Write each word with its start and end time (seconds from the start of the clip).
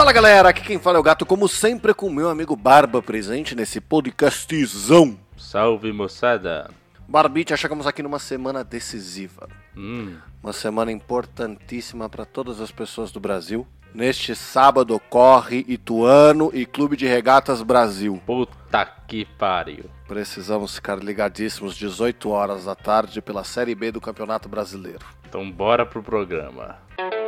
Fala 0.00 0.14
galera, 0.14 0.48
aqui 0.48 0.62
quem 0.62 0.78
fala 0.78 0.96
é 0.96 0.98
o 0.98 1.02
gato, 1.02 1.26
como 1.26 1.46
sempre, 1.46 1.92
com 1.92 2.08
meu 2.08 2.30
amigo 2.30 2.56
Barba 2.56 3.02
presente 3.02 3.54
nesse 3.54 3.82
podcastzão. 3.82 5.18
Salve 5.36 5.92
moçada! 5.92 6.70
Barbite, 7.06 7.54
chegamos 7.54 7.86
aqui 7.86 8.02
numa 8.02 8.18
semana 8.18 8.64
decisiva. 8.64 9.46
Hum, 9.76 10.16
Uma 10.42 10.54
semana 10.54 10.90
importantíssima 10.90 12.08
para 12.08 12.24
todas 12.24 12.62
as 12.62 12.70
pessoas 12.70 13.12
do 13.12 13.20
Brasil. 13.20 13.66
Neste 13.92 14.34
sábado 14.34 14.94
ocorre 14.94 15.66
Ituano 15.68 16.50
e 16.54 16.64
Clube 16.64 16.96
de 16.96 17.06
Regatas 17.06 17.62
Brasil. 17.62 18.22
puta 18.24 18.86
que 19.06 19.26
pariu. 19.26 19.84
Precisamos 20.08 20.76
ficar 20.76 20.98
ligadíssimos 20.98 21.76
18 21.76 22.30
horas 22.30 22.64
da 22.64 22.74
tarde 22.74 23.20
pela 23.20 23.44
Série 23.44 23.74
B 23.74 23.92
do 23.92 24.00
Campeonato 24.00 24.48
Brasileiro. 24.48 25.04
Então 25.28 25.50
bora 25.50 25.84
pro 25.84 26.02
programa. 26.02 26.78
Muito 26.98 27.19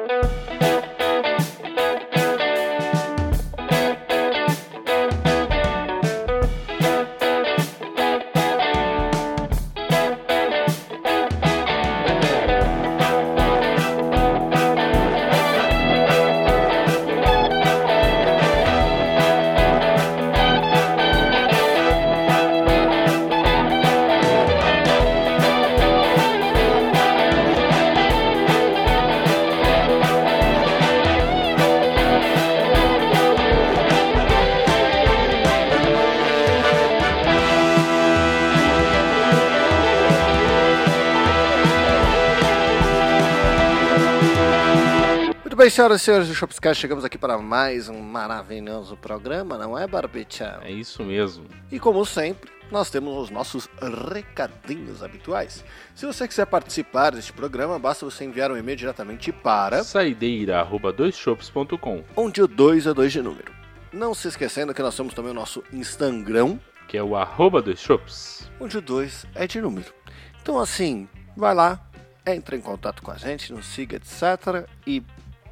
bem, 45.63 45.71
senhoras 45.71 46.03
e 46.03 46.05
senhores 46.05 46.27
do 46.27 46.35
Shopscast, 46.35 46.81
chegamos 46.81 47.05
aqui 47.05 47.17
para 47.17 47.39
mais 47.39 47.89
um 47.89 48.01
maravilhoso 48.01 48.97
programa, 48.97 49.57
não 49.57 49.79
é, 49.79 49.87
Barbichão? 49.87 50.61
É 50.61 50.73
isso 50.73 51.05
mesmo. 51.05 51.47
E 51.71 51.79
como 51.79 52.05
sempre, 52.05 52.51
nós 52.69 52.91
temos 52.91 53.17
os 53.17 53.31
nossos 53.31 53.69
recadinhos 54.13 55.05
habituais. 55.05 55.65
Se 55.95 56.05
você 56.05 56.27
quiser 56.27 56.47
participar 56.47 57.13
deste 57.13 57.33
programa, 57.33 57.79
basta 57.79 58.05
você 58.05 58.25
enviar 58.25 58.51
um 58.51 58.57
e-mail 58.57 58.77
diretamente 58.77 59.31
para 59.31 59.85
Saideira 59.85 60.59
arroba 60.59 60.93
doisshops.com, 60.93 62.03
onde 62.17 62.43
o 62.43 62.49
2 62.49 62.89
é 62.89 62.93
2 62.93 63.13
de 63.13 63.23
número. 63.23 63.53
Não 63.93 64.15
se 64.15 64.27
esquecendo 64.27 64.75
que 64.75 64.83
nós 64.83 64.97
temos 64.97 65.15
também 65.15 65.31
o 65.31 65.35
nosso 65.35 65.63
Instagram, 65.73 66.59
que 66.89 66.99
é 66.99 67.03
o 67.05 67.15
arroba 67.15 67.63
doisshops. 67.63 68.51
onde 68.59 68.79
o 68.79 68.83
2 68.83 69.27
é 69.37 69.47
de 69.47 69.61
número. 69.61 69.95
Então 70.43 70.59
assim, 70.59 71.09
vai 71.37 71.55
lá, 71.55 71.81
entre 72.27 72.57
em 72.57 72.61
contato 72.61 73.01
com 73.01 73.13
a 73.13 73.17
gente, 73.17 73.53
nos 73.53 73.67
siga, 73.67 73.95
etc. 73.95 74.69
E 74.85 75.05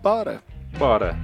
bora! 0.03 0.43
Bora! 0.79 1.17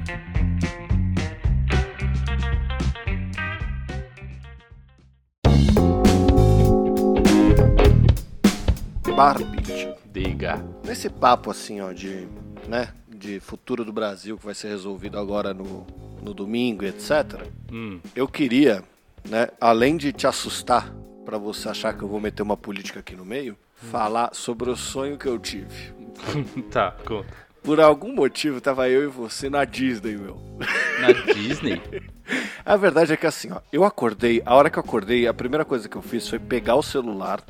Barbite. 9.17 9.95
Diga. 10.13 10.63
Nesse 10.85 11.09
papo 11.09 11.51
assim, 11.51 11.81
ó, 11.81 11.93
de, 11.93 12.29
né, 12.69 12.89
de 13.09 13.41
futuro 13.41 13.85
do 13.85 13.93
Brasil 13.93 14.37
que 14.37 14.45
vai 14.45 14.55
ser 14.55 14.69
resolvido 14.69 15.19
agora 15.19 15.55
no, 15.55 15.87
no 16.23 16.35
domingo, 16.35 16.85
e 16.85 16.89
etc. 16.89 17.47
Hum, 17.73 18.01
Eu 18.15 18.29
queria, 18.29 18.83
né, 19.29 19.49
além 19.61 19.97
de 19.97 20.13
te 20.13 20.27
assustar 20.27 20.93
pra 21.25 21.39
você 21.39 21.69
achar 21.69 21.97
que 21.97 22.03
eu 22.03 22.09
vou 22.09 22.21
meter 22.21 22.43
uma 22.43 22.57
política 22.57 23.01
aqui 23.01 23.17
no 23.17 23.25
meio, 23.25 23.57
falar 23.75 24.31
sobre 24.33 24.71
o 24.71 24.77
sonho 24.77 25.19
que 25.19 25.27
eu 25.27 25.39
tive. 25.39 25.95
tá, 26.71 26.93
conta. 27.05 27.46
Por 27.67 27.81
algum 27.81 28.15
motivo 28.15 28.61
tava 28.61 28.89
eu 28.89 29.03
e 29.03 29.07
você 29.09 29.51
na 29.51 29.65
Disney, 29.65 30.17
meu. 30.17 30.41
Na 31.01 31.11
Disney? 31.35 31.83
A 32.65 32.77
verdade 32.77 33.13
é 33.13 33.17
que 33.17 33.27
assim, 33.27 33.51
ó, 33.51 33.61
eu 33.73 33.85
acordei, 33.85 34.43
a 34.45 34.55
hora 34.55 34.69
que 34.69 34.77
eu 34.77 34.83
acordei, 34.83 35.29
a 35.29 35.35
primeira 35.35 35.65
coisa 35.65 35.89
que 35.89 35.95
eu 35.95 36.03
fiz 36.03 36.29
foi 36.29 36.39
pegar 36.39 36.75
o 36.75 36.83
celular 36.83 37.41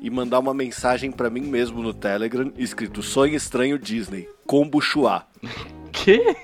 e 0.00 0.10
mandar 0.10 0.38
uma 0.38 0.52
mensagem 0.52 1.10
pra 1.10 1.30
mim 1.30 1.40
mesmo 1.40 1.82
no 1.82 1.94
Telegram, 1.94 2.52
escrito 2.58 3.02
Sonho 3.02 3.34
Estranho 3.34 3.78
Disney, 3.78 4.28
Combo 4.46 4.82
Chua. 4.82 5.26
que? 5.92 6.36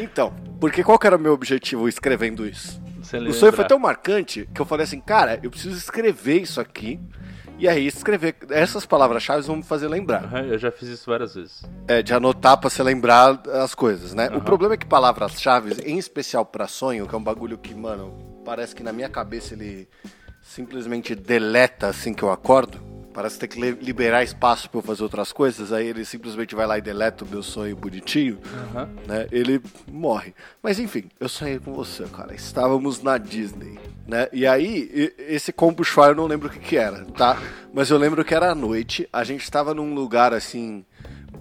Então, 0.00 0.34
porque 0.60 0.82
qual 0.82 0.98
que 0.98 1.06
era 1.06 1.16
o 1.16 1.20
meu 1.20 1.32
objetivo 1.32 1.88
escrevendo 1.88 2.46
isso? 2.46 2.80
O 3.28 3.32
sonho 3.32 3.52
foi 3.52 3.64
tão 3.64 3.78
marcante 3.78 4.48
que 4.52 4.60
eu 4.60 4.66
falei 4.66 4.84
assim, 4.84 5.00
cara, 5.00 5.38
eu 5.42 5.50
preciso 5.50 5.76
escrever 5.76 6.42
isso 6.42 6.60
aqui. 6.60 6.98
E 7.58 7.66
aí, 7.66 7.86
escrever 7.86 8.36
essas 8.50 8.84
palavras-chave 8.84 9.42
vão 9.42 9.56
me 9.56 9.62
fazer 9.62 9.88
lembrar. 9.88 10.24
Aham, 10.24 10.42
Eu 10.46 10.58
já 10.58 10.70
fiz 10.70 10.88
isso 10.90 11.08
várias 11.08 11.34
vezes. 11.34 11.62
É, 11.88 12.02
de 12.02 12.12
anotar 12.12 12.58
pra 12.58 12.68
se 12.68 12.82
lembrar 12.82 13.40
as 13.48 13.74
coisas, 13.74 14.12
né? 14.12 14.28
O 14.28 14.32
Aham. 14.34 14.40
problema 14.40 14.74
é 14.74 14.76
que 14.76 14.84
palavras-chave, 14.86 15.74
em 15.84 15.96
especial 15.98 16.44
pra 16.44 16.66
sonho, 16.68 17.06
que 17.06 17.14
é 17.14 17.18
um 17.18 17.22
bagulho 17.22 17.56
que, 17.56 17.74
mano, 17.74 18.42
parece 18.44 18.74
que 18.74 18.82
na 18.82 18.92
minha 18.92 19.08
cabeça 19.08 19.54
ele 19.54 19.88
simplesmente 20.42 21.14
deleta 21.14 21.88
assim 21.88 22.12
que 22.12 22.22
eu 22.22 22.30
acordo. 22.30 22.78
Parece 23.16 23.38
ter 23.38 23.48
que 23.48 23.58
li- 23.58 23.78
liberar 23.80 24.22
espaço 24.22 24.68
pra 24.68 24.78
eu 24.78 24.82
fazer 24.82 25.02
outras 25.02 25.32
coisas. 25.32 25.72
Aí 25.72 25.86
ele 25.86 26.04
simplesmente 26.04 26.54
vai 26.54 26.66
lá 26.66 26.76
e 26.76 26.82
deleta 26.82 27.24
o 27.24 27.26
meu 27.26 27.42
sonho 27.42 27.74
bonitinho 27.74 28.38
Aham. 28.74 28.90
né? 29.08 29.26
Ele 29.32 29.58
morre. 29.90 30.34
Mas 30.62 30.78
enfim, 30.78 31.04
eu 31.18 31.26
sonhei 31.26 31.58
com 31.58 31.72
você, 31.72 32.04
cara. 32.04 32.34
Estávamos 32.34 33.02
na 33.02 33.16
Disney, 33.16 33.78
né? 34.06 34.28
E 34.34 34.46
aí, 34.46 35.14
esse 35.18 35.50
combo 35.50 35.82
eu 35.96 36.14
não 36.14 36.26
lembro 36.26 36.48
o 36.48 36.50
que 36.50 36.58
que 36.58 36.76
era, 36.76 37.06
tá? 37.06 37.40
Mas 37.72 37.88
eu 37.88 37.96
lembro 37.96 38.22
que 38.22 38.34
era 38.34 38.50
à 38.50 38.54
noite, 38.54 39.08
a 39.10 39.24
gente 39.24 39.42
estava 39.42 39.72
num 39.72 39.94
lugar 39.94 40.34
assim 40.34 40.84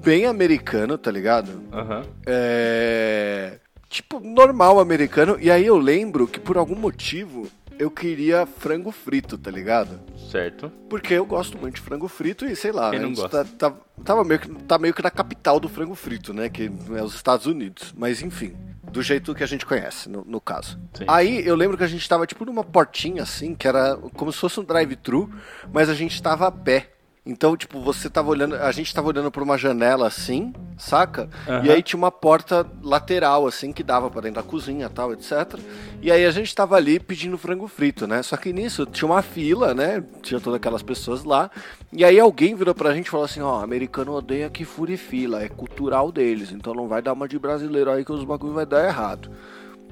bem 0.02 0.26
americano, 0.28 0.98
tá 0.98 1.12
ligado? 1.12 1.62
Aham. 1.74 2.06
É... 2.26 3.60
Tipo, 3.90 4.22
normal 4.22 4.80
americano. 4.80 5.38
E 5.42 5.52
aí 5.52 5.66
eu 5.66 5.78
lembro 5.78 6.26
que 6.26 6.40
por 6.40 6.58
algum 6.58 6.76
motivo 6.76 7.48
eu 7.78 7.92
queria 7.92 8.46
frango 8.46 8.92
frito, 8.92 9.38
tá 9.38 9.52
ligado? 9.52 10.00
Certo. 10.32 10.72
Porque 10.90 11.14
eu 11.14 11.26
gosto 11.26 11.58
muito 11.58 11.76
de 11.76 11.82
frango 11.82 12.08
frito 12.08 12.46
e 12.46 12.56
sei 12.56 12.72
lá, 12.72 12.92
Quem 12.92 13.00
não 13.00 13.14
gosta? 13.14 13.46
Tá, 13.46 13.70
tá- 13.70 13.78
tava 14.04 14.24
meio 14.24 14.40
que, 14.40 14.50
tá 14.64 14.78
meio 14.78 14.94
que 14.94 15.02
na 15.02 15.12
capital 15.12 15.60
do 15.60 15.68
frango 15.70 15.96
frito, 15.96 16.34
né? 16.34 16.50
Que 16.50 16.72
é 16.96 17.04
os 17.04 17.16
Estados 17.16 17.46
Unidos. 17.46 17.94
Mas 17.98 18.22
enfim, 18.22 18.56
do 18.92 19.02
jeito 19.02 19.36
que 19.36 19.44
a 19.44 19.48
gente 19.48 19.66
conhece, 19.66 20.10
no, 20.10 20.24
no 20.26 20.40
caso. 20.40 20.80
Sim. 20.94 21.06
Aí 21.08 21.46
eu 21.46 21.56
lembro 21.56 21.78
que 21.78 21.84
a 21.84 21.88
gente 21.88 22.08
tava 22.08 22.26
tipo 22.26 22.46
numa 22.46 22.64
portinha 22.64 23.24
assim, 23.24 23.54
que 23.54 23.68
era 23.68 23.98
como 24.16 24.32
se 24.32 24.40
fosse 24.40 24.60
um 24.60 24.64
drive-thru, 24.64 25.30
mas 25.72 25.90
a 25.90 25.94
gente 25.94 26.22
tava 26.22 26.48
a 26.48 26.52
pé. 26.52 26.92
Então, 27.28 27.58
tipo, 27.58 27.80
você 27.82 28.08
tava 28.08 28.30
olhando, 28.30 28.54
a 28.56 28.72
gente 28.72 28.94
tava 28.94 29.08
olhando 29.08 29.32
por 29.32 29.42
uma 29.42 29.58
janela 29.58 30.06
assim, 30.06 30.54
saca? 30.78 31.28
Aham. 31.48 31.66
E 31.66 31.72
aí 31.72 31.82
tinha 31.82 31.98
uma 31.98 32.12
porta 32.12 32.64
lateral 32.84 33.48
assim 33.48 33.74
que 33.74 33.82
dava 33.82 34.12
pra 34.12 34.22
dentro 34.22 34.44
da 34.44 34.48
cozinha, 34.48 34.88
tal, 34.92 35.12
etc. 35.12 35.60
E 36.04 36.12
aí 36.12 36.24
a 36.24 36.30
gente 36.30 36.54
tava 36.54 36.76
ali 36.76 37.00
pedindo 37.00 37.36
frango 37.36 37.68
frito, 37.68 38.06
né? 38.06 38.22
Só 38.22 38.38
que 38.38 38.54
nisso 38.54 38.86
tinha 38.86 39.10
uma 39.10 39.24
fila, 39.24 39.74
né? 39.74 40.04
Tinha 40.22 40.40
todas 40.40 40.58
aquelas 40.58 40.84
pessoas 40.84 41.24
lá. 41.24 41.50
E 41.92 42.06
aí 42.06 42.20
alguém 42.20 42.54
virou 42.54 42.76
pra 42.76 42.94
gente 42.94 43.08
e 43.08 43.10
falou 43.10 43.26
assim: 43.26 43.42
"Ó, 43.42 43.60
americano 43.60 44.14
odeia 44.14 44.48
que 44.48 44.64
fure 44.64 44.96
fila, 44.96 45.44
é 45.44 45.50
cultural 45.50 46.12
deles, 46.12 46.52
então 46.52 46.76
não 46.76 46.88
vai 46.88 47.02
dar 47.02 47.14
uma 47.14 47.28
de 47.28 47.40
brasileiro 47.40 47.90
aí 47.90 48.06
que 48.06 48.12
os 48.12 48.24
bagulho 48.24 48.54
vai 48.54 48.68
dar 48.68 48.86
errado". 48.86 49.32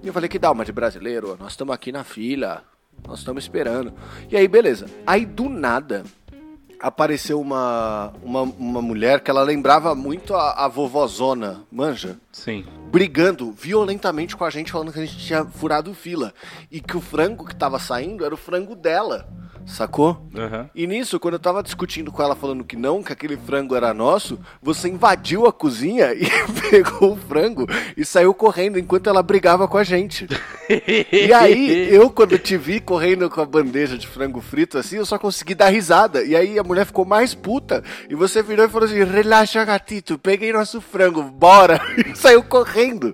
E 0.03 0.07
eu 0.07 0.13
falei 0.13 0.29
que 0.29 0.37
dá 0.37 0.51
uma 0.51 0.63
de 0.63 0.71
brasileiro, 0.71 1.35
nós 1.39 1.53
estamos 1.53 1.73
aqui 1.73 1.91
na 1.91 2.03
fila, 2.03 2.63
nós 3.07 3.19
estamos 3.19 3.43
esperando. 3.43 3.91
E 4.29 4.37
aí, 4.37 4.47
beleza. 4.47 4.85
Aí 5.07 5.25
do 5.25 5.49
nada 5.49 6.03
apareceu 6.83 7.39
uma, 7.39 8.13
uma, 8.21 8.41
uma 8.41 8.81
mulher 8.81 9.21
que 9.21 9.31
ela 9.31 9.41
lembrava 9.41 9.95
muito 9.95 10.35
a, 10.35 10.65
a 10.65 10.67
vovozona, 10.67 11.61
manja? 11.71 12.17
Sim. 12.33 12.65
Brigando 12.91 13.51
violentamente 13.51 14.35
com 14.35 14.43
a 14.43 14.49
gente, 14.49 14.71
falando 14.71 14.91
que 14.91 14.99
a 14.99 15.05
gente 15.05 15.17
tinha 15.17 15.45
furado 15.45 15.93
fila. 15.93 16.33
E 16.69 16.81
que 16.81 16.97
o 16.97 17.01
frango 17.01 17.45
que 17.45 17.55
tava 17.55 17.79
saindo 17.79 18.25
era 18.25 18.33
o 18.33 18.37
frango 18.37 18.75
dela. 18.75 19.29
Sacou? 19.65 20.21
Aham. 20.35 20.69
E 20.75 20.85
nisso, 20.85 21.19
quando 21.19 21.35
eu 21.35 21.39
tava 21.39 21.63
discutindo 21.63 22.11
com 22.11 22.21
ela, 22.21 22.35
falando 22.35 22.63
que 22.63 22.75
não, 22.75 23.01
que 23.01 23.13
aquele 23.13 23.37
frango 23.37 23.75
era 23.75 23.93
nosso, 23.93 24.39
você 24.61 24.89
invadiu 24.89 25.45
a 25.45 25.53
cozinha 25.53 26.13
e 26.13 26.27
pegou 26.69 27.13
o 27.13 27.17
frango 27.17 27.65
e 27.95 28.03
saiu 28.03 28.33
correndo 28.33 28.77
enquanto 28.77 29.09
ela 29.09 29.23
brigava 29.23 29.67
com 29.67 29.77
a 29.77 29.83
gente. 29.83 30.27
E 31.11 31.33
aí, 31.33 31.93
eu, 31.93 32.09
quando 32.09 32.37
te 32.37 32.57
vi 32.57 32.79
correndo 32.79 33.29
com 33.29 33.41
a 33.41 33.45
bandeja 33.45 33.97
de 33.97 34.07
frango 34.07 34.41
frito 34.41 34.77
assim, 34.77 34.97
eu 34.97 35.05
só 35.05 35.17
consegui 35.17 35.55
dar 35.55 35.69
risada. 35.69 36.23
E 36.23 36.35
aí 36.35 36.59
a 36.59 36.63
mulher 36.63 36.85
ficou 36.85 37.05
mais 37.05 37.33
puta. 37.33 37.83
E 38.09 38.15
você 38.15 38.41
virou 38.41 38.65
e 38.65 38.69
falou 38.69 38.87
assim: 38.87 39.03
relaxa, 39.03 39.63
gatito, 39.63 40.17
peguei 40.17 40.51
nosso 40.51 40.81
frango, 40.81 41.23
bora. 41.23 41.79
Saiu 42.23 42.41
correndo. 42.41 43.13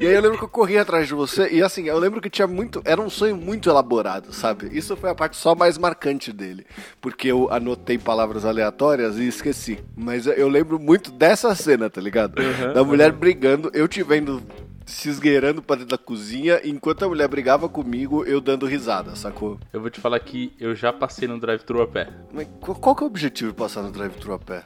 E 0.00 0.06
aí 0.06 0.14
eu 0.14 0.22
lembro 0.22 0.38
que 0.38 0.44
eu 0.44 0.48
corri 0.48 0.78
atrás 0.78 1.06
de 1.06 1.12
você. 1.12 1.46
E 1.50 1.62
assim, 1.62 1.88
eu 1.88 1.98
lembro 1.98 2.22
que 2.22 2.30
tinha 2.30 2.46
muito. 2.46 2.80
Era 2.86 3.02
um 3.02 3.10
sonho 3.10 3.36
muito 3.36 3.68
elaborado, 3.68 4.32
sabe? 4.32 4.70
Isso 4.72 4.96
foi 4.96 5.10
a 5.10 5.14
parte 5.14 5.36
só 5.36 5.54
mais 5.54 5.76
marcante 5.76 6.32
dele. 6.32 6.66
Porque 6.98 7.28
eu 7.28 7.52
anotei 7.52 7.98
palavras 7.98 8.46
aleatórias 8.46 9.18
e 9.18 9.28
esqueci. 9.28 9.78
Mas 9.94 10.26
eu 10.26 10.48
lembro 10.48 10.78
muito 10.78 11.12
dessa 11.12 11.54
cena, 11.54 11.90
tá 11.90 12.00
ligado? 12.00 12.40
Uhum, 12.40 12.72
da 12.72 12.82
mulher 12.82 13.12
brigando, 13.12 13.70
eu 13.74 13.86
te 13.86 14.02
vendo 14.02 14.42
se 14.86 15.10
esgueirando 15.10 15.60
pra 15.60 15.76
dentro 15.76 15.90
da 15.90 15.98
cozinha, 15.98 16.58
enquanto 16.64 17.04
a 17.04 17.08
mulher 17.08 17.28
brigava 17.28 17.68
comigo, 17.68 18.24
eu 18.24 18.40
dando 18.40 18.64
risada, 18.64 19.14
sacou? 19.16 19.60
Eu 19.70 19.82
vou 19.82 19.90
te 19.90 20.00
falar 20.00 20.18
que 20.20 20.54
eu 20.58 20.74
já 20.74 20.94
passei 20.94 21.28
no 21.28 21.38
drive-thru 21.38 21.82
a 21.82 21.86
pé. 21.86 22.08
Mas 22.32 22.48
qual, 22.60 22.78
qual 22.78 22.96
que 22.96 23.02
é 23.02 23.04
o 23.04 23.08
objetivo 23.08 23.50
de 23.50 23.56
passar 23.58 23.82
no 23.82 23.90
drive-thru 23.90 24.32
a 24.32 24.38
pé? 24.38 24.64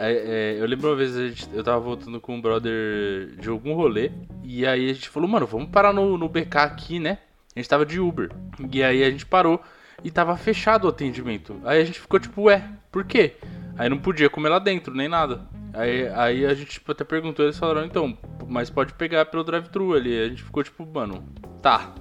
É, 0.00 0.12
é, 0.12 0.62
eu 0.62 0.66
lembro 0.66 0.88
uma 0.90 0.96
vez 0.96 1.12
gente- 1.14 1.48
eu 1.52 1.64
tava 1.64 1.80
voltando 1.80 2.20
com 2.20 2.36
um 2.36 2.40
brother 2.40 3.34
de 3.38 3.48
algum 3.48 3.74
rolê. 3.74 4.12
E 4.44 4.64
aí 4.64 4.88
a 4.88 4.92
gente 4.92 5.08
falou, 5.08 5.28
mano, 5.28 5.46
vamos 5.46 5.68
parar 5.70 5.92
no, 5.92 6.16
no 6.16 6.28
BK 6.28 6.56
aqui, 6.62 6.98
né? 7.00 7.18
A 7.54 7.58
gente 7.58 7.68
tava 7.68 7.84
de 7.84 7.98
Uber. 7.98 8.30
E 8.72 8.82
aí 8.82 9.02
a 9.02 9.10
gente 9.10 9.26
parou 9.26 9.60
e 10.04 10.10
tava 10.10 10.36
fechado 10.36 10.84
o 10.84 10.88
atendimento. 10.88 11.60
Aí 11.64 11.82
a 11.82 11.84
gente 11.84 11.98
ficou 11.98 12.20
tipo, 12.20 12.42
ué, 12.42 12.62
por 12.92 13.04
quê? 13.04 13.34
Aí 13.76 13.88
não 13.88 13.98
podia 13.98 14.30
comer 14.30 14.48
lá 14.48 14.60
dentro, 14.60 14.94
nem 14.94 15.08
nada. 15.08 15.42
Aí, 15.74 16.08
aí 16.08 16.46
a 16.46 16.54
gente 16.54 16.70
tipo, 16.72 16.92
até 16.92 17.02
perguntou, 17.04 17.44
eles 17.44 17.58
falaram, 17.58 17.84
então, 17.84 18.16
mas 18.48 18.70
pode 18.70 18.92
pegar 18.94 19.24
pelo 19.26 19.44
drive-thru 19.44 19.94
ali. 19.94 20.18
A 20.20 20.28
gente 20.28 20.42
ficou 20.42 20.62
tipo, 20.62 20.86
mano, 20.86 21.24
tá, 21.60 21.92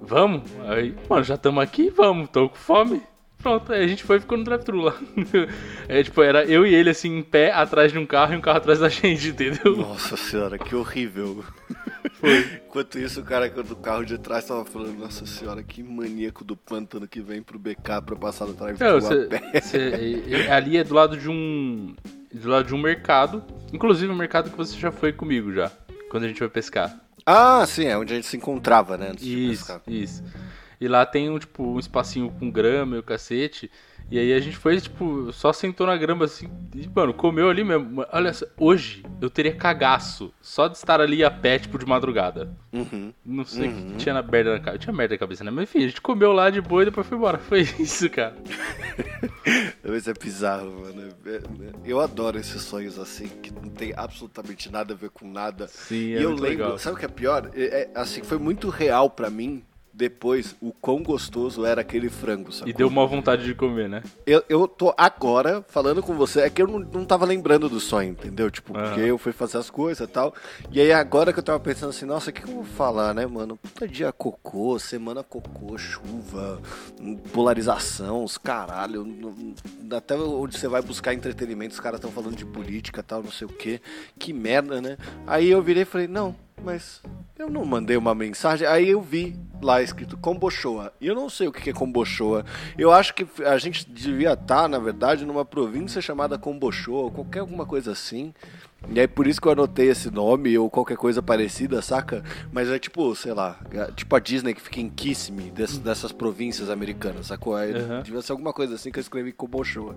vamos? 0.00 0.42
Aí, 0.68 0.94
mano, 1.08 1.24
já 1.24 1.34
estamos 1.34 1.62
aqui, 1.62 1.90
vamos, 1.90 2.28
tô 2.30 2.48
com 2.48 2.56
fome. 2.56 3.02
Pronto, 3.42 3.72
aí 3.72 3.82
a 3.84 3.86
gente 3.86 4.04
foi 4.04 4.18
e 4.18 4.20
ficou 4.20 4.36
no 4.36 4.44
drive-thru 4.44 4.80
lá. 4.82 4.94
É, 5.88 6.02
tipo, 6.04 6.22
era 6.22 6.44
eu 6.44 6.64
e 6.64 6.72
ele 6.74 6.90
assim, 6.90 7.18
em 7.18 7.22
pé, 7.22 7.50
atrás 7.52 7.90
de 7.90 7.98
um 7.98 8.06
carro 8.06 8.32
e 8.34 8.36
um 8.36 8.40
carro 8.40 8.58
atrás 8.58 8.78
da 8.78 8.88
gente, 8.88 9.28
entendeu? 9.28 9.76
Nossa 9.76 10.16
senhora, 10.16 10.56
que 10.58 10.74
horrível. 10.76 11.42
Enquanto 12.66 12.98
isso, 12.98 13.20
o 13.20 13.24
cara 13.24 13.48
do 13.48 13.74
carro 13.76 14.04
de 14.04 14.18
trás 14.18 14.44
tava 14.44 14.64
falando, 14.64 14.98
nossa 14.98 15.26
senhora, 15.26 15.62
que 15.62 15.82
maníaco 15.82 16.44
do 16.44 16.56
pântano 16.56 17.08
que 17.08 17.20
vem 17.20 17.42
pro 17.42 17.58
BK 17.58 18.02
pra 18.06 18.14
passar 18.16 18.46
no 18.46 18.52
drive-thru 18.52 18.88
a 19.06 19.26
pé. 19.28 19.60
cê- 19.60 20.46
ali 20.50 20.76
é 20.76 20.84
do 20.84 20.94
lado 20.94 21.16
de 21.16 21.28
um. 21.28 21.94
Do 22.32 22.48
lado 22.48 22.66
de 22.68 22.74
um 22.74 22.78
mercado. 22.80 23.42
Inclusive 23.72 24.12
um 24.12 24.16
mercado 24.16 24.50
que 24.50 24.56
você 24.56 24.78
já 24.78 24.92
foi 24.92 25.12
comigo 25.12 25.52
já. 25.52 25.70
Quando 26.10 26.24
a 26.24 26.28
gente 26.28 26.38
foi 26.38 26.48
pescar. 26.48 26.96
Ah, 27.26 27.64
sim, 27.66 27.86
é 27.86 27.96
onde 27.98 28.12
a 28.12 28.16
gente 28.16 28.26
se 28.28 28.36
encontrava, 28.36 28.96
né? 28.96 29.08
Antes 29.10 29.24
de 29.24 29.50
Isso, 29.50 29.66
pescar. 29.66 29.82
isso. 29.88 30.22
E 30.80 30.88
lá 30.88 31.04
tem 31.04 31.28
um, 31.28 31.38
tipo, 31.38 31.62
um 31.62 31.78
espacinho 31.78 32.30
com 32.38 32.50
grama 32.50 32.96
e 32.96 32.98
o 32.98 33.02
cacete. 33.02 33.70
E 34.10 34.18
aí 34.18 34.32
a 34.32 34.40
gente 34.40 34.56
foi, 34.56 34.80
tipo, 34.80 35.30
só 35.32 35.52
sentou 35.52 35.86
na 35.86 35.96
grama 35.96 36.24
assim. 36.24 36.48
E, 36.74 36.88
mano, 36.88 37.12
comeu 37.14 37.48
ali 37.48 37.62
mesmo. 37.62 38.04
Olha, 38.10 38.32
só, 38.32 38.44
hoje 38.58 39.04
eu 39.20 39.30
teria 39.30 39.54
cagaço 39.54 40.32
só 40.40 40.66
de 40.66 40.76
estar 40.76 41.00
ali 41.00 41.22
a 41.22 41.30
pé, 41.30 41.58
tipo, 41.60 41.78
de 41.78 41.86
madrugada. 41.86 42.56
Uhum. 42.72 43.12
Não 43.24 43.44
sei 43.44 43.68
o 43.68 43.72
que 43.72 43.96
tinha 43.98 44.14
na 44.14 44.22
merda 44.22 44.52
na 44.54 44.58
cabeça. 44.58 44.78
Tinha 44.78 44.92
merda 44.92 45.14
na 45.14 45.18
cabeça, 45.18 45.44
né? 45.44 45.50
Mas 45.50 45.64
enfim, 45.64 45.84
a 45.84 45.88
gente 45.88 46.00
comeu 46.00 46.32
lá 46.32 46.50
de 46.50 46.60
boa 46.60 46.82
e 46.82 46.86
depois 46.86 47.06
foi 47.06 47.16
embora. 47.18 47.38
Foi 47.50 47.60
isso, 47.60 48.08
cara. 48.10 48.34
Isso 49.84 50.10
é 50.10 50.14
bizarro, 50.14 50.70
mano. 50.80 51.08
É- 51.26 51.36
é- 51.36 51.40
Eu 51.84 52.00
adoro 52.00 52.38
esses 52.38 52.62
sonhos 52.62 52.98
assim, 52.98 53.28
que 53.42 53.52
não 53.52 53.68
tem 53.68 53.92
absolutamente 53.96 54.70
nada 54.70 54.94
a 54.94 54.96
ver 54.96 55.10
com 55.10 55.28
nada. 55.30 55.68
Sim, 55.68 55.94
e 55.94 56.14
é 56.14 56.24
eu 56.24 56.30
muito 56.30 56.42
lembro, 56.42 56.64
legal. 56.64 56.78
sabe 56.78 56.96
o 56.96 56.98
que 56.98 57.04
é 57.04 57.08
pior? 57.08 57.50
É, 57.54 57.62
é, 57.82 57.90
assim, 57.94 58.22
foi 58.22 58.38
muito 58.38 58.68
real 58.68 59.10
pra 59.10 59.28
mim 59.28 59.62
depois 60.00 60.56
o 60.62 60.72
quão 60.72 61.02
gostoso 61.02 61.66
era 61.66 61.82
aquele 61.82 62.08
frango, 62.08 62.50
sabe? 62.50 62.70
E 62.70 62.72
deu 62.72 62.88
uma 62.88 63.06
vontade 63.06 63.44
de 63.44 63.54
comer, 63.54 63.86
né? 63.86 64.02
Eu, 64.24 64.42
eu 64.48 64.66
tô 64.66 64.94
agora 64.96 65.62
falando 65.68 66.02
com 66.02 66.14
você, 66.14 66.40
é 66.40 66.48
que 66.48 66.62
eu 66.62 66.66
não, 66.66 66.78
não 66.78 67.04
tava 67.04 67.26
lembrando 67.26 67.68
do 67.68 67.78
sonho, 67.78 68.12
entendeu? 68.12 68.50
Tipo, 68.50 68.72
porque 68.72 69.00
eu 69.00 69.18
fui 69.18 69.30
fazer 69.30 69.58
as 69.58 69.68
coisas 69.68 70.08
e 70.08 70.10
tal. 70.10 70.34
E 70.72 70.80
aí 70.80 70.90
agora 70.90 71.34
que 71.34 71.38
eu 71.38 71.42
tava 71.42 71.60
pensando 71.60 71.90
assim, 71.90 72.06
nossa, 72.06 72.30
o 72.30 72.32
que, 72.32 72.40
que 72.40 72.48
eu 72.48 72.54
vou 72.54 72.64
falar, 72.64 73.12
né, 73.12 73.26
mano? 73.26 73.58
Puta 73.58 73.86
dia 73.86 74.10
cocô, 74.10 74.78
semana 74.78 75.22
cocô, 75.22 75.76
chuva, 75.76 76.62
hum, 76.98 77.16
polarização, 77.34 78.24
os 78.24 78.38
caralho. 78.38 79.06
Até 79.94 80.16
onde 80.16 80.58
você 80.58 80.66
vai 80.66 80.80
buscar 80.80 81.12
entretenimento, 81.12 81.74
os 81.74 81.80
caras 81.80 81.98
estão 81.98 82.10
falando 82.10 82.36
de 82.36 82.46
política 82.46 83.02
tal, 83.02 83.22
não 83.22 83.30
sei 83.30 83.46
o 83.46 83.50
que. 83.50 83.82
Que 84.18 84.32
merda, 84.32 84.80
né? 84.80 84.96
Aí 85.26 85.50
eu 85.50 85.60
virei 85.60 85.82
e 85.82 85.86
falei, 85.86 86.08
não, 86.08 86.34
mas 86.62 87.02
eu 87.38 87.48
não 87.48 87.64
mandei 87.64 87.96
uma 87.96 88.14
mensagem. 88.14 88.66
Aí 88.66 88.90
eu 88.90 89.00
vi 89.00 89.36
lá 89.62 89.82
escrito 89.82 90.16
Combochoa. 90.16 90.92
E 91.00 91.06
eu 91.06 91.14
não 91.14 91.28
sei 91.28 91.48
o 91.48 91.52
que 91.52 91.70
é 91.70 91.72
Combochoa. 91.72 92.44
Eu 92.76 92.92
acho 92.92 93.14
que 93.14 93.26
a 93.44 93.58
gente 93.58 93.88
devia 93.88 94.32
estar, 94.32 94.68
na 94.68 94.78
verdade, 94.78 95.24
numa 95.24 95.44
província 95.44 96.00
chamada 96.00 96.38
Combochoa, 96.38 97.04
ou 97.04 97.10
qualquer 97.10 97.40
alguma 97.40 97.66
coisa 97.66 97.92
assim. 97.92 98.34
E 98.88 98.98
aí 98.98 99.06
por 99.06 99.26
isso 99.26 99.40
que 99.40 99.46
eu 99.46 99.52
anotei 99.52 99.88
esse 99.88 100.10
nome, 100.10 100.56
ou 100.58 100.68
qualquer 100.70 100.96
coisa 100.96 101.22
parecida, 101.22 101.80
saca? 101.82 102.24
Mas 102.52 102.68
é 102.68 102.78
tipo, 102.78 103.14
sei 103.14 103.32
lá, 103.34 103.58
é 103.72 103.92
tipo 103.92 104.14
a 104.16 104.18
Disney 104.18 104.54
que 104.54 104.60
fica 104.60 104.80
em 104.80 104.88
Kissimmee, 104.88 105.50
dess- 105.50 105.78
dessas 105.78 106.12
províncias 106.12 106.70
americanas, 106.70 107.26
sacou? 107.26 107.54
Aí 107.54 107.72
Uhum. 107.72 108.02
Devia 108.02 108.22
ser 108.22 108.32
alguma 108.32 108.52
coisa 108.52 108.74
assim 108.74 108.90
que 108.90 108.98
eu 108.98 109.02
escrevi 109.02 109.32
Combochoa. 109.32 109.94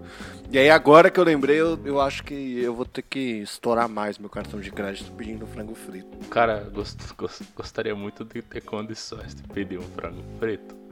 E 0.51 0.57
aí 0.59 0.69
agora 0.69 1.09
que 1.09 1.19
eu 1.19 1.24
lembrei, 1.24 1.59
eu, 1.59 1.80
eu 1.85 2.00
acho 2.00 2.24
que 2.24 2.33
eu 2.59 2.74
vou 2.75 2.85
ter 2.85 3.01
que 3.01 3.19
estourar 3.41 3.88
mais 3.89 4.18
meu 4.19 4.30
cartão 4.30 4.59
de 4.59 4.69
crédito 4.71 5.12
pedindo 5.13 5.47
frango 5.47 5.74
frito. 5.74 6.18
Cara, 6.30 6.69
gost- 6.74 7.13
gos- 7.18 7.41
gostaria 7.56 7.95
muito 7.95 8.24
de 8.24 8.41
ter 8.41 8.62
condições 8.62 9.33
de 9.33 9.44
pedir 9.44 9.80
um 9.80 9.83
frango 9.95 10.21
frito. 10.39 10.82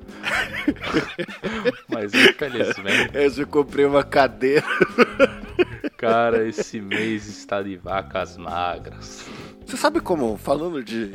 Mas 1.90 2.14
infelizmente, 2.14 3.12
Eu 3.14 3.30
já 3.30 3.46
comprei 3.46 3.86
uma 3.86 4.04
cadeira. 4.04 4.66
cara, 5.98 6.48
esse 6.48 6.80
mês 6.82 7.28
está 7.28 7.62
de 7.62 7.76
vacas 7.78 8.38
magras. 8.38 9.26
Você 9.66 9.78
sabe 9.78 10.00
como, 10.00 10.38
falando 10.38 10.84
de 10.84 11.14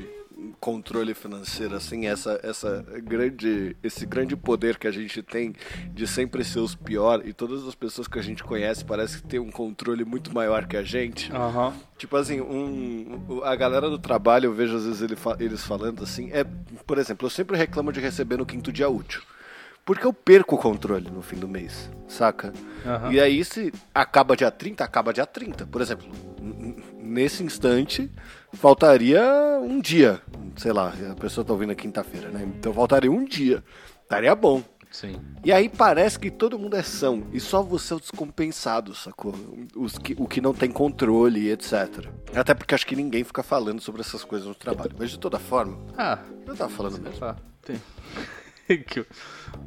controle 0.61 1.15
financeiro, 1.15 1.75
assim, 1.75 2.07
essa, 2.07 2.41
essa 2.43 2.85
grande, 3.03 3.77
esse 3.83 4.07
grande 4.07 4.37
poder 4.37 4.79
que 4.79 4.87
a 4.87 4.91
gente 4.91 5.23
tem 5.23 5.55
de 5.91 6.07
sempre 6.07 6.45
ser 6.45 6.61
os 6.61 6.75
pior 6.75 7.23
e 7.25 7.33
todas 7.33 7.67
as 7.67 7.75
pessoas 7.75 8.09
que 8.09 8.19
a 8.19 8.23
gente 8.23 8.43
conhece 8.43 8.85
parece 8.85 9.21
que 9.21 9.29
tem 9.29 9.41
um 9.41 9.51
controle 9.51 10.05
muito 10.05 10.33
maior 10.35 10.67
que 10.67 10.77
a 10.77 10.83
gente. 10.83 11.33
Aham. 11.33 11.75
Tipo 11.99 12.17
assim, 12.17 12.41
um, 12.41 13.41
a 13.43 13.57
galera 13.57 13.89
do 13.89 13.99
trabalho, 13.99 14.47
eu 14.47 14.55
vejo 14.55 14.77
às 14.77 14.85
vezes 14.85 15.03
ele 15.03 15.17
eles 15.39 15.65
falando 15.65 16.03
assim, 16.03 16.31
é, 16.33 16.45
por 16.87 16.99
exemplo, 16.99 17.27
eu 17.27 17.31
sempre 17.31 17.57
reclamo 17.57 17.93
de 17.93 18.01
receber 18.01 18.37
no 18.37 18.47
quinto 18.47 18.73
dia 18.73 18.89
útil. 18.89 19.23
Porque 19.87 20.05
eu 20.05 20.13
perco 20.13 20.57
o 20.57 20.59
controle 20.59 21.09
no 21.09 21.23
fim 21.23 21.37
do 21.37 21.47
mês, 21.47 21.89
saca? 22.09 22.53
Aham. 22.85 23.13
E 23.13 23.21
aí, 23.21 23.45
se 23.45 23.73
acaba 23.95 24.37
dia 24.37 24.51
30, 24.51 24.83
acaba 24.83 25.13
dia 25.13 25.25
30. 25.25 25.65
Por 25.67 25.81
exemplo, 25.81 26.09
nesse 27.01 27.45
instante, 27.45 28.11
faltaria 28.53 29.23
um 29.63 29.81
dia. 29.81 30.21
Sei 30.57 30.73
lá, 30.73 30.93
a 31.11 31.15
pessoa 31.15 31.45
tá 31.45 31.53
ouvindo 31.53 31.69
na 31.69 31.75
quinta-feira, 31.75 32.29
né? 32.29 32.43
Então 32.59 32.73
faltaria 32.73 33.11
um 33.11 33.25
dia. 33.25 33.63
Estaria 34.03 34.35
bom. 34.35 34.63
Sim. 34.91 35.21
E 35.45 35.53
aí 35.53 35.69
parece 35.69 36.19
que 36.19 36.31
todo 36.31 36.59
mundo 36.59 36.75
é 36.75 36.83
são 36.83 37.27
e 37.33 37.39
só 37.39 37.63
você 37.63 37.93
é 37.93 37.97
o 37.97 38.01
descompensado, 38.01 38.95
sacou? 38.95 39.35
Os 39.75 39.99
que, 39.99 40.15
o 40.19 40.27
que 40.27 40.41
não 40.41 40.55
tem 40.55 40.71
controle, 40.71 41.51
etc. 41.51 42.09
Até 42.35 42.55
porque 42.55 42.75
acho 42.75 42.87
que 42.87 42.97
ninguém 42.97 43.23
fica 43.23 43.43
falando 43.43 43.81
sobre 43.81 44.01
essas 44.01 44.25
coisas 44.25 44.49
no 44.49 44.55
trabalho. 44.55 44.93
Mas 44.99 45.11
de 45.11 45.19
toda 45.19 45.39
forma, 45.39 45.79
Ah, 45.99 46.19
eu 46.47 46.57
tava 46.57 46.71
falando 46.71 46.99
mesmo. 46.99 47.21
Tá, 47.21 47.37
tem. 47.63 47.77
que, 48.89 49.05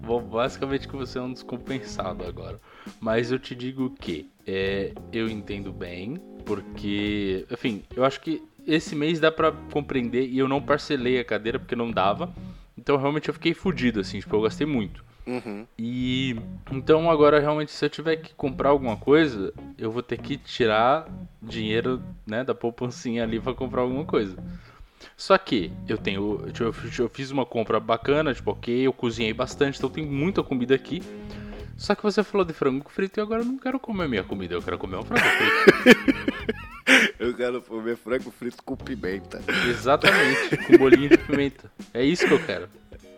bom, 0.02 0.22
basicamente 0.22 0.88
que 0.88 0.96
você 0.96 1.20
é 1.20 1.22
um 1.22 1.32
descompensado 1.32 2.26
agora. 2.26 2.60
Mas 3.00 3.32
eu 3.32 3.38
te 3.38 3.54
digo 3.54 3.92
que 3.92 4.30
é, 4.48 4.94
eu 5.12 5.30
entendo 5.30 5.72
bem, 5.72 6.16
porque, 6.46 7.46
enfim, 7.52 7.84
eu 7.96 8.04
acho 8.04 8.20
que 8.20 8.42
esse 8.70 8.96
mês 8.96 9.20
dá 9.20 9.32
pra 9.32 9.52
compreender 9.72 10.28
e 10.28 10.38
eu 10.38 10.48
não 10.48 10.62
parcelei 10.62 11.20
a 11.20 11.26
cadeira 11.26 11.60
porque 11.60 11.76
não 11.76 11.92
dava. 11.92 12.34
Então 12.78 12.98
realmente 12.98 13.28
eu 13.28 13.34
fiquei 13.34 13.54
fudido, 13.54 14.00
assim, 14.00 14.20
tipo, 14.20 14.36
eu 14.36 14.42
gastei 14.42 14.66
muito. 14.66 15.04
Uhum. 15.28 15.68
E 15.78 16.36
então 16.72 17.10
agora 17.10 17.40
realmente 17.40 17.72
se 17.72 17.86
eu 17.86 17.90
tiver 17.90 18.16
que 18.18 18.34
comprar 18.34 18.70
alguma 18.70 18.98
coisa, 18.98 19.54
eu 19.78 19.92
vou 19.92 20.02
ter 20.02 20.18
que 20.18 20.38
tirar 20.38 21.08
dinheiro, 21.42 22.02
né, 22.26 22.44
da 22.44 22.56
poupancinha 22.56 23.24
ali 23.24 23.40
pra 23.40 23.54
comprar 23.54 23.82
alguma 23.82 24.06
coisa. 24.06 24.38
Só 25.16 25.38
que 25.38 25.72
eu 25.88 25.98
tenho, 25.98 26.46
eu, 26.60 26.74
eu 26.98 27.10
fiz 27.10 27.32
uma 27.32 27.46
compra 27.46 27.80
bacana, 27.80 28.34
tipo, 28.34 28.52
ok, 28.52 28.88
eu 28.88 28.94
cozinhei 28.94 29.34
bastante, 29.34 29.78
então 29.78 29.90
tem 29.90 30.06
muita 30.06 30.44
comida 30.44 30.76
aqui. 30.76 31.02
Só 31.78 31.96
que 31.96 32.04
você 32.04 32.24
falou 32.24 32.46
de 32.46 32.54
frango 32.54 32.90
frito 32.90 33.20
e 33.20 33.22
agora 33.22 33.42
eu 33.42 33.46
não 33.46 33.58
quero 33.58 33.80
comer 33.80 34.10
minha 34.10 34.24
comida, 34.24 34.56
eu 34.56 34.62
quero 34.62 34.78
comer 34.78 34.98
um 34.98 35.04
frango 35.04 35.24
frito. 35.24 36.60
Eu 37.20 37.34
quero 37.34 37.62
comer 37.62 37.98
frango 37.98 38.32
frito 38.32 38.64
com 38.64 38.76
pimenta. 38.76 39.42
Exatamente, 39.68 40.58
com 40.58 40.78
bolinho 40.78 41.10
de 41.10 41.18
pimenta. 41.18 41.72
É 41.94 42.04
isso 42.04 42.28
que 42.28 42.34
eu 42.34 42.44
quero. 42.44 42.68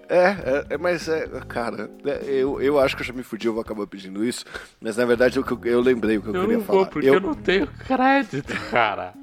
É, 0.10 0.26
é, 0.26 0.66
é, 0.72 0.78
mas 0.78 1.08
é, 1.08 1.26
cara, 1.48 1.90
é, 2.06 2.20
eu, 2.30 2.62
eu 2.62 2.78
acho 2.78 2.98
que 2.98 3.02
eu 3.02 3.06
já 3.06 3.14
me 3.14 3.24
fudi, 3.24 3.48
eu 3.48 3.54
vou 3.54 3.62
acabar 3.62 3.88
pedindo 3.88 4.26
isso. 4.26 4.44
Mas 4.82 4.98
na 4.98 5.06
verdade 5.06 5.40
eu, 5.40 5.46
eu 5.64 5.80
lembrei 5.80 6.18
o 6.18 6.22
que 6.22 6.28
eu, 6.28 6.36
Eu 6.36 6.42
queria 6.42 6.58
não 6.58 6.66
falar. 6.66 6.80
vou 6.80 6.88
porque 6.88 7.10
eu... 7.10 7.20
não 7.22 7.34
tenho 7.34 7.68
crédito, 7.68 8.54
cara. 8.70 9.14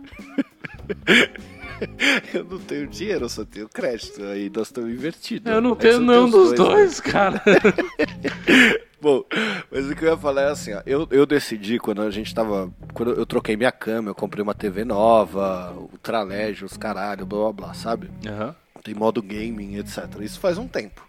eu 2.32 2.44
não 2.44 2.58
tenho 2.58 2.86
dinheiro, 2.86 3.26
eu 3.26 3.28
só 3.28 3.44
tenho 3.44 3.68
crédito. 3.68 4.22
Aí 4.24 4.50
nós 4.54 4.68
estamos 4.68 4.90
invertidos. 4.90 5.52
Eu 5.52 5.60
não 5.60 5.76
tenho 5.76 5.94
você 5.94 6.00
não 6.00 6.30
tem 6.30 6.40
os 6.40 6.48
dos 6.48 6.52
dois, 6.54 7.00
cara. 7.00 7.42
Bom, 9.00 9.24
mas 9.70 9.88
o 9.88 9.94
que 9.94 10.04
eu 10.04 10.10
ia 10.10 10.16
falar 10.16 10.42
é 10.42 10.50
assim, 10.50 10.74
ó, 10.74 10.82
eu, 10.84 11.06
eu 11.10 11.24
decidi 11.24 11.78
quando 11.78 12.02
a 12.02 12.10
gente 12.10 12.34
tava. 12.34 12.70
Quando 12.92 13.12
eu 13.12 13.24
troquei 13.24 13.56
minha 13.56 13.70
cama, 13.72 14.10
eu 14.10 14.14
comprei 14.14 14.42
uma 14.42 14.54
TV 14.54 14.84
nova, 14.84 15.72
o 15.72 15.96
tralégio, 15.98 16.66
os 16.66 16.76
caralho, 16.76 17.24
blá 17.24 17.38
blá 17.38 17.52
blá, 17.52 17.74
sabe? 17.74 18.10
Aham. 18.26 18.54
Tem 18.82 18.94
modo 18.94 19.22
gaming, 19.22 19.76
etc. 19.76 20.06
Isso 20.20 20.40
faz 20.40 20.58
um 20.58 20.66
tempo. 20.66 21.07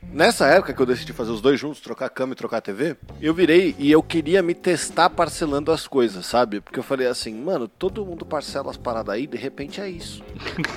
Nessa 0.00 0.46
época 0.46 0.72
que 0.72 0.80
eu 0.80 0.86
decidi 0.86 1.12
fazer 1.12 1.32
os 1.32 1.40
dois 1.40 1.58
juntos, 1.58 1.80
trocar 1.80 2.08
cama 2.08 2.32
e 2.32 2.36
trocar 2.36 2.60
TV, 2.60 2.96
eu 3.20 3.34
virei 3.34 3.74
e 3.78 3.90
eu 3.90 4.02
queria 4.02 4.42
me 4.42 4.54
testar 4.54 5.10
parcelando 5.10 5.72
as 5.72 5.86
coisas, 5.86 6.24
sabe? 6.24 6.60
Porque 6.60 6.78
eu 6.78 6.82
falei 6.82 7.06
assim, 7.06 7.34
mano, 7.34 7.68
todo 7.68 8.06
mundo 8.06 8.24
parcela 8.24 8.70
as 8.70 8.76
paradas 8.76 9.14
aí, 9.14 9.26
de 9.26 9.36
repente 9.36 9.80
é 9.80 9.90
isso. 9.90 10.22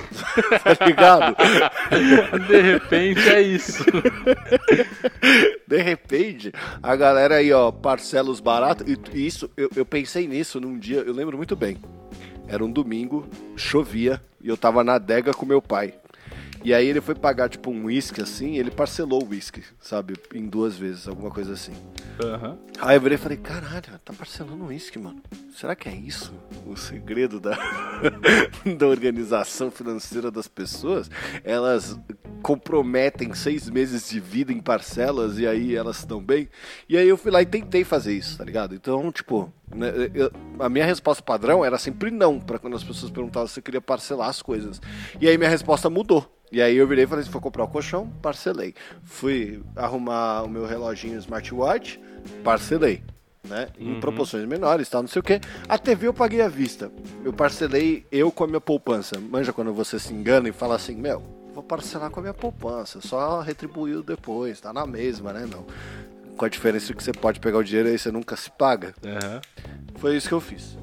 tá 0.63 0.85
ligado? 0.85 1.35
de 2.47 2.61
repente 2.61 3.29
é 3.29 3.41
isso. 3.41 3.85
de 5.67 5.77
repente, 5.77 6.51
a 6.81 6.95
galera 6.95 7.35
aí, 7.35 7.53
ó, 7.53 7.71
parcela 7.71 8.29
os 8.29 8.39
baratos. 8.39 8.85
E 9.13 9.25
isso, 9.25 9.49
eu, 9.55 9.69
eu 9.75 9.85
pensei 9.85 10.27
nisso 10.27 10.59
num 10.59 10.77
dia, 10.77 10.99
eu 10.99 11.13
lembro 11.13 11.37
muito 11.37 11.55
bem. 11.55 11.77
Era 12.47 12.65
um 12.65 12.71
domingo, 12.71 13.25
chovia, 13.55 14.19
e 14.41 14.49
eu 14.49 14.57
tava 14.57 14.83
na 14.83 14.95
adega 14.95 15.33
com 15.33 15.45
meu 15.45 15.61
pai. 15.61 15.93
E 16.63 16.73
aí 16.73 16.87
ele 16.87 17.01
foi 17.01 17.15
pagar, 17.15 17.49
tipo, 17.49 17.71
um 17.71 17.85
uísque 17.85 18.21
assim, 18.21 18.57
ele 18.57 18.69
parcelou 18.69 19.23
o 19.23 19.29
uísque, 19.29 19.63
sabe? 19.79 20.13
Em 20.33 20.47
duas 20.47 20.77
vezes, 20.77 21.07
alguma 21.07 21.31
coisa 21.31 21.53
assim. 21.53 21.73
Uhum. 22.23 22.57
Aí 22.79 22.95
eu 22.95 23.01
virei 23.01 23.15
e 23.15 23.19
falei, 23.19 23.37
caralho, 23.37 23.99
tá 24.05 24.13
parcelando 24.13 24.65
uísque, 24.65 24.99
mano. 24.99 25.21
Será 25.55 25.75
que 25.75 25.89
é 25.89 25.95
isso? 25.95 26.33
O 26.65 26.75
segredo 26.77 27.39
da, 27.39 27.57
da 28.77 28.87
organização 28.87 29.71
financeira 29.71 30.29
das 30.29 30.47
pessoas? 30.47 31.09
Elas 31.43 31.99
comprometem 32.41 33.33
seis 33.33 33.69
meses 33.69 34.09
de 34.09 34.19
vida 34.19 34.51
em 34.51 34.59
parcelas 34.59 35.39
e 35.39 35.47
aí 35.47 35.75
elas 35.75 35.99
estão 35.99 36.21
bem. 36.21 36.47
E 36.87 36.97
aí 36.97 37.07
eu 37.07 37.17
fui 37.17 37.31
lá 37.31 37.41
e 37.41 37.45
tentei 37.45 37.83
fazer 37.83 38.13
isso, 38.13 38.37
tá 38.37 38.43
ligado? 38.43 38.75
Então, 38.75 39.11
tipo, 39.11 39.51
né, 39.73 39.91
a 40.59 40.69
minha 40.69 40.85
resposta 40.85 41.23
padrão 41.23 41.63
era 41.63 41.77
sempre 41.77 42.11
não, 42.11 42.39
para 42.39 42.59
quando 42.59 42.75
as 42.75 42.83
pessoas 42.83 43.11
perguntavam 43.11 43.47
se 43.47 43.59
eu 43.59 43.63
queria 43.63 43.81
parcelar 43.81 44.29
as 44.29 44.41
coisas. 44.41 44.81
E 45.19 45.27
aí 45.27 45.37
minha 45.37 45.49
resposta 45.49 45.89
mudou. 45.89 46.40
E 46.51 46.62
aí 46.62 46.75
eu 46.75 46.88
virei 46.88 47.05
e 47.05 47.08
falei, 47.08 47.24
se 47.24 47.29
for 47.29 47.39
comprar 47.39 47.63
o 47.63 47.67
colchão, 47.67 48.08
parcelei. 48.22 48.75
Fui 49.03 49.63
arrumar 49.75 50.43
o 50.43 50.50
meu 50.50 50.65
reloginho 50.65 51.17
smartwatch, 51.17 52.00
parcelei. 52.43 53.03
Né? 53.48 53.70
Em 53.79 53.93
uhum. 53.93 54.00
proporções 54.00 54.46
menores, 54.46 54.88
tal, 54.88 55.01
não 55.01 55.08
sei 55.08 55.20
o 55.20 55.24
que. 55.24 55.39
A 55.67 55.77
TV 55.77 56.08
eu 56.08 56.13
paguei 56.13 56.41
à 56.41 56.48
vista. 56.48 56.91
Eu 57.24 57.34
parcelei 57.34 58.05
eu 58.12 58.31
com 58.31 58.43
a 58.43 58.48
minha 58.48 58.62
poupança. 58.62 59.20
Manja 59.20 59.53
quando 59.53 59.74
você 59.74 59.98
se 59.98 60.13
engana 60.13 60.50
e 60.50 60.51
fala 60.51 60.75
assim, 60.75 60.96
meu, 60.96 61.24
vou 61.53 61.63
parcelar 61.63 62.10
com 62.10 62.20
a 62.20 62.24
minha 62.24 62.34
poupança, 62.34 63.00
só 63.01 63.41
retribuiu 63.41 64.03
depois, 64.03 64.60
tá 64.60 64.74
na 64.74 64.86
mesma, 64.86 65.34
né? 65.34 65.48
Não. 65.50 65.65
Com 66.36 66.46
a 66.46 66.50
diferença 66.50 66.93
que 66.93 67.03
você 67.03 67.12
pode 67.12 67.39
pegar 67.39 67.60
o 67.60 67.63
dinheiro 67.63 67.89
e 67.89 67.98
você 67.98 68.12
nunca 68.12 68.36
se 68.36 68.50
paga. 68.51 68.93
Uhum. 69.03 69.41
Foi 69.96 70.17
isso 70.17 70.27
que 70.27 70.34
eu 70.34 70.41
fiz. 70.41 70.77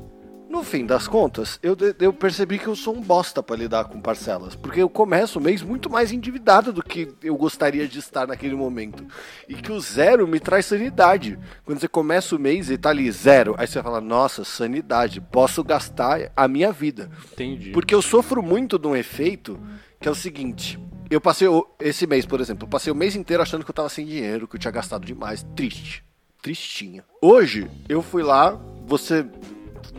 No 0.49 0.65
fim 0.65 0.87
das 0.87 1.07
contas, 1.07 1.61
eu, 1.63 1.77
eu 2.01 2.11
percebi 2.11 2.59
que 2.59 2.69
eu 2.69 2.75
sou 2.75 2.97
um 2.97 3.03
bosta 3.03 3.43
para 3.43 3.55
lidar 3.55 3.85
com 3.85 4.01
parcelas, 4.01 4.55
porque 4.55 4.81
eu 4.81 4.89
começo 4.89 5.39
o 5.39 5.43
mês 5.43 5.63
muito 5.63 5.91
mais 5.91 6.11
endividado 6.11 6.73
do 6.73 6.83
que 6.83 7.13
eu 7.23 7.37
gostaria 7.37 7.87
de 7.87 7.99
estar 7.99 8.27
naquele 8.27 8.55
momento. 8.55 9.05
E 9.47 9.55
que 9.55 9.71
o 9.71 9.79
zero 9.79 10.27
me 10.27 10.41
traz 10.41 10.65
sanidade. 10.65 11.39
Quando 11.67 11.79
você 11.79 11.87
começa 11.87 12.35
o 12.35 12.39
mês 12.39 12.71
e 12.71 12.79
tá 12.79 12.89
ali 12.89 13.13
zero, 13.13 13.55
aí 13.59 13.67
você 13.67 13.83
fala: 13.83 14.01
"Nossa, 14.01 14.43
sanidade, 14.43 15.21
posso 15.21 15.63
gastar 15.63 16.33
a 16.35 16.49
minha 16.49 16.73
vida". 16.73 17.11
Entendi. 17.33 17.71
Porque 17.71 17.95
eu 17.95 18.01
sofro 18.01 18.43
muito 18.43 18.79
de 18.79 18.87
um 18.87 18.97
efeito 18.97 19.61
que 20.01 20.09
é 20.09 20.11
o 20.11 20.15
seguinte, 20.15 20.79
eu 21.11 21.21
passei 21.21 21.49
esse 21.81 22.07
mês, 22.07 22.25
por 22.25 22.41
exemplo, 22.41 22.65
eu 22.65 22.71
passei 22.71 22.91
o 22.91 22.97
mês 22.97 23.15
inteiro 23.15 23.43
achando 23.43 23.65
que 23.65 23.71
eu 23.71 23.75
tava 23.75 23.89
sem 23.91 24.07
dinheiro, 24.07 24.49
que 24.49 24.57
eu 24.57 24.61
tinha 24.61 24.71
gastado 24.71 25.05
demais, 25.05 25.45
triste, 25.55 26.05
tristinha. 26.41 27.05
Hoje 27.21 27.69
eu 27.89 28.01
fui 28.01 28.23
lá, 28.23 28.59
você 28.87 29.27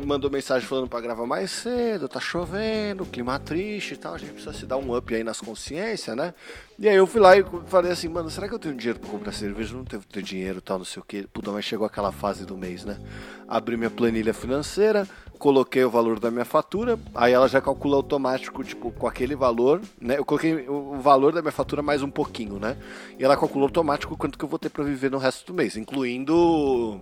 mandou 0.06 0.30
mensagem 0.30 0.68
falando 0.68 0.88
para 0.88 1.02
gravar 1.02 1.26
mais 1.26 1.52
cedo, 1.52 2.08
tá 2.08 2.20
chovendo, 2.20 3.06
clima 3.06 3.40
triste 3.40 3.94
e 3.94 3.98
tal, 3.98 4.14
a 4.14 4.18
gente 4.18 4.34
precisa 4.34 4.54
se 4.54 4.66
dar 4.66 4.78
um 4.78 4.96
up 4.96 5.14
aí 5.14 5.24
nas 5.24 5.40
consciências, 5.40 6.16
né? 6.16 6.34
E 6.78 6.88
aí 6.88 6.96
eu 6.96 7.06
fui 7.06 7.20
lá 7.20 7.38
e 7.38 7.44
falei 7.68 7.92
assim, 7.92 8.08
mano, 8.08 8.30
será 8.30 8.48
que 8.48 8.54
eu 8.54 8.60
tenho 8.60 8.76
dinheiro 8.76 9.00
para 9.00 9.10
comprar 9.10 9.32
cerveja? 9.32 9.76
Não 9.76 9.84
tenho, 9.84 10.02
tenho 10.04 10.26
dinheiro 10.26 10.62
tal, 10.62 10.78
não 10.78 10.86
sei 10.86 11.02
o 11.02 11.06
que. 11.06 11.28
Puta, 11.28 11.52
mas 11.52 11.66
chegou 11.66 11.86
aquela 11.86 12.12
fase 12.12 12.46
do 12.46 12.58
mês, 12.58 12.86
né? 12.86 12.98
Abri 13.48 13.76
minha 13.76 13.90
planilha 13.90 14.34
financeira, 14.34 15.08
coloquei 15.38 15.84
o 15.84 15.90
valor 15.90 16.20
da 16.20 16.30
minha 16.30 16.46
fatura, 16.46 17.00
aí 17.16 17.34
ela 17.34 17.48
já 17.48 17.60
calcula 17.60 17.96
automático, 17.96 18.64
tipo, 18.64 18.92
com 18.92 19.08
aquele 19.08 19.36
valor, 19.36 19.82
né? 20.00 20.18
Eu 20.18 20.26
coloquei 20.26 20.68
o 20.70 21.00
valor 21.00 21.34
da 21.34 21.42
minha 21.42 21.52
fatura 21.52 21.82
mais 21.82 22.02
um 22.02 22.10
pouquinho, 22.10 22.60
né? 22.60 22.78
E 23.18 23.24
ela 23.24 23.36
calculou 23.36 23.66
automático 23.66 24.16
quanto 24.16 24.38
que 24.38 24.46
eu 24.46 24.50
vou 24.50 24.60
ter 24.60 24.70
para 24.70 24.84
viver 24.84 25.10
no 25.12 25.18
resto 25.18 25.48
do 25.48 25.54
mês, 25.54 25.76
incluindo 25.76 27.00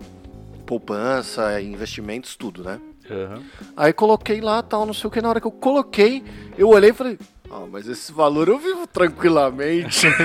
poupança, 0.68 1.60
investimentos, 1.62 2.36
tudo, 2.36 2.64
né? 2.64 2.80
Uhum. 3.10 3.42
Aí 3.76 3.94
coloquei 3.94 4.42
lá, 4.42 4.62
tal, 4.62 4.86
não 4.86 4.94
sei 4.94 5.08
o 5.08 5.12
que. 5.12 5.22
Na 5.22 5.30
hora 5.30 5.40
que 5.40 5.48
eu 5.48 5.52
coloquei, 5.52 6.22
eu 6.58 6.68
olhei 6.68 6.90
e 6.90 6.94
falei, 6.94 7.18
ah, 7.50 7.66
mas 7.72 7.88
esse 7.88 8.12
valor 8.12 8.50
eu 8.50 8.60
vivo 8.60 8.86
tranquilamente. 8.86 10.08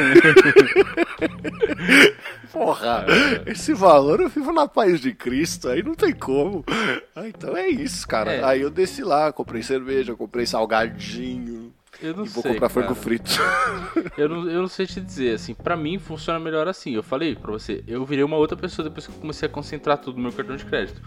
Porra, 2.53 3.07
esse 3.47 3.73
valor 3.73 4.21
eu 4.21 4.29
vivo 4.29 4.53
na 4.53 4.67
paz 4.67 5.01
de 5.01 5.15
Cristo, 5.15 5.69
aí 5.69 5.83
não 5.83 5.95
tem 5.95 6.13
como. 6.13 6.65
Ah, 7.15 7.29
então 7.29 7.57
é 7.57 7.69
isso, 7.69 8.07
cara. 8.07 8.33
É. 8.33 8.45
Aí 8.45 8.61
eu 8.61 8.71
desci 8.71 9.03
lá, 9.03 9.33
comprei 9.33 9.63
cerveja, 9.63 10.17
comprei 10.17 10.45
salgadinho. 10.45 11.51
Eu 12.02 12.16
não 12.16 12.25
e 12.25 12.28
vou 12.28 12.42
sei, 12.42 12.52
comprar 12.54 12.68
frango 12.68 12.94
frito. 12.94 13.30
Eu 14.18 14.28
não, 14.28 14.50
eu 14.50 14.61
não 14.61 14.68
sei 14.68 14.87
te 14.87 15.00
dizer, 15.00 15.35
assim, 15.35 15.54
pra 15.54 15.76
mim 15.76 15.99
funciona 15.99 16.38
melhor 16.38 16.66
assim. 16.66 16.94
Eu 16.94 17.02
falei 17.02 17.35
pra 17.35 17.52
você, 17.52 17.82
eu 17.87 18.04
virei 18.04 18.25
uma 18.25 18.37
outra 18.37 18.56
pessoa 18.56 18.87
depois 18.87 19.06
que 19.06 19.12
eu 19.12 19.18
comecei 19.18 19.49
a 19.49 19.50
concentrar 19.50 19.99
tudo 19.99 20.16
no 20.16 20.23
meu 20.23 20.32
cartão 20.32 20.56
de 20.56 20.64
crédito. 20.64 21.00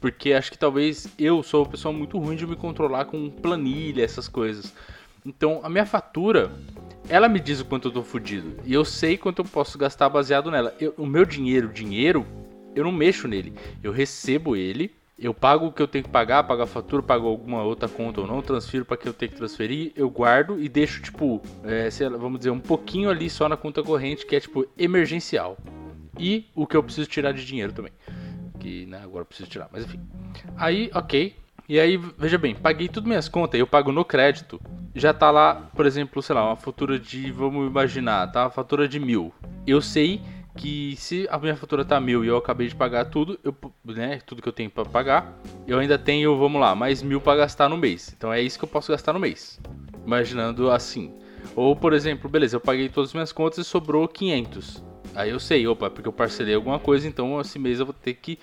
Porque 0.00 0.32
acho 0.32 0.50
que 0.50 0.58
talvez 0.58 1.08
eu 1.18 1.42
sou 1.42 1.62
uma 1.62 1.70
pessoa 1.70 1.92
muito 1.92 2.18
ruim 2.18 2.36
de 2.36 2.46
me 2.46 2.56
controlar 2.56 3.06
com 3.06 3.28
planilha, 3.28 4.04
essas 4.04 4.28
coisas. 4.28 4.72
Então 5.26 5.60
a 5.62 5.68
minha 5.68 5.84
fatura, 5.84 6.50
ela 7.08 7.28
me 7.28 7.40
diz 7.40 7.60
o 7.60 7.64
quanto 7.64 7.88
eu 7.88 7.92
tô 7.92 8.02
fudido. 8.02 8.56
E 8.64 8.72
eu 8.72 8.84
sei 8.84 9.16
quanto 9.16 9.40
eu 9.40 9.44
posso 9.44 9.76
gastar 9.76 10.08
baseado 10.08 10.50
nela. 10.50 10.74
Eu, 10.80 10.94
o 10.96 11.06
meu 11.06 11.24
dinheiro, 11.24 11.68
dinheiro, 11.68 12.26
eu 12.74 12.84
não 12.84 12.92
mexo 12.92 13.26
nele. 13.26 13.52
Eu 13.82 13.92
recebo 13.92 14.56
ele 14.56 14.94
eu 15.18 15.34
pago 15.34 15.66
o 15.66 15.72
que 15.72 15.82
eu 15.82 15.88
tenho 15.88 16.04
que 16.04 16.10
pagar, 16.10 16.44
pago 16.44 16.62
a 16.62 16.66
fatura, 16.66 17.02
pago 17.02 17.26
alguma 17.26 17.62
outra 17.62 17.88
conta 17.88 18.20
ou 18.20 18.26
não, 18.26 18.40
transfiro 18.40 18.84
para 18.84 18.96
que 18.96 19.08
eu 19.08 19.12
tenho 19.12 19.32
que 19.32 19.36
transferir, 19.36 19.92
eu 19.96 20.08
guardo 20.08 20.60
e 20.60 20.68
deixo, 20.68 21.02
tipo, 21.02 21.42
é, 21.64 21.88
lá, 22.08 22.16
vamos 22.16 22.38
dizer, 22.38 22.50
um 22.50 22.60
pouquinho 22.60 23.10
ali 23.10 23.28
só 23.28 23.48
na 23.48 23.56
conta 23.56 23.82
corrente, 23.82 24.24
que 24.24 24.36
é, 24.36 24.40
tipo, 24.40 24.66
emergencial. 24.78 25.58
E 26.16 26.46
o 26.54 26.66
que 26.66 26.76
eu 26.76 26.82
preciso 26.82 27.08
tirar 27.08 27.32
de 27.32 27.44
dinheiro 27.44 27.72
também. 27.72 27.92
Que, 28.60 28.86
né, 28.86 29.00
agora 29.02 29.22
eu 29.22 29.26
preciso 29.26 29.48
tirar, 29.50 29.68
mas 29.72 29.84
enfim. 29.84 30.00
Aí, 30.56 30.90
ok. 30.94 31.34
E 31.68 31.78
aí, 31.78 31.96
veja 31.96 32.38
bem, 32.38 32.54
paguei 32.54 32.88
tudo 32.88 33.08
minhas 33.08 33.28
contas, 33.28 33.58
eu 33.58 33.66
pago 33.66 33.92
no 33.92 34.04
crédito. 34.04 34.60
Já 34.94 35.12
tá 35.12 35.30
lá, 35.30 35.54
por 35.74 35.84
exemplo, 35.84 36.22
sei 36.22 36.34
lá, 36.34 36.46
uma 36.46 36.56
fatura 36.56 36.98
de, 36.98 37.30
vamos 37.30 37.66
imaginar, 37.66 38.30
tá? 38.32 38.44
Uma 38.44 38.50
fatura 38.50 38.88
de 38.88 38.98
mil. 38.98 39.32
Eu 39.66 39.82
sei 39.82 40.20
que 40.58 40.96
se 40.96 41.28
a 41.30 41.38
minha 41.38 41.56
fatura 41.56 41.84
tá 41.84 42.00
mil 42.00 42.24
e 42.24 42.28
eu 42.28 42.36
acabei 42.36 42.66
de 42.66 42.74
pagar 42.74 43.04
tudo, 43.04 43.38
eu, 43.44 43.54
né, 43.84 44.20
tudo 44.26 44.42
que 44.42 44.48
eu 44.48 44.52
tenho 44.52 44.68
para 44.68 44.84
pagar, 44.84 45.38
eu 45.68 45.78
ainda 45.78 45.96
tenho, 45.96 46.36
vamos 46.36 46.60
lá, 46.60 46.74
mais 46.74 47.00
mil 47.00 47.20
para 47.20 47.38
gastar 47.38 47.68
no 47.68 47.76
mês. 47.76 48.12
Então 48.16 48.32
é 48.32 48.42
isso 48.42 48.58
que 48.58 48.64
eu 48.64 48.68
posso 48.68 48.90
gastar 48.90 49.12
no 49.12 49.20
mês. 49.20 49.60
Imaginando 50.04 50.68
assim. 50.70 51.14
Ou, 51.54 51.76
por 51.76 51.92
exemplo, 51.92 52.28
beleza, 52.28 52.56
eu 52.56 52.60
paguei 52.60 52.88
todas 52.88 53.10
as 53.10 53.14
minhas 53.14 53.30
contas 53.30 53.58
e 53.58 53.64
sobrou 53.64 54.08
500. 54.08 54.82
Aí 55.14 55.30
eu 55.30 55.38
sei, 55.38 55.66
opa, 55.66 55.88
porque 55.88 56.08
eu 56.08 56.12
parcelei 56.12 56.54
alguma 56.54 56.80
coisa, 56.80 57.06
então 57.06 57.40
esse 57.40 57.58
mês 57.58 57.78
eu 57.78 57.86
vou 57.86 57.94
ter 57.94 58.14
que 58.14 58.36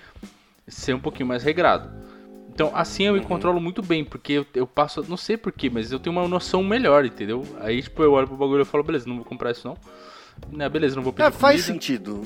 ser 0.66 0.94
um 0.94 1.00
pouquinho 1.00 1.28
mais 1.28 1.42
regrado. 1.42 1.90
Então, 2.48 2.70
assim 2.74 3.04
eu 3.04 3.12
me 3.12 3.20
uhum. 3.20 3.26
controlo 3.26 3.60
muito 3.60 3.82
bem, 3.82 4.02
porque 4.02 4.32
eu, 4.32 4.46
eu 4.54 4.66
passo, 4.66 5.04
não 5.06 5.18
sei 5.18 5.36
porquê, 5.36 5.68
mas 5.68 5.92
eu 5.92 6.00
tenho 6.00 6.16
uma 6.16 6.26
noção 6.26 6.64
melhor, 6.64 7.04
entendeu? 7.04 7.44
Aí, 7.60 7.82
tipo, 7.82 8.02
eu 8.02 8.12
olho 8.12 8.26
pro 8.26 8.38
bagulho 8.38 8.62
e 8.62 8.64
falo, 8.64 8.82
beleza, 8.82 9.06
não 9.06 9.16
vou 9.16 9.24
comprar 9.26 9.50
isso 9.50 9.68
não. 9.68 9.76
Né, 10.50 10.68
beleza, 10.68 10.96
não 10.96 11.02
vou 11.02 11.12
pedir. 11.12 11.28
É, 11.28 11.30
faz 11.30 11.62
comida. 11.62 11.72
sentido. 11.72 12.22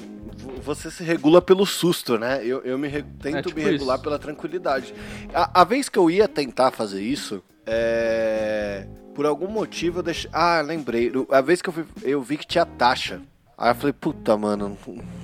Você 0.63 0.91
se 0.91 1.03
regula 1.03 1.41
pelo 1.41 1.65
susto, 1.67 2.19
né? 2.19 2.45
Eu, 2.45 2.61
eu 2.63 2.79
me 2.79 2.89
re... 2.89 3.03
tento 3.03 3.37
é, 3.37 3.43
tipo 3.43 3.59
me 3.59 3.65
regular 3.65 3.97
isso. 3.97 4.05
pela 4.05 4.19
tranquilidade. 4.19 4.95
A, 5.35 5.63
a, 5.63 5.65
vez 5.65 5.89
que 5.89 5.99
eu 5.99 6.11
ia 6.11 6.29
tentar 6.29 6.71
fazer 6.71 7.03
isso, 7.03 7.43
é... 7.67 8.87
por 9.15 9.27
algum 9.27 9.49
motivo 9.49 9.99
eu 9.99 10.03
deixei. 10.03 10.31
Ah, 10.33 10.61
lembrei. 10.61 11.11
A 11.31 11.41
vez 11.41 11.63
que 11.63 11.69
eu, 11.69 11.73
fui... 11.73 11.85
eu 12.03 12.23
vi 12.23 12.37
que 12.37 12.47
tinha 12.47 12.65
taxa. 12.65 13.21
Aí 13.57 13.71
eu 13.71 13.75
falei, 13.75 13.93
puta, 13.93 14.39
mano, 14.39 14.77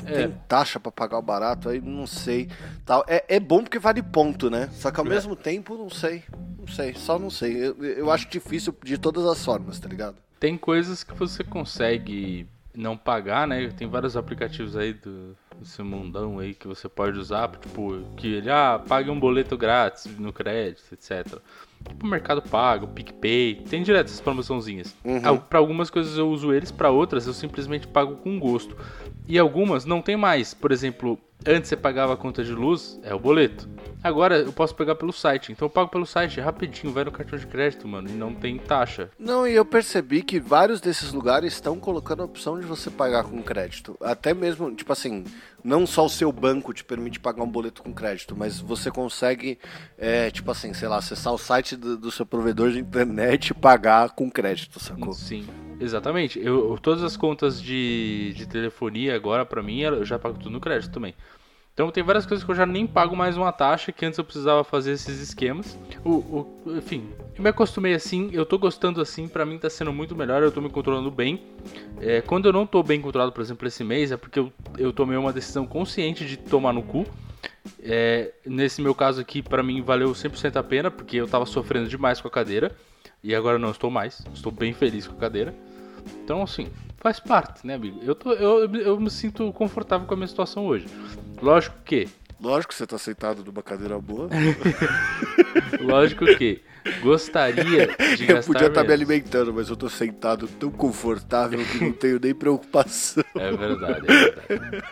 tem 0.05 0.25
é. 0.25 0.33
taxa 0.47 0.79
para 0.79 0.93
pagar 0.93 1.19
o 1.19 1.23
barato, 1.23 1.71
aí 1.71 1.81
não 1.81 2.07
sei. 2.07 2.51
Tal. 2.85 3.03
É, 3.09 3.25
é 3.29 3.41
bom 3.41 3.63
porque 3.63 3.79
vale 3.79 4.03
ponto, 4.03 4.51
né? 4.51 4.69
Só 4.75 4.91
que 4.91 5.01
ao 5.01 5.07
é. 5.07 5.09
mesmo 5.09 5.35
tempo, 5.35 5.75
não 5.75 5.89
sei. 5.89 6.23
Não 6.59 6.69
sei, 6.69 6.95
só 6.95 7.19
não 7.19 7.31
sei. 7.31 7.57
Eu, 7.57 7.83
eu 7.83 8.11
acho 8.11 8.29
difícil 8.29 8.77
de 8.85 8.99
todas 8.99 9.25
as 9.25 9.43
formas, 9.43 9.79
tá 9.79 9.89
ligado? 9.89 10.17
Tem 10.39 10.59
coisas 10.59 11.03
que 11.03 11.15
você 11.15 11.43
consegue 11.43 12.47
não 12.77 12.97
pagar, 12.97 13.49
né? 13.49 13.69
Tem 13.71 13.89
vários 13.89 14.17
aplicativos 14.17 14.77
aí 14.77 14.93
do, 14.93 15.37
desse 15.59 15.83
mundão 15.83 16.39
aí 16.39 16.55
que 16.55 16.69
você 16.69 16.89
pode 16.89 17.19
usar, 17.19 17.49
tipo, 17.49 18.03
que 18.17 18.35
ele, 18.35 18.51
ah, 18.51 18.81
pague 18.87 19.11
um 19.11 19.19
boleto 19.19 19.57
grátis 19.57 20.07
no 20.19 20.33
crédito, 20.33 20.93
etc. 20.93 21.41
Tipo, 21.89 22.07
o 22.07 22.11
Mercado 22.11 22.43
Pago, 22.43 22.87
o 22.87 22.89
PicPay, 22.89 23.63
tem 23.69 23.83
direto 23.83 24.07
essas 24.07 24.21
promoçãozinhas. 24.21 24.95
Uhum. 25.05 25.39
Para 25.39 25.59
algumas 25.59 25.91
coisas 25.91 26.17
eu 26.17 26.29
uso 26.29 26.53
eles, 26.53 26.71
para 26.71 26.91
outras 26.91 27.27
eu 27.27 27.33
simplesmente 27.33 27.87
pago 27.87 28.17
com 28.17 28.39
gosto. 28.39 28.77
E 29.29 29.39
algumas 29.39 29.85
não 29.85 30.01
tem 30.01 30.17
mais. 30.17 30.55
Por 30.55 30.71
exemplo, 30.73 31.19
Antes 31.45 31.69
você 31.69 31.77
pagava 31.77 32.15
a 32.15 32.17
conta 32.17 32.43
de 32.43 32.53
luz, 32.53 32.99
é 33.03 33.15
o 33.15 33.21
boleto. 33.21 33.69
Agora 34.03 34.39
eu 34.39 34.53
posso 34.53 34.75
pegar 34.75 34.95
pelo 34.95 35.13
site. 35.13 35.53
Então 35.53 35.67
eu 35.67 35.71
pago 35.71 35.89
pelo 35.91 36.07
site 36.07 36.41
rapidinho, 36.41 36.93
vai 36.93 37.05
no 37.05 37.13
cartão 37.13 37.39
de 37.39 37.47
crédito, 37.47 37.87
mano, 37.87 38.09
e 38.09 38.13
não 38.13 38.35
tem 38.35 38.59
taxa. 38.59 39.11
Não, 39.19 39.47
e 39.47 39.55
eu 39.55 39.65
percebi 39.65 40.23
que 40.23 40.41
vários 40.41 40.81
desses 40.81 41.13
lugares 41.13 41.53
estão 41.53 41.79
colocando 41.79 42.23
a 42.23 42.27
opção 42.27 42.59
de 42.59 42.67
você 42.67 42.91
pagar 42.91 43.25
com 43.25 43.43
crédito. 43.43 43.97
Até 44.01 44.35
mesmo, 44.35 44.75
tipo 44.75 44.93
assim, 44.93 45.25
não 45.67 45.87
só 45.87 46.07
o 46.07 46.09
seu 46.09 46.31
banco 46.31 46.73
te 46.73 46.85
permite 46.85 47.19
pagar 47.19 47.43
um 47.43 47.51
boleto 47.51 47.83
com 47.83 47.93
crédito, 47.93 48.37
mas 48.37 48.61
você 48.61 48.91
consegue, 48.91 49.59
é, 49.99 50.31
tipo 50.31 50.51
assim, 50.51 50.73
sei 50.73 50.87
lá, 50.87 50.99
acessar 50.99 51.33
o 51.33 51.39
site 51.39 51.77
do, 51.77 51.99
do 51.99 52.11
seu 52.11 52.25
provedor 52.25 52.71
de 52.71 52.79
internet 52.79 53.49
e 53.49 53.55
pagar 53.55 54.11
com 54.11 54.31
crédito, 54.31 54.79
sacou? 54.79 55.13
Sim. 55.13 55.47
Exatamente. 55.81 56.39
Eu, 56.39 56.79
todas 56.81 57.03
as 57.03 57.17
contas 57.17 57.61
de, 57.61 58.33
de 58.35 58.47
telefonia 58.47 59.15
agora, 59.15 59.45
pra 59.45 59.63
mim, 59.63 59.81
eu 59.81 60.05
já 60.05 60.19
pago 60.19 60.39
tudo 60.39 60.51
no 60.51 60.61
crédito 60.61 60.93
também. 60.93 61.15
Então 61.77 61.91
tem 61.91 62.03
várias 62.03 62.25
coisas 62.25 62.43
que 62.43 62.51
eu 62.51 62.55
já 62.55 62.65
nem 62.65 62.87
pago 62.87 63.15
mais 63.15 63.37
uma 63.37 63.53
taxa, 63.53 63.93
que 63.93 64.07
antes 64.07 64.17
eu 64.17 64.25
precisava 64.25 64.65
fazer 64.65 64.93
esses 64.93 65.21
esquemas. 65.21 65.79
O, 66.03 66.11
o, 66.11 66.63
enfim, 66.75 67.11
eu 67.37 67.43
me 67.43 67.51
acostumei 67.51 67.93
assim, 67.93 68.31
eu 68.33 68.47
tô 68.47 68.59
gostando 68.59 68.99
assim, 68.99 69.29
pra 69.29 69.45
mim 69.45 69.59
tá 69.59 69.69
sendo 69.69 69.93
muito 69.93 70.17
melhor, 70.17 70.43
eu 70.43 70.51
tô 70.51 70.63
me 70.63 70.71
controlando 70.71 71.11
bem. 71.11 71.39
É, 72.01 72.23
quando 72.23 72.47
eu 72.47 72.53
não 72.55 72.67
tô 72.67 72.83
bem 72.83 72.99
controlado, 72.99 73.31
por 73.31 73.43
exemplo, 73.43 73.69
esse 73.69 73.85
mês, 73.85 74.11
é 74.11 74.17
porque 74.17 74.39
eu, 74.39 74.51
eu 74.79 74.91
tomei 74.91 75.19
uma 75.19 75.35
decisão 75.35 75.67
consciente 75.67 76.25
de 76.25 76.39
tomar 76.39 76.73
no 76.73 76.83
cu. 76.83 77.05
É, 77.83 78.33
nesse 78.47 78.81
meu 78.81 78.95
caso 78.95 79.21
aqui, 79.21 79.43
para 79.43 79.63
mim 79.63 79.83
valeu 79.83 80.11
100% 80.13 80.57
a 80.57 80.63
pena, 80.63 80.91
porque 80.91 81.19
eu 81.19 81.29
tava 81.29 81.45
sofrendo 81.45 81.91
demais 81.91 82.23
com 82.23 82.29
a 82.29 82.31
cadeira. 82.31 82.75
E 83.23 83.35
agora 83.35 83.59
não 83.59 83.71
estou 83.71 83.91
mais, 83.91 84.25
estou 84.33 84.51
bem 84.51 84.73
feliz 84.73 85.07
com 85.07 85.15
a 85.15 85.19
cadeira. 85.19 85.55
Então, 86.23 86.43
assim, 86.43 86.69
faz 86.99 87.21
parte, 87.21 87.67
né, 87.67 87.75
amigo? 87.75 88.01
Eu, 88.03 88.15
tô, 88.15 88.33
eu, 88.33 88.73
eu 88.75 89.01
me 89.01 89.11
sinto 89.11 89.53
confortável 89.53 90.07
com 90.07 90.15
a 90.15 90.17
minha 90.17 90.27
situação 90.27 90.67
hoje. 90.67 90.87
Lógico 91.41 91.77
que. 91.85 92.09
Lógico 92.41 92.73
que 92.73 92.79
você 92.79 92.87
tá 92.87 92.99
sentado 92.99 93.43
numa 93.45 93.63
cadeira 93.63 93.99
boa. 93.99 94.29
Lógico 95.81 96.27
que 96.37 96.61
gostaria 97.01 97.87
de 98.17 98.31
Eu 98.31 98.43
podia 98.43 98.67
estar 98.67 98.83
tá 98.83 98.85
me 98.85 98.93
alimentando, 98.93 99.53
mas 99.53 99.69
eu 99.69 99.77
tô 99.77 99.89
sentado 99.89 100.49
tão 100.49 100.71
confortável 100.71 101.59
que 101.65 101.85
não 101.85 101.93
tenho 101.93 102.19
nem 102.21 102.35
preocupação. 102.35 103.25
É 103.35 103.51
verdade, 103.51 104.07
é 104.09 104.57
verdade. 104.57 104.85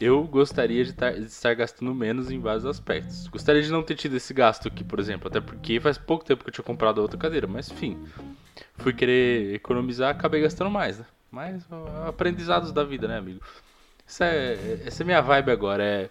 Eu 0.00 0.22
gostaria 0.24 0.84
de, 0.84 0.92
tar, 0.92 1.14
de 1.14 1.24
estar 1.24 1.54
gastando 1.54 1.94
menos 1.94 2.30
em 2.30 2.38
vários 2.38 2.64
aspectos. 2.64 3.26
Gostaria 3.28 3.62
de 3.62 3.70
não 3.70 3.82
ter 3.82 3.94
tido 3.94 4.16
esse 4.16 4.32
gasto 4.32 4.68
aqui, 4.68 4.84
por 4.84 4.98
exemplo, 4.98 5.28
até 5.28 5.40
porque 5.40 5.80
faz 5.80 5.98
pouco 5.98 6.24
tempo 6.24 6.44
que 6.44 6.50
eu 6.50 6.54
tinha 6.54 6.64
comprado 6.64 6.98
outra 6.98 7.18
cadeira, 7.18 7.46
mas 7.46 7.70
enfim. 7.70 7.98
Fui 8.76 8.92
querer 8.92 9.54
economizar, 9.54 10.10
acabei 10.10 10.40
gastando 10.40 10.70
mais, 10.70 10.98
né? 10.98 11.04
Mas 11.30 11.66
aprendizados 12.06 12.72
da 12.72 12.84
vida, 12.84 13.06
né, 13.06 13.18
amigo? 13.18 13.40
Essa 14.08 14.24
é, 14.24 14.80
essa 14.86 15.02
é 15.02 15.04
minha 15.04 15.20
vibe 15.20 15.50
agora, 15.50 15.84
é 15.84 16.10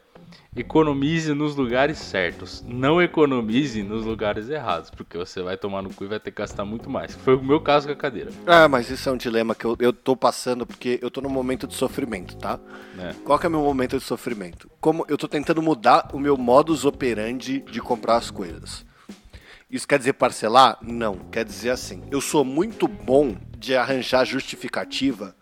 economize 0.55 1.33
nos 1.33 1.55
lugares 1.55 1.97
certos, 1.97 2.63
não 2.67 3.01
economize 3.01 3.81
nos 3.81 4.05
lugares 4.05 4.49
errados, 4.49 4.91
porque 4.91 5.17
você 5.17 5.41
vai 5.41 5.57
tomar 5.57 5.81
no 5.81 5.91
cu 5.91 6.03
e 6.03 6.07
vai 6.07 6.19
ter 6.19 6.29
que 6.29 6.37
gastar 6.37 6.63
muito 6.63 6.89
mais. 6.91 7.15
Foi 7.15 7.35
o 7.35 7.43
meu 7.43 7.59
caso 7.59 7.87
com 7.87 7.93
a 7.93 7.95
cadeira. 7.95 8.31
Ah, 8.45 8.67
mas 8.67 8.91
isso 8.91 9.09
é 9.09 9.11
um 9.11 9.17
dilema 9.17 9.55
que 9.55 9.65
eu, 9.65 9.75
eu 9.79 9.91
tô 9.91 10.15
passando 10.15 10.65
porque 10.65 10.99
eu 11.01 11.09
tô 11.09 11.21
num 11.21 11.29
momento 11.29 11.65
de 11.65 11.73
sofrimento, 11.73 12.35
tá? 12.37 12.59
É. 12.99 13.13
Qual 13.23 13.39
que 13.39 13.47
é 13.47 13.49
o 13.49 13.51
meu 13.51 13.61
momento 13.61 13.97
de 13.97 14.03
sofrimento? 14.03 14.69
Como 14.79 15.03
eu 15.07 15.17
tô 15.17 15.27
tentando 15.27 15.61
mudar 15.61 16.09
o 16.13 16.19
meu 16.19 16.37
modus 16.37 16.85
operandi 16.85 17.61
de 17.61 17.81
comprar 17.81 18.17
as 18.17 18.29
coisas. 18.29 18.85
Isso 19.69 19.87
quer 19.87 19.97
dizer 19.97 20.13
parcelar? 20.13 20.77
Não. 20.83 21.15
Quer 21.31 21.43
dizer 21.43 21.71
assim, 21.71 22.03
eu 22.11 22.21
sou 22.21 22.45
muito 22.45 22.87
bom 22.87 23.35
de 23.57 23.75
arranjar 23.75 24.23
justificativa 24.23 25.35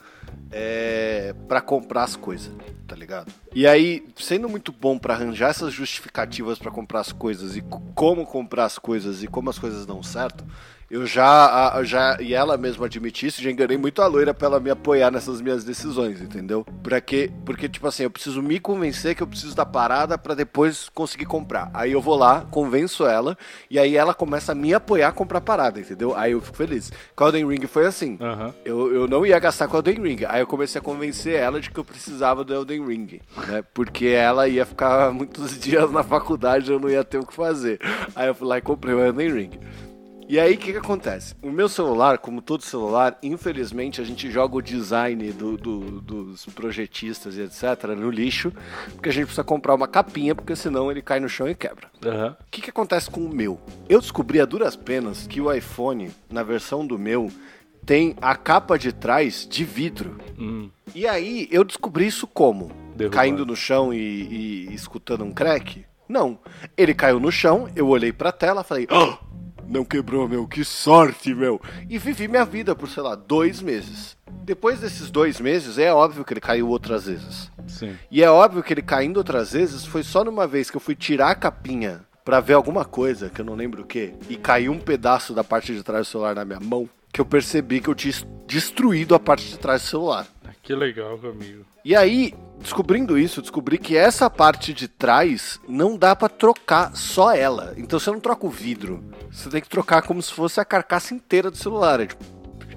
é, 0.57 1.35
para 1.49 1.59
comprar 1.59 2.03
as 2.03 2.15
coisas, 2.15 2.49
tá 2.87 2.95
ligado? 2.95 3.31
E 3.53 3.67
aí, 3.67 4.05
sendo 4.15 4.47
muito 4.47 4.71
bom 4.71 4.97
para 4.97 5.13
arranjar 5.13 5.49
essas 5.49 5.73
justificativas 5.73 6.57
para 6.57 6.71
comprar 6.71 6.99
as 7.01 7.11
coisas 7.11 7.55
e 7.55 7.63
como 7.93 8.25
comprar 8.25 8.65
as 8.65 8.77
coisas 8.77 9.23
e 9.23 9.27
como 9.27 9.49
as 9.49 9.59
coisas 9.59 9.85
dão 9.85 10.01
certo, 10.03 10.45
eu 10.89 11.05
já, 11.05 11.81
já 11.83 12.17
e 12.21 12.33
ela 12.33 12.57
mesma 12.57 12.85
admitisse, 12.85 13.41
já 13.41 13.49
enganei 13.49 13.77
muito 13.77 14.01
a 14.01 14.07
loira 14.07 14.33
pra 14.33 14.47
ela 14.47 14.59
me 14.59 14.69
apoiar 14.69 15.09
nessas 15.09 15.41
minhas 15.41 15.63
decisões, 15.63 16.21
entendeu? 16.21 16.63
Pra 16.83 17.01
quê? 17.01 17.31
Porque, 17.43 17.67
tipo 17.67 17.87
assim, 17.87 18.03
eu 18.03 18.09
preciso 18.11 18.41
me 18.41 18.59
convencer 18.59 19.15
que 19.15 19.23
eu 19.23 19.27
preciso 19.27 19.55
da 19.55 19.65
parada 19.65 20.17
para 20.17 20.35
depois 20.35 20.87
conseguir 20.89 21.25
comprar. 21.25 21.71
Aí 21.73 21.91
eu 21.91 22.01
vou 22.01 22.15
lá, 22.15 22.45
convenço 22.51 23.05
ela, 23.05 23.35
e 23.69 23.79
aí 23.79 23.97
ela 23.97 24.13
começa 24.13 24.51
a 24.51 24.55
me 24.55 24.73
apoiar 24.73 25.09
a 25.09 25.11
comprar 25.11 25.41
parada, 25.41 25.79
entendeu? 25.79 26.15
Aí 26.15 26.33
eu 26.33 26.41
fico 26.41 26.57
feliz. 26.57 26.91
Com 27.15 27.23
a 27.23 27.27
Elden 27.27 27.47
Ring 27.47 27.67
foi 27.67 27.87
assim. 27.87 28.17
Uhum. 28.21 28.53
Eu, 28.63 28.93
eu 28.93 29.07
não 29.07 29.25
ia 29.25 29.39
gastar 29.39 29.67
com 29.67 29.75
a 29.75 29.79
Elden 29.79 30.01
Ring. 30.01 30.25
Aí 30.27 30.41
eu 30.41 30.47
comecei 30.47 30.79
a 30.79 30.83
convencer 30.83 31.33
ela 31.33 31.59
de 31.59 31.71
que 31.71 31.79
eu 31.79 31.85
precisava 31.85 32.43
do 32.43 32.53
Elden 32.53 32.74
Ring, 32.83 33.19
né? 33.47 33.63
Porque 33.73 34.07
ela 34.07 34.47
ia 34.47 34.65
ficar 34.65 35.11
muitos 35.13 35.59
dias 35.59 35.91
na 35.91 36.03
faculdade, 36.03 36.71
eu 36.71 36.79
não 36.79 36.89
ia 36.89 37.03
ter 37.03 37.17
o 37.17 37.25
que 37.25 37.33
fazer. 37.33 37.79
Aí 38.15 38.27
eu 38.27 38.35
fui 38.35 38.47
lá 38.47 38.57
e 38.57 38.61
comprei 38.61 38.93
o 38.93 38.99
Elden 38.99 39.33
Ring. 39.33 39.59
E 40.27 40.39
aí, 40.39 40.55
o 40.55 40.57
que, 40.57 40.71
que 40.71 40.77
acontece? 40.79 41.35
O 41.39 41.51
meu 41.51 41.69
celular, 41.69 42.17
como 42.17 42.41
todo 42.41 42.63
celular, 42.63 43.15
infelizmente 43.21 44.01
a 44.01 44.03
gente 44.03 44.31
joga 44.31 44.55
o 44.55 44.61
design 44.61 45.31
do, 45.31 45.55
do, 45.55 46.01
dos 46.01 46.45
projetistas 46.47 47.37
e 47.37 47.41
etc. 47.41 47.89
no 47.95 48.09
lixo, 48.09 48.51
porque 48.95 49.09
a 49.09 49.11
gente 49.11 49.25
precisa 49.25 49.43
comprar 49.43 49.75
uma 49.75 49.87
capinha, 49.87 50.33
porque 50.33 50.55
senão 50.55 50.89
ele 50.89 51.03
cai 51.03 51.19
no 51.19 51.29
chão 51.29 51.47
e 51.47 51.53
quebra. 51.53 51.89
O 52.03 52.07
uhum. 52.07 52.35
que, 52.49 52.59
que 52.59 52.71
acontece 52.71 53.07
com 53.07 53.21
o 53.21 53.29
meu? 53.29 53.59
Eu 53.87 54.01
descobri 54.01 54.41
a 54.41 54.45
duras 54.45 54.75
penas 54.75 55.27
que 55.27 55.39
o 55.39 55.53
iPhone, 55.53 56.09
na 56.27 56.41
versão 56.41 56.87
do 56.87 56.97
meu, 56.97 57.31
tem 57.85 58.15
a 58.21 58.35
capa 58.35 58.77
de 58.77 58.91
trás 58.91 59.47
de 59.49 59.63
vidro. 59.63 60.17
Hum. 60.37 60.69
E 60.93 61.05
aí, 61.07 61.47
eu 61.51 61.63
descobri 61.63 62.07
isso 62.07 62.25
como? 62.27 62.71
Caindo 63.11 63.45
no 63.45 63.55
chão 63.55 63.93
e, 63.93 63.97
e, 64.69 64.73
escutando 64.73 65.23
um 65.23 65.31
crack? 65.31 65.85
Não. 66.07 66.39
Ele 66.77 66.93
caiu 66.93 67.19
no 67.19 67.31
chão, 67.31 67.69
eu 67.75 67.87
olhei 67.87 68.11
pra 68.11 68.31
tela 68.31 68.63
falei. 68.63 68.87
Oh! 68.89 69.17
Não 69.67 69.83
quebrou, 69.83 70.27
meu, 70.29 70.47
que 70.47 70.63
sorte, 70.63 71.33
meu. 71.33 71.59
E 71.89 71.97
vivi 71.97 72.27
minha 72.27 72.45
vida 72.45 72.75
por, 72.75 72.87
sei 72.87 73.01
lá, 73.01 73.15
dois 73.15 73.61
meses. 73.61 74.15
Depois 74.43 74.79
desses 74.79 75.09
dois 75.09 75.39
meses, 75.39 75.79
é 75.79 75.91
óbvio 75.91 76.23
que 76.23 76.33
ele 76.33 76.39
caiu 76.39 76.69
outras 76.69 77.07
vezes. 77.07 77.51
Sim. 77.67 77.95
E 78.11 78.23
é 78.23 78.29
óbvio 78.29 78.61
que 78.61 78.71
ele 78.71 78.83
caindo 78.83 79.17
outras 79.17 79.53
vezes 79.53 79.83
foi 79.83 80.03
só 80.03 80.23
numa 80.23 80.45
vez 80.45 80.69
que 80.69 80.77
eu 80.77 80.81
fui 80.81 80.95
tirar 80.95 81.31
a 81.31 81.35
capinha 81.35 82.05
para 82.23 82.39
ver 82.39 82.53
alguma 82.53 82.85
coisa, 82.85 83.29
que 83.29 83.41
eu 83.41 83.45
não 83.45 83.55
lembro 83.55 83.83
o 83.83 83.85
que, 83.85 84.13
e 84.29 84.35
caiu 84.35 84.71
um 84.71 84.79
pedaço 84.79 85.33
da 85.33 85.43
parte 85.43 85.73
de 85.73 85.83
trás 85.83 86.07
do 86.07 86.11
celular 86.11 86.35
na 86.35 86.45
minha 86.45 86.59
mão, 86.59 86.89
que 87.15 87.21
eu 87.21 87.25
percebi 87.25 87.79
que 87.79 87.87
eu 87.87 87.95
tinha 87.95 88.13
destruído 88.45 89.15
a 89.15 89.19
parte 89.19 89.47
de 89.47 89.57
trás 89.57 89.81
do 89.81 89.87
celular. 89.87 90.27
Que 90.61 90.75
legal, 90.75 91.17
amigo. 91.23 91.65
E 91.85 91.95
aí, 91.95 92.33
descobrindo 92.59 93.17
isso, 93.17 93.41
descobri 93.41 93.77
que 93.77 93.95
essa 93.95 94.29
parte 94.29 94.73
de 94.73 94.89
trás 94.89 95.57
não 95.65 95.95
dá 95.95 96.13
para 96.13 96.27
trocar 96.27 96.93
só 96.93 97.33
ela. 97.33 97.73
Então 97.77 97.97
você 97.97 98.11
não 98.11 98.19
troca 98.19 98.45
o 98.45 98.49
vidro. 98.49 99.01
Você 99.31 99.49
tem 99.49 99.61
que 99.61 99.69
trocar 99.69 100.01
como 100.01 100.21
se 100.21 100.33
fosse 100.33 100.59
a 100.59 100.65
carcaça 100.65 101.13
inteira 101.13 101.49
do 101.49 101.55
celular. 101.55 102.01
É 102.01 102.07
tipo, 102.07 102.25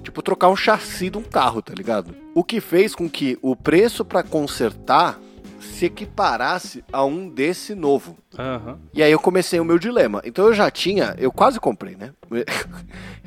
tipo 0.01 0.21
trocar 0.21 0.47
um 0.47 0.55
chassi 0.55 1.09
de 1.09 1.17
um 1.17 1.23
carro, 1.23 1.61
tá 1.61 1.73
ligado? 1.73 2.15
O 2.33 2.41
que 2.41 2.61
fez 2.61 2.95
com 2.95 3.09
que 3.09 3.37
o 3.41 3.57
preço 3.57 4.05
para 4.05 4.23
consertar 4.23 5.19
se 5.59 5.85
equiparasse 5.85 6.83
a 6.91 7.03
um 7.03 7.29
desse 7.29 7.75
novo. 7.75 8.17
Uhum. 8.37 8.77
E 8.93 9.03
aí 9.03 9.11
eu 9.11 9.19
comecei 9.19 9.59
o 9.59 9.65
meu 9.65 9.79
dilema. 9.79 10.21
Então 10.23 10.45
eu 10.45 10.53
já 10.53 10.69
tinha, 10.69 11.15
eu 11.17 11.31
quase 11.31 11.59
comprei, 11.59 11.95
né? 11.95 12.13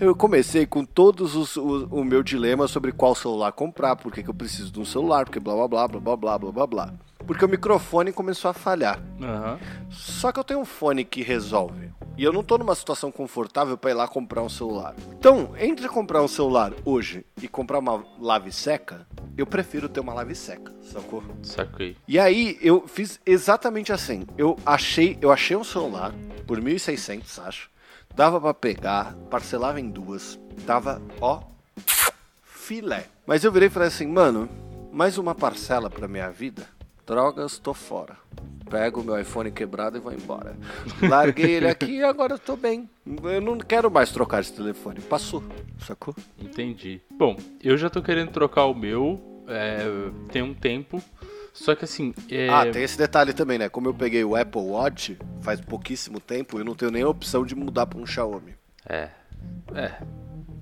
Eu 0.01 0.17
comecei 0.17 0.67
com 0.67 0.85
todos 0.85 1.37
os, 1.37 1.57
o, 1.57 1.87
o 1.89 2.05
meu 2.05 2.25
dilema 2.25 2.67
sobre 2.67 2.91
qual 2.91 3.15
celular 3.15 3.53
comprar, 3.53 3.95
por 3.95 4.11
que 4.11 4.27
eu 4.27 4.35
preciso 4.35 4.73
de 4.73 4.81
um 4.81 4.85
celular, 4.85 5.25
porque 5.25 5.39
blá 5.39 5.55
blá 5.55 5.69
blá 5.69 5.89
blá 5.89 6.01
blá 6.01 6.17
blá 6.17 6.39
blá 6.39 6.53
blá 6.53 6.67
blá. 6.67 6.95
Porque 7.27 7.45
o 7.45 7.49
microfone 7.49 8.13
começou 8.13 8.51
a 8.51 8.55
falhar. 8.55 8.99
Uhum. 9.21 9.59
Só 9.91 10.33
que 10.33 10.39
eu 10.39 10.45
tenho 10.45 10.61
um 10.61 10.65
fone 10.65 11.05
que 11.05 11.23
resolve. 11.23 11.93
E 12.17 12.25
eu 12.25 12.33
não 12.33 12.43
tô 12.43 12.59
numa 12.59 12.75
situação 12.75 13.11
confortável 13.11 13.77
para 13.79 13.91
ir 13.91 13.95
lá 13.95 14.07
comprar 14.07 14.43
um 14.43 14.49
celular. 14.49 14.95
Então, 15.19 15.55
entre 15.59 15.89
comprar 15.89 16.23
um 16.23 16.29
celular 16.29 16.73
hoje 16.85 17.25
e 17.41 17.49
comprar 17.49 17.79
uma 17.79 18.05
lave 18.21 18.53
seca, 18.53 19.07
eu 19.37 19.47
prefiro 19.47 19.89
ter 19.89 20.01
uma 20.01 20.13
lave 20.13 20.35
seca, 20.35 20.73
sacou? 20.83 21.23
Saquei. 21.43 21.97
E 22.07 22.19
aí 22.19 22.59
eu 22.61 22.87
fiz 22.87 23.19
exatamente 23.25 23.93
assim. 23.93 24.27
Eu 24.37 24.59
achei, 24.67 25.17
eu 25.23 25.33
achei 25.33 25.57
um 25.57 25.65
celular 25.65 26.13
por 26.47 26.61
1.600, 26.61 27.43
acho. 27.47 27.71
Dava 28.15 28.39
para 28.39 28.53
pegar, 28.53 29.15
parcelava 29.31 29.81
em 29.81 29.89
duas, 29.89 30.39
dava, 30.67 31.01
ó, 31.19 31.41
filé. 32.45 33.07
Mas 33.27 33.43
eu 33.43 33.51
virei 33.51 33.69
e 33.69 33.71
falei 33.71 33.89
assim, 33.89 34.07
mano, 34.07 34.49
mais 34.93 35.17
uma 35.17 35.35
parcela 35.35 35.89
para 35.89 36.07
minha 36.07 36.31
vida? 36.31 36.67
Drogas, 37.07 37.59
tô 37.59 37.75
fora. 37.75 38.17
Pego 38.71 39.01
o 39.01 39.05
meu 39.05 39.21
iPhone 39.21 39.51
quebrado 39.51 39.97
e 39.99 40.01
vou 40.01 40.13
embora. 40.13 40.57
Larguei 41.03 41.57
ele 41.57 41.69
aqui 41.69 41.99
e 41.99 42.03
agora 42.03 42.35
eu 42.35 42.39
tô 42.39 42.57
bem. 42.57 42.89
Eu 43.25 43.41
não 43.41 43.59
quero 43.59 43.91
mais 43.91 44.11
trocar 44.11 44.41
esse 44.41 44.53
telefone. 44.53 45.01
Passou, 45.01 45.43
sacou? 45.81 46.15
Entendi. 46.41 47.01
Bom, 47.11 47.37
eu 47.63 47.77
já 47.77 47.91
tô 47.91 48.01
querendo 48.01 48.31
trocar 48.31 48.65
o 48.67 48.75
meu. 48.75 49.45
É, 49.47 49.85
tem 50.31 50.43
um 50.43 50.55
tempo. 50.55 51.03
Só 51.53 51.75
que 51.75 51.85
assim. 51.85 52.15
É... 52.31 52.49
Ah, 52.49 52.65
tem 52.71 52.83
esse 52.83 52.97
detalhe 52.97 53.33
também, 53.33 53.59
né? 53.59 53.69
Como 53.69 53.89
eu 53.89 53.95
peguei 53.95 54.25
o 54.25 54.35
Apple 54.35 54.63
Watch 54.63 55.19
faz 55.43 55.61
pouquíssimo 55.61 56.19
tempo, 56.19 56.59
eu 56.59 56.65
não 56.65 56.75
tenho 56.75 56.91
nem 56.91 57.03
a 57.03 57.09
opção 57.09 57.45
de 57.45 57.55
mudar 57.55 57.87
pra 57.87 57.99
um 57.99 58.07
Xiaomi. 58.07 58.55
É. 58.89 59.11
É. 59.75 59.99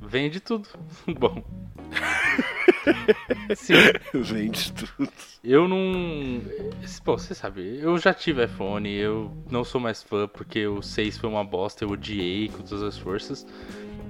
Vende 0.01 0.41
tudo. 0.41 0.69
Bom. 1.07 1.45
Sim. 3.57 3.75
Vende 4.15 4.73
tudo. 4.73 5.09
Eu 5.43 5.69
não. 5.69 6.41
Bom, 7.05 7.19
você 7.19 7.35
sabe, 7.35 7.79
eu 7.81 7.97
já 7.99 8.13
tive 8.13 8.45
iPhone, 8.45 8.91
eu 8.91 9.33
não 9.51 9.65
sou 9.65 9.81
mais 9.81 10.03
fã 10.03 10.29
porque 10.29 10.67
o 10.67 10.83
6 10.83 11.19
foi 11.19 11.29
uma 11.29 11.45
bosta, 11.45 11.85
eu 11.85 11.91
odiei 11.91 12.49
com 12.49 12.63
todas 12.63 12.83
as 12.83 12.99
forças. 12.99 13.47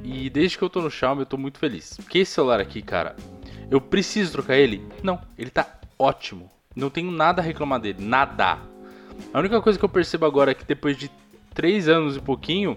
E 0.02 0.30
desde 0.30 0.58
que 0.58 0.64
eu 0.64 0.70
tô 0.70 0.80
no 0.80 0.90
Xiaomi, 0.90 1.22
eu 1.22 1.26
tô 1.26 1.36
muito 1.36 1.58
feliz. 1.58 1.96
Porque 1.96 2.18
esse 2.18 2.32
celular 2.32 2.60
aqui, 2.60 2.82
cara, 2.82 3.16
eu 3.70 3.80
preciso 3.80 4.32
trocar 4.32 4.56
ele? 4.56 4.86
Não, 5.02 5.20
ele 5.38 5.50
tá 5.50 5.78
ótimo. 5.98 6.48
Não 6.74 6.90
tenho 6.90 7.10
nada 7.10 7.42
a 7.42 7.44
reclamar 7.44 7.80
dele, 7.80 8.04
nada. 8.04 8.58
A 9.32 9.38
única 9.38 9.60
coisa 9.60 9.78
que 9.78 9.84
eu 9.84 9.88
percebo 9.88 10.26
agora 10.26 10.52
é 10.52 10.54
que 10.54 10.64
depois 10.64 10.96
de 10.96 11.10
3 11.54 11.88
anos 11.88 12.16
e 12.16 12.20
pouquinho, 12.20 12.76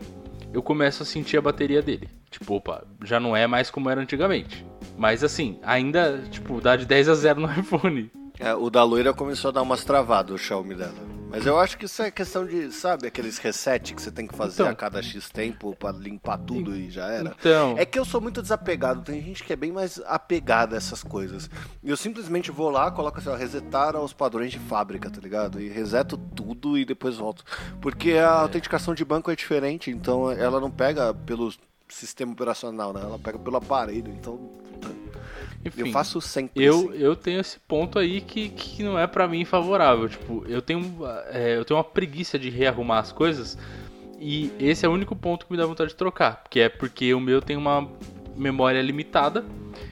eu 0.53 0.61
começo 0.61 1.03
a 1.03 1.05
sentir 1.05 1.37
a 1.37 1.41
bateria 1.41 1.81
dele. 1.81 2.09
Tipo, 2.29 2.55
opa, 2.55 2.83
já 3.03 3.19
não 3.19 3.35
é 3.35 3.47
mais 3.47 3.69
como 3.69 3.89
era 3.89 4.01
antigamente. 4.01 4.65
Mas 4.97 5.23
assim, 5.23 5.59
ainda, 5.63 6.23
tipo, 6.29 6.61
dá 6.61 6.75
de 6.75 6.85
10 6.85 7.09
a 7.09 7.15
0 7.15 7.41
no 7.41 7.51
iPhone. 7.59 8.11
É, 8.39 8.53
o 8.53 8.69
da 8.69 8.83
loira 8.83 9.13
começou 9.13 9.49
a 9.49 9.51
dar 9.51 9.61
umas 9.61 9.83
travadas, 9.83 10.33
o 10.35 10.37
Xiaomi 10.37 10.75
dela. 10.75 11.13
Mas 11.29 11.47
eu 11.47 11.57
acho 11.59 11.79
que 11.79 11.85
isso 11.85 11.99
é 12.03 12.11
questão 12.11 12.45
de, 12.45 12.71
sabe, 12.71 13.07
aqueles 13.07 13.39
reset 13.39 13.95
que 13.95 13.99
você 14.01 14.11
tem 14.11 14.27
que 14.27 14.35
fazer 14.35 14.61
Então. 14.61 14.71
a 14.71 14.75
cada 14.75 15.01
X 15.01 15.31
tempo 15.31 15.75
pra 15.75 15.91
limpar 15.91 16.37
tudo 16.37 16.75
e 16.75 16.91
já 16.91 17.07
era. 17.07 17.35
Então, 17.39 17.73
É 17.75 17.85
que 17.85 17.97
eu 17.97 18.05
sou 18.05 18.21
muito 18.21 18.39
desapegado, 18.39 19.01
tem 19.01 19.19
gente 19.19 19.43
que 19.43 19.51
é 19.51 19.55
bem 19.55 19.71
mais 19.71 19.99
apegada 20.05 20.75
a 20.75 20.77
essas 20.77 21.01
coisas. 21.01 21.49
Eu 21.83 21.97
simplesmente 21.97 22.51
vou 22.51 22.69
lá, 22.69 22.91
coloco 22.91 23.17
assim, 23.17 23.29
ó, 23.29 23.35
resetar 23.35 23.95
aos 23.95 24.13
padrões 24.13 24.51
de 24.51 24.59
fábrica, 24.59 25.09
tá 25.09 25.19
ligado? 25.19 25.59
E 25.59 25.69
reseto 25.69 26.17
tudo 26.17 26.77
e 26.77 26.85
depois 26.85 27.17
volto. 27.17 27.43
Porque 27.81 28.11
a 28.11 28.29
autenticação 28.41 28.93
de 28.93 29.03
banco 29.03 29.31
é 29.31 29.35
diferente, 29.35 29.89
então 29.89 30.29
ela 30.31 30.59
não 30.59 30.69
pega 30.69 31.15
pelo 31.15 31.51
sistema 31.89 32.31
operacional, 32.33 32.93
né? 32.93 33.01
Ela 33.01 33.17
pega 33.17 33.39
pelo 33.39 33.57
aparelho, 33.57 34.09
então 34.11 34.39
enfim. 35.65 35.81
eu 35.87 35.91
faço 35.91 36.19
sempre 36.21 36.63
Eu, 36.63 36.89
assim. 36.89 36.97
eu 36.97 37.15
tenho 37.15 37.39
esse 37.39 37.59
ponto 37.59 37.97
aí 37.99 38.19
que, 38.21 38.49
que 38.49 38.83
não 38.83 38.97
é 38.99 39.07
pra 39.07 39.27
mim 39.27 39.45
favorável. 39.45 40.07
Tipo, 40.09 40.43
eu 40.47 40.61
tenho, 40.61 40.97
é, 41.31 41.55
eu 41.57 41.63
tenho 41.65 41.77
uma 41.77 41.83
preguiça 41.83 42.37
de 42.37 42.49
rearrumar 42.49 42.99
as 42.99 43.11
coisas. 43.11 43.57
E 44.19 44.51
esse 44.59 44.85
é 44.85 44.89
o 44.89 44.91
único 44.91 45.15
ponto 45.15 45.45
que 45.45 45.51
me 45.51 45.57
dá 45.57 45.65
vontade 45.65 45.91
de 45.91 45.95
trocar. 45.97 46.43
Que 46.49 46.61
é 46.61 46.69
porque 46.69 47.13
o 47.13 47.19
meu 47.19 47.41
tem 47.41 47.55
uma 47.57 47.89
memória 48.35 48.81
limitada. 48.81 49.43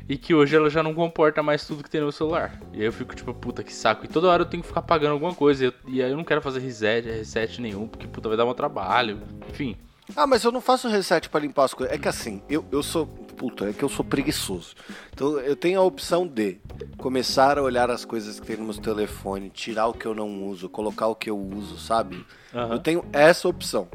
E 0.08 0.18
que 0.18 0.34
hoje 0.34 0.56
ela 0.56 0.70
já 0.70 0.84
não 0.84 0.94
comporta 0.94 1.42
mais 1.42 1.66
tudo 1.66 1.84
que 1.84 1.90
tem 1.90 2.02
no 2.02 2.12
celular. 2.12 2.60
E 2.74 2.80
aí 2.80 2.86
eu 2.86 2.92
fico 2.94 3.16
tipo, 3.16 3.34
puta 3.34 3.64
que 3.64 3.74
saco. 3.74 4.06
E 4.06 4.08
toda 4.08 4.28
hora 4.28 4.42
eu 4.44 4.46
tenho 4.46 4.62
que 4.62 4.68
ficar 4.68 4.82
pagando 4.82 5.14
alguma 5.14 5.34
coisa. 5.34 5.64
E, 5.64 5.68
eu- 5.68 5.74
e 5.88 6.04
aí 6.04 6.12
eu 6.12 6.18
não 6.18 6.24
quero 6.24 6.42
fazer 6.42 6.60
reset, 6.60 7.06
reset 7.08 7.62
nenhum. 7.62 7.88
Porque 7.88 8.08
puta, 8.08 8.28
vai 8.28 8.38
dar 8.38 8.46
um 8.46 8.54
trabalho. 8.54 9.20
Enfim. 9.50 9.76
Ah, 10.16 10.28
mas 10.28 10.44
eu 10.44 10.52
não 10.52 10.62
faço 10.62 10.88
reset 10.88 11.30
pra 11.30 11.40
limpar 11.40 11.66
as 11.66 11.74
coisas. 11.74 11.96
É 11.96 11.98
que 11.98 12.08
assim, 12.08 12.42
eu, 12.50 12.66
eu 12.72 12.84
sou. 12.84 13.08
Puta, 13.08 13.70
é 13.70 13.74
que 13.74 13.84
eu 13.84 13.90
sou 13.90 14.06
preguiçoso. 14.06 14.76
Então 15.12 15.40
eu 15.40 15.56
tenho 15.56 15.80
a 15.80 15.84
opção 15.84 16.28
de 16.28 16.60
começar 16.98 17.58
a 17.58 17.64
olhar 17.64 17.90
as 17.90 18.06
coisas 18.06 18.40
que 18.40 18.46
tem 18.46 18.58
no 18.58 18.66
meu 18.66 18.74
telefone, 18.76 19.50
tirar 19.50 19.88
o 19.88 19.94
que 19.94 20.06
eu 20.06 20.14
não 20.14 20.44
uso, 20.44 20.70
colocar 20.70 21.08
o 21.08 21.16
que 21.16 21.30
eu 21.30 21.40
uso, 21.40 21.80
sabe? 21.80 22.24
Aham. 22.54 22.74
Eu 22.74 22.80
tenho 22.80 23.06
essa 23.12 23.48
opção. 23.48 23.88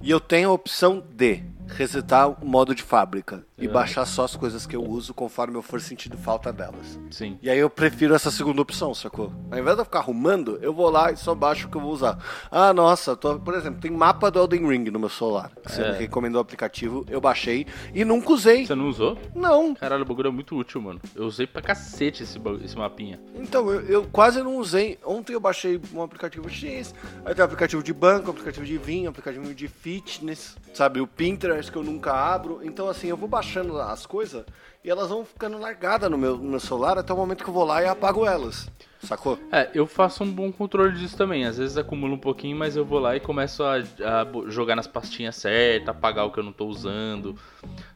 E 0.00 0.10
eu 0.10 0.20
tenho 0.20 0.50
a 0.50 0.52
opção 0.52 1.02
de 1.14 1.42
resetar 1.66 2.30
o 2.30 2.46
modo 2.46 2.74
de 2.74 2.82
fábrica 2.82 3.44
e 3.62 3.68
baixar 3.68 4.04
só 4.06 4.24
as 4.24 4.36
coisas 4.36 4.66
que 4.66 4.74
eu 4.76 4.82
uso 4.82 5.14
conforme 5.14 5.56
eu 5.56 5.62
for 5.62 5.80
sentindo 5.80 6.16
falta 6.18 6.52
delas. 6.52 6.98
Sim. 7.10 7.38
E 7.42 7.48
aí 7.48 7.58
eu 7.58 7.70
prefiro 7.70 8.14
essa 8.14 8.30
segunda 8.30 8.60
opção, 8.60 8.94
sacou? 8.94 9.32
Ao 9.50 9.58
invés 9.58 9.76
de 9.76 9.80
eu 9.82 9.84
ficar 9.84 10.00
arrumando, 10.00 10.58
eu 10.60 10.72
vou 10.72 10.90
lá 10.90 11.12
e 11.12 11.16
só 11.16 11.34
baixo 11.34 11.66
o 11.66 11.70
que 11.70 11.76
eu 11.76 11.80
vou 11.80 11.92
usar. 11.92 12.18
Ah, 12.50 12.72
nossa, 12.74 13.16
tô- 13.16 13.38
por 13.38 13.54
exemplo, 13.54 13.80
tem 13.80 13.90
mapa 13.90 14.30
do 14.30 14.38
Elden 14.40 14.66
Ring 14.68 14.84
no 14.90 14.98
meu 14.98 15.08
celular. 15.08 15.50
que 15.62 15.70
Você 15.72 15.82
É. 15.82 15.92
me 15.92 15.98
recomendou 15.98 16.38
o 16.38 16.42
aplicativo, 16.42 17.04
eu 17.08 17.20
baixei 17.20 17.66
e 17.94 18.04
nunca 18.04 18.32
usei. 18.32 18.66
Você 18.66 18.74
não 18.74 18.88
usou? 18.88 19.16
Não. 19.34 19.74
Caralho, 19.74 20.02
o 20.02 20.06
bagulho 20.06 20.28
é 20.28 20.30
muito 20.32 20.56
útil, 20.56 20.80
mano. 20.80 21.00
Eu 21.14 21.24
usei 21.26 21.46
pra 21.46 21.62
cacete 21.62 22.22
esse, 22.22 22.38
esse 22.64 22.76
mapinha. 22.76 23.20
Então, 23.36 23.70
eu, 23.70 23.80
eu 23.82 24.06
quase 24.10 24.42
não 24.42 24.56
usei. 24.56 24.98
Ontem 25.04 25.32
eu 25.34 25.40
baixei 25.40 25.80
um 25.94 26.02
aplicativo 26.02 26.48
X, 26.48 26.94
aí 27.24 27.34
tem 27.34 27.42
um 27.42 27.46
aplicativo 27.46 27.82
de 27.82 27.92
banco, 27.92 28.28
um 28.28 28.30
aplicativo 28.30 28.64
de 28.66 28.76
vinho, 28.78 29.06
um 29.06 29.10
aplicativo 29.10 29.54
de 29.54 29.68
fitness, 29.68 30.56
sabe? 30.74 31.00
O 31.00 31.06
Pinterest 31.06 31.70
que 31.70 31.76
eu 31.78 31.82
nunca 31.84 32.12
abro. 32.12 32.60
Então, 32.64 32.88
assim, 32.88 33.08
eu 33.08 33.16
vou 33.16 33.28
baixando 33.52 33.78
as 33.80 34.06
coisas 34.06 34.44
e 34.82 34.90
elas 34.90 35.10
vão 35.10 35.24
ficando 35.24 35.58
largadas 35.58 36.10
no 36.10 36.16
meu, 36.16 36.36
no 36.36 36.50
meu 36.50 36.60
celular 36.60 36.98
até 36.98 37.12
o 37.12 37.16
momento 37.16 37.44
que 37.44 37.50
eu 37.50 37.54
vou 37.54 37.64
lá 37.64 37.82
e 37.82 37.86
apago 37.86 38.26
elas. 38.26 38.68
Sacou? 39.00 39.36
É, 39.50 39.68
eu 39.74 39.84
faço 39.84 40.22
um 40.22 40.30
bom 40.30 40.52
controle 40.52 40.92
disso 40.96 41.16
também. 41.16 41.44
Às 41.44 41.58
vezes 41.58 41.76
acumulo 41.76 42.14
um 42.14 42.18
pouquinho, 42.18 42.56
mas 42.56 42.76
eu 42.76 42.84
vou 42.84 43.00
lá 43.00 43.16
e 43.16 43.20
começo 43.20 43.62
a, 43.64 43.74
a 43.74 44.48
jogar 44.48 44.76
nas 44.76 44.86
pastinhas 44.86 45.34
certas, 45.36 45.88
apagar 45.88 46.24
o 46.24 46.30
que 46.30 46.38
eu 46.38 46.44
não 46.44 46.52
tô 46.52 46.66
usando. 46.66 47.36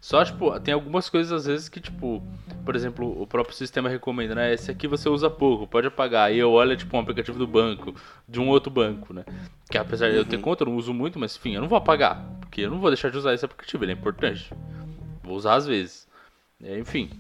Só, 0.01 0.25
tipo, 0.25 0.59
tem 0.61 0.75
algumas 0.75 1.09
coisas 1.09 1.33
às 1.33 1.47
vezes 1.47 1.69
que, 1.69 1.81
tipo, 1.81 2.21
por 2.65 2.75
exemplo, 2.75 3.23
o 3.23 3.25
próprio 3.25 3.55
sistema 3.55 3.89
recomenda, 3.89 4.35
né? 4.35 4.53
Esse 4.53 4.71
aqui 4.71 4.89
você 4.89 5.09
usa 5.09 5.31
pouco, 5.31 5.67
pode 5.67 5.87
apagar. 5.87 6.35
E 6.35 6.39
eu 6.39 6.51
olho, 6.51 6.77
tipo, 6.77 6.97
um 6.97 7.01
aplicativo 7.01 7.39
do 7.39 7.47
banco, 7.47 7.95
de 8.29 8.41
um 8.41 8.49
outro 8.49 8.71
banco, 8.71 9.15
né? 9.15 9.25
Que 9.71 9.79
apesar 9.79 10.11
de 10.11 10.17
eu 10.17 10.25
ter 10.25 10.41
conta, 10.41 10.65
eu 10.65 10.69
não 10.69 10.77
uso 10.77 10.93
muito, 10.93 11.21
mas 11.21 11.37
enfim, 11.37 11.55
eu 11.55 11.61
não 11.61 11.69
vou 11.69 11.79
apagar. 11.79 12.21
Porque 12.41 12.63
eu 12.63 12.71
não 12.71 12.81
vou 12.81 12.91
deixar 12.91 13.13
de 13.13 13.17
usar 13.17 13.33
esse 13.33 13.45
aplicativo, 13.45 13.85
ele 13.85 13.93
é 13.93 13.95
importante. 13.95 14.53
Vou 15.27 15.37
usar 15.37 15.55
às 15.57 15.67
vezes. 15.67 16.07
É, 16.63 16.79
enfim. 16.79 17.11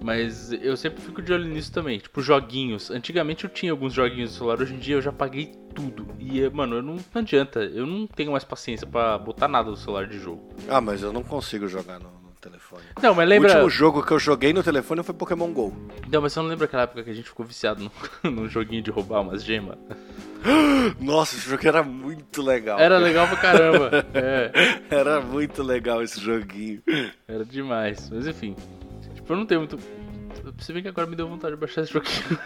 Mas 0.00 0.52
eu 0.52 0.76
sempre 0.76 1.02
fico 1.02 1.20
de 1.20 1.32
olho 1.32 1.44
nisso 1.46 1.72
também. 1.72 1.98
Tipo, 1.98 2.20
joguinhos. 2.22 2.90
Antigamente 2.90 3.42
eu 3.44 3.50
tinha 3.50 3.72
alguns 3.72 3.92
joguinhos 3.92 4.30
no 4.32 4.36
celular, 4.36 4.60
hoje 4.60 4.74
em 4.74 4.78
dia 4.78 4.94
eu 4.94 5.02
já 5.02 5.10
paguei 5.12 5.52
tudo. 5.74 6.06
E, 6.20 6.40
eh, 6.42 6.50
mano, 6.50 6.76
eu 6.76 6.82
não, 6.82 6.94
não 6.94 7.02
adianta. 7.14 7.60
Eu 7.60 7.86
não 7.86 8.06
tenho 8.06 8.30
mais 8.30 8.44
paciência 8.44 8.86
pra 8.86 9.18
botar 9.18 9.48
nada 9.48 9.70
no 9.70 9.76
celular 9.76 10.06
de 10.06 10.18
jogo. 10.18 10.48
Ah, 10.68 10.80
mas 10.80 11.02
eu 11.02 11.12
não 11.12 11.24
consigo 11.24 11.66
jogar 11.66 11.98
no, 11.98 12.08
no 12.10 12.30
telefone. 12.40 12.82
Não, 13.02 13.12
mas 13.14 13.26
O 13.26 13.28
lembra. 13.30 13.50
último 13.50 13.70
jogo 13.70 14.02
que 14.04 14.12
eu 14.12 14.18
joguei 14.20 14.52
no 14.52 14.62
telefone 14.62 15.02
foi 15.02 15.14
Pokémon 15.14 15.52
GO. 15.52 15.74
Não, 16.08 16.22
mas 16.22 16.32
você 16.32 16.38
não 16.38 16.46
lembra 16.46 16.66
aquela 16.66 16.84
época 16.84 17.02
que 17.02 17.10
a 17.10 17.14
gente 17.14 17.28
ficou 17.28 17.44
viciado 17.44 17.90
no, 18.22 18.30
no 18.30 18.48
joguinho 18.48 18.82
de 18.82 18.90
roubar 18.92 19.20
umas 19.22 19.42
gemas? 19.42 19.76
Nossa, 21.00 21.36
esse 21.36 21.48
jogo 21.48 21.66
era 21.66 21.82
muito 21.82 22.42
legal. 22.42 22.78
Era 22.78 22.98
legal 22.98 23.26
pra 23.28 23.36
caramba. 23.36 23.90
É, 24.14 24.50
Era 24.90 25.20
muito 25.20 25.62
legal 25.62 26.02
esse 26.02 26.20
joguinho. 26.20 26.82
era 27.28 27.44
demais. 27.44 28.08
Mas 28.10 28.26
enfim. 28.26 28.54
Tipo, 29.14 29.32
eu 29.32 29.36
não 29.36 29.46
tenho 29.46 29.60
muito. 29.60 29.78
Se 30.58 30.72
bem 30.72 30.82
que 30.82 30.88
agora 30.88 31.06
me 31.06 31.16
deu 31.16 31.28
vontade 31.28 31.54
de 31.54 31.60
baixar 31.60 31.82
esse 31.82 31.92
joguinho. 31.92 32.38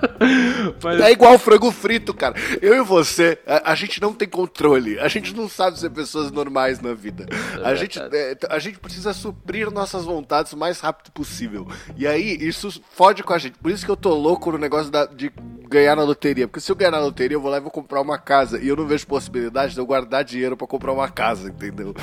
mas. 0.82 1.00
É 1.00 1.12
igual 1.12 1.38
frango 1.38 1.70
frito, 1.70 2.12
cara. 2.14 2.34
Eu 2.60 2.74
e 2.74 2.82
você, 2.82 3.38
a, 3.46 3.72
a 3.72 3.74
gente 3.74 4.00
não 4.00 4.12
tem 4.12 4.28
controle. 4.28 4.98
A 4.98 5.08
gente 5.08 5.34
não 5.34 5.48
sabe 5.48 5.78
ser 5.78 5.90
pessoas 5.90 6.30
normais 6.30 6.80
na 6.80 6.94
vida. 6.94 7.26
a, 7.62 7.72
É 7.72 7.76
gente, 7.76 7.98
verdade. 7.98 8.16
é, 8.42 8.54
a 8.54 8.58
gente 8.58 8.78
precisa 8.78 9.12
suprir 9.12 9.70
nossas 9.70 10.04
vontades 10.04 10.52
o 10.52 10.56
mais 10.56 10.80
rápido 10.80 11.10
possível. 11.12 11.66
E 11.96 12.06
aí, 12.06 12.36
isso 12.40 12.82
fode 12.92 13.22
com 13.22 13.32
a 13.32 13.38
gente. 13.38 13.58
Por 13.58 13.70
isso 13.70 13.84
que 13.84 13.90
eu 13.90 13.96
tô 13.96 14.14
louco 14.14 14.50
no 14.52 14.58
negócio 14.58 14.90
da- 14.90 15.06
de 15.06 15.30
ganhar 15.68 15.96
na 15.96 16.02
loteria. 16.02 16.46
Porque 16.48 16.60
se 16.60 16.70
eu 16.70 16.76
ganhar 16.76 16.90
na 16.92 17.00
loteria, 17.00 17.36
eu 17.36 17.40
vou 17.40 17.50
lá 17.50 17.58
e 17.58 17.60
vou 17.60 17.70
comprar 17.70 18.00
uma 18.00 18.18
casa. 18.18 18.60
E 18.60 18.68
eu 18.68 18.76
não 18.76 18.86
vejo 18.86 19.06
possibilidade 19.06 19.74
de 19.74 19.78
eu 19.80 19.86
guardar 19.86 20.24
dinheiro 20.24 20.56
pra 20.56 20.66
comprar 20.66 20.92
uma 20.92 21.08
casa, 21.08 21.48
entendeu? 21.48 21.94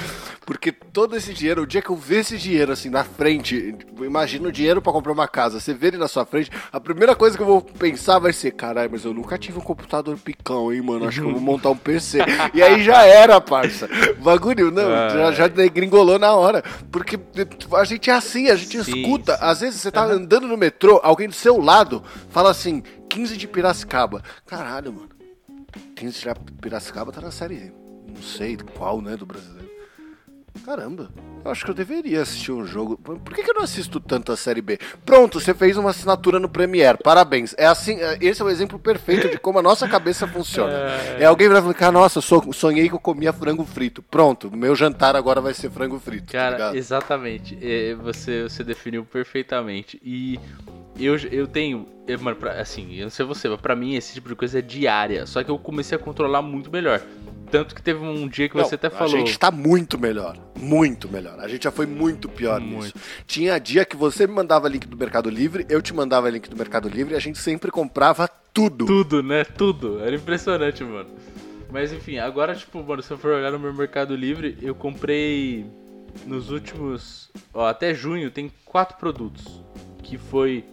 Porque 0.46 0.72
todo 0.72 1.16
esse 1.16 1.34
dinheiro, 1.34 1.64
o 1.64 1.68
dia 1.68 1.82
que 1.82 1.90
eu 1.90 1.96
ver 1.96 2.20
esse 2.20 2.38
dinheiro 2.38 2.72
assim 2.72 2.90
na 2.90 3.04
frente, 3.04 3.76
imagina 4.02 4.48
o 4.48 4.52
dinheiro 4.52 4.82
pra 4.82 4.92
comprar 4.92 5.12
uma 5.12 5.28
casa. 5.28 5.41
Você 5.50 5.74
vê 5.74 5.88
ele 5.88 5.98
na 5.98 6.08
sua 6.08 6.26
frente, 6.26 6.52
a 6.72 6.80
primeira 6.80 7.16
coisa 7.16 7.36
que 7.36 7.42
eu 7.44 7.48
vou 7.48 7.62
pensar 7.62 8.20
vai 8.20 8.34
ser: 8.34 8.52
caralho, 8.52 8.90
mas 8.92 9.04
eu 9.06 9.14
nunca 9.14 9.38
tive 9.38 9.58
um 9.58 9.62
computador 9.62 10.18
picão, 10.18 10.72
hein, 10.74 10.82
mano? 10.82 11.08
Acho 11.08 11.22
que 11.22 11.28
eu 11.28 11.32
vou 11.32 11.42
montar 11.42 11.70
um 11.70 11.78
PC. 11.78 12.20
e 12.54 12.62
aí 12.62 12.84
já 12.84 13.04
era, 13.04 13.40
parça. 13.42 13.90
Bagulho, 14.22 14.70
não, 14.72 14.92
Ah. 14.92 15.10
já, 15.10 15.32
já 15.32 15.48
degringolou 15.48 16.20
na 16.20 16.34
hora. 16.34 16.64
Porque 16.92 17.20
a 17.76 17.84
gente 17.84 18.10
é 18.10 18.14
assim, 18.14 18.50
a 18.50 18.56
gente 18.56 18.84
Sim, 18.84 19.00
escuta. 19.02 19.34
sim. 19.34 19.40
Às 19.42 19.62
vezes 19.62 19.82
você 19.82 19.92
tá 19.92 20.04
andando 20.04 20.48
no 20.48 20.58
metrô, 20.58 21.00
alguém 21.04 21.28
do 21.28 21.34
seu 21.36 21.58
lado 21.60 22.04
fala 22.30 22.52
assim: 22.52 22.84
15 23.10 23.38
de 23.38 23.48
Piracicaba. 23.48 24.22
Caralho, 24.46 24.94
mano. 24.94 25.10
15 25.96 26.20
de 26.22 26.52
Piracicaba 26.62 27.12
tá 27.12 27.22
na 27.22 27.32
série, 27.32 27.72
não 28.08 28.22
sei 28.22 28.58
qual, 28.78 29.02
né, 29.02 29.16
do 29.16 29.26
brasileiro. 29.26 29.71
Caramba, 30.66 31.10
eu 31.44 31.50
acho 31.52 31.66
que 31.66 31.72
eu 31.72 31.76
deveria 31.76 32.22
assistir 32.22 32.52
um 32.52 32.66
jogo. 32.66 32.96
Por 32.98 33.34
que, 33.34 33.42
que 33.44 33.50
eu 33.50 33.56
não 33.56 33.64
assisto 33.64 34.00
tanto 34.00 34.32
a 34.32 34.38
série 34.38 34.62
B? 34.62 34.78
Pronto, 35.06 35.40
você 35.40 35.54
fez 35.56 35.76
uma 35.76 35.90
assinatura 35.90 36.40
no 36.40 36.48
Premiere, 36.48 37.00
parabéns. 37.04 37.56
É 37.58 37.66
assim, 37.66 37.96
é- 38.00 38.18
esse 38.22 38.42
é 38.42 38.46
o 38.46 38.50
exemplo 38.50 38.78
perfeito 38.78 39.28
de 39.28 39.38
como 39.40 39.58
a 39.58 39.62
nossa 39.62 39.88
cabeça 39.88 40.28
funciona. 40.28 40.72
É 41.20 41.26
alguém 41.26 41.50
vai 41.50 41.62
falar, 41.62 41.76
"Ah, 41.80 41.92
nossa, 41.92 42.20
eu 42.20 42.22
so- 42.22 42.54
sonhei 42.54 42.88
que 42.88 42.94
eu 42.96 43.00
comia 43.00 43.34
frango 43.34 43.66
frito. 43.66 44.04
Pronto, 44.04 44.56
meu 44.56 44.76
jantar 44.76 45.16
agora 45.16 45.42
vai 45.42 45.54
ser 45.54 45.72
frango 45.72 46.00
frito. 46.00 46.28
tá 46.28 46.32
Cara, 46.34 46.52
ligado? 46.58 46.76
exatamente. 46.76 47.58
É, 47.62 47.96
você, 47.96 48.44
você 48.44 48.64
definiu 48.64 49.04
perfeitamente. 49.04 50.00
E 50.04 50.40
eu, 51.00 51.16
eu 51.32 51.48
tenho. 51.48 51.86
eu, 52.08 52.20
mano, 52.20 52.36
pra- 52.36 52.60
assim, 52.62 52.96
eu 52.98 53.04
não 53.04 53.10
sei 53.10 53.26
você, 53.26 53.50
mas 53.50 53.60
pra 53.60 53.76
mim 53.76 53.96
esse 53.96 54.14
tipo 54.14 54.30
de 54.30 54.36
coisa 54.36 54.60
é 54.60 54.62
diária. 54.62 55.26
Só 55.26 55.44
que 55.44 55.50
eu 55.50 55.58
comecei 55.58 55.98
a 55.98 56.00
controlar 56.00 56.42
muito 56.42 56.70
melhor. 56.72 57.02
Tanto 57.52 57.76
que 57.76 57.82
teve 57.82 58.00
um 58.00 58.28
dia 58.28 58.48
que 58.48 58.56
Não, 58.56 58.64
você 58.64 58.76
até 58.76 58.88
A 58.88 58.92
falou. 58.92 59.10
gente 59.10 59.38
tá 59.38 59.52
muito 59.52 60.00
melhor. 60.00 60.38
Muito 60.58 61.10
melhor. 61.10 61.40
A 61.40 61.48
gente 61.48 61.64
já 61.66 61.72
foi 61.72 61.86
muito 61.86 62.30
pior 62.30 62.62
nisso. 62.62 62.76
Muito. 62.78 63.00
Tinha 63.28 63.60
dia 63.60 63.84
que 63.84 63.96
você 63.98 64.26
me 64.26 64.34
mandava 64.34 64.70
link 64.70 64.88
do 64.88 64.96
Mercado 64.96 65.30
Livre, 65.30 65.66
eu 65.70 65.82
te 65.82 65.94
mandava 65.94 66.30
link 66.30 66.50
do 66.50 66.56
Mercado 66.56 66.88
Livre 66.88 67.14
e 67.14 67.18
a 67.18 67.20
gente 67.20 67.38
sempre 67.38 67.70
comprava 67.70 68.28
tudo. 68.54 68.86
Tudo, 68.86 69.22
né? 69.22 69.44
Tudo. 69.44 70.00
Era 70.00 70.16
impressionante, 70.16 70.84
mano. 70.84 71.10
Mas 71.70 71.92
enfim, 71.94 72.18
agora, 72.18 72.56
tipo, 72.56 72.82
mano, 72.84 73.02
se 73.02 73.12
eu 73.12 73.18
for 73.18 73.32
olhar 73.32 73.52
no 73.52 73.60
meu 73.60 73.74
Mercado 73.74 74.16
Livre, 74.16 74.58
eu 74.62 74.74
comprei 74.76 75.66
nos 76.26 76.50
últimos. 76.52 77.30
Ó, 77.54 77.66
até 77.66 77.94
junho 77.94 78.30
tem 78.32 78.52
quatro 78.66 78.98
produtos. 78.98 79.62
Que 80.04 80.18
foi 80.18 80.66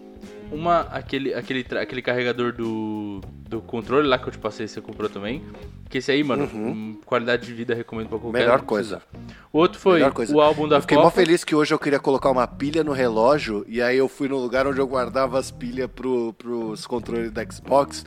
uma, 0.50 0.80
aquele, 0.90 1.34
aquele, 1.34 1.64
aquele 1.78 2.02
carregador 2.02 2.52
do, 2.52 3.20
do 3.48 3.60
controle 3.60 4.08
lá 4.08 4.18
que 4.18 4.28
eu 4.28 4.32
te 4.32 4.38
passei, 4.38 4.66
você 4.66 4.80
comprou 4.80 5.08
também. 5.08 5.42
Que 5.88 5.98
esse 5.98 6.12
aí, 6.12 6.22
mano, 6.22 6.44
hum, 6.44 6.98
qualidade 7.06 7.46
de 7.46 7.54
vida 7.54 7.74
recomendo 7.74 8.08
pra 8.08 8.18
qualquer 8.18 8.40
Melhor 8.40 8.60
um 8.60 8.64
coisa. 8.64 9.02
O 9.50 9.58
outro 9.58 9.80
foi 9.80 10.02
o 10.02 10.40
álbum 10.40 10.68
da 10.68 10.76
Eu 10.76 10.80
fiquei 10.82 10.96
mó 10.96 11.04
Copa. 11.04 11.16
feliz 11.16 11.44
que 11.44 11.54
hoje 11.54 11.72
eu 11.72 11.78
queria 11.78 11.98
colocar 11.98 12.30
uma 12.30 12.46
pilha 12.46 12.84
no 12.84 12.92
relógio 12.92 13.64
e 13.66 13.80
aí 13.80 13.96
eu 13.96 14.08
fui 14.08 14.28
no 14.28 14.36
lugar 14.36 14.66
onde 14.66 14.78
eu 14.78 14.86
guardava 14.86 15.38
as 15.38 15.50
pilhas 15.50 15.88
pro, 15.90 16.34
pros 16.34 16.86
controles 16.86 17.30
da 17.32 17.42
Xbox. 17.50 18.04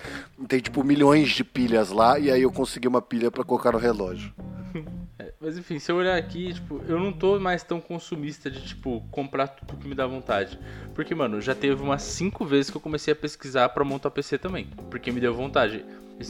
Tem 0.48 0.60
tipo 0.60 0.84
milhões 0.84 1.32
de 1.32 1.44
pilhas 1.44 1.90
lá 1.90 2.20
e 2.20 2.30
aí 2.30 2.44
eu 2.44 2.52
consegui 2.52 2.88
uma 2.88 3.02
pilha 3.02 3.32
pra 3.32 3.44
colocar 3.44 3.72
no 3.72 3.80
relógio. 3.80 4.32
Mas 5.40 5.58
enfim, 5.58 5.80
se 5.80 5.92
eu 5.92 5.96
olhar 5.96 6.16
aqui, 6.18 6.54
tipo, 6.54 6.82
eu 6.88 7.00
não 7.00 7.12
tô 7.12 7.40
mais 7.40 7.64
tão 7.64 7.82
consumista 7.82 8.50
de, 8.50 8.64
tipo, 8.64 9.02
comprar 9.10 9.48
tudo 9.48 9.76
que 9.76 9.88
me 9.88 9.96
dá 9.96 10.06
vontade. 10.06 10.60
Porque, 10.94 11.16
mano, 11.16 11.42
já 11.42 11.56
teve 11.56 11.82
umas 11.82 12.04
5 12.04 12.46
vezes 12.46 12.70
que 12.70 12.78
eu 12.78 12.82
comecei 12.82 13.12
a 13.12 13.16
pesquisar 13.16 13.70
pra 13.70 13.84
montar 13.84 14.12
PC 14.12 14.38
também. 14.38 14.68
Porque 14.92 15.12
me 15.12 15.20
deu 15.20 15.34
vontade. 15.34 15.84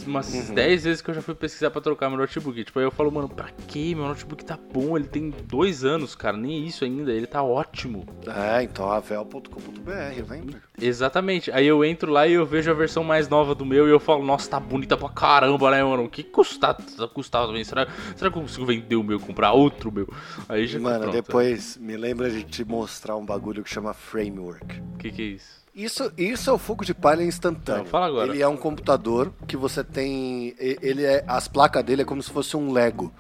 Umas 0.05 0.33
Uhum. 0.33 0.53
10 0.55 0.83
vezes 0.83 1.01
que 1.01 1.09
eu 1.09 1.13
já 1.15 1.21
fui 1.21 1.35
pesquisar 1.35 1.69
pra 1.71 1.81
trocar 1.81 2.09
meu 2.09 2.17
notebook. 2.17 2.63
Tipo, 2.63 2.79
aí 2.79 2.85
eu 2.85 2.91
falo, 2.91 3.11
mano, 3.11 3.27
pra 3.29 3.49
que? 3.67 3.93
Meu 3.95 4.05
notebook 4.07 4.43
tá 4.45 4.57
bom, 4.71 4.97
ele 4.97 5.07
tem 5.07 5.29
dois 5.45 5.83
anos, 5.83 6.15
cara. 6.15 6.35
Nem 6.37 6.65
isso 6.65 6.83
ainda, 6.83 7.11
ele 7.11 7.27
tá 7.27 7.43
ótimo. 7.43 8.05
É, 8.27 8.63
então 8.63 8.89
avel.com.br, 8.91 10.29
lembra? 10.29 10.61
Exatamente. 10.79 11.51
Aí 11.51 11.65
eu 11.67 11.83
entro 11.85 12.11
lá 12.11 12.27
e 12.27 12.33
eu 12.33 12.45
vejo 12.45 12.69
a 12.71 12.73
versão 12.73 13.03
mais 13.03 13.27
nova 13.29 13.53
do 13.55 13.65
meu 13.65 13.87
e 13.87 13.91
eu 13.91 13.99
falo, 13.99 14.23
nossa, 14.23 14.49
tá 14.49 14.59
bonita 14.59 14.97
pra 14.97 15.09
caramba, 15.09 15.71
né, 15.71 15.83
mano? 15.83 16.03
O 16.05 16.09
que 16.09 16.23
custar, 16.23 16.75
custava 17.13 17.47
também? 17.47 17.63
Será, 17.63 17.87
será 18.15 18.31
que 18.31 18.37
eu 18.37 18.41
consigo 18.41 18.65
vender 18.65 18.95
o 18.95 19.03
meu 19.03 19.17
e 19.17 19.19
comprar 19.21 19.51
outro 19.51 19.91
meu? 19.91 20.07
Aí 20.49 20.67
já 20.67 20.79
Mano, 20.79 21.01
pronto. 21.01 21.13
depois 21.13 21.77
me 21.77 21.95
lembra 21.97 22.29
de 22.29 22.43
te 22.43 22.63
mostrar 22.65 23.15
um 23.15 23.25
bagulho 23.25 23.63
que 23.63 23.69
chama 23.69 23.93
Framework. 23.93 24.81
O 24.95 24.97
que 24.97 25.11
que 25.11 25.21
é 25.21 25.25
isso? 25.25 25.61
Isso, 25.73 26.11
isso 26.17 26.49
é 26.49 26.53
o 26.53 26.57
fogo 26.57 26.83
de 26.83 26.93
palha 26.93 27.23
instantâneo. 27.23 27.83
Não, 27.83 27.89
fala 27.89 28.07
agora. 28.07 28.31
Ele 28.31 28.41
é 28.41 28.47
um 28.47 28.57
computador 28.57 29.33
que 29.47 29.55
você 29.55 29.83
tem. 29.83 30.53
Ele 30.59 31.03
é. 31.05 31.23
As 31.27 31.47
placas 31.47 31.83
dele 31.83 32.01
é 32.01 32.05
como 32.05 32.21
se 32.21 32.29
fosse 32.29 32.57
um 32.57 32.71
Lego. 32.71 33.13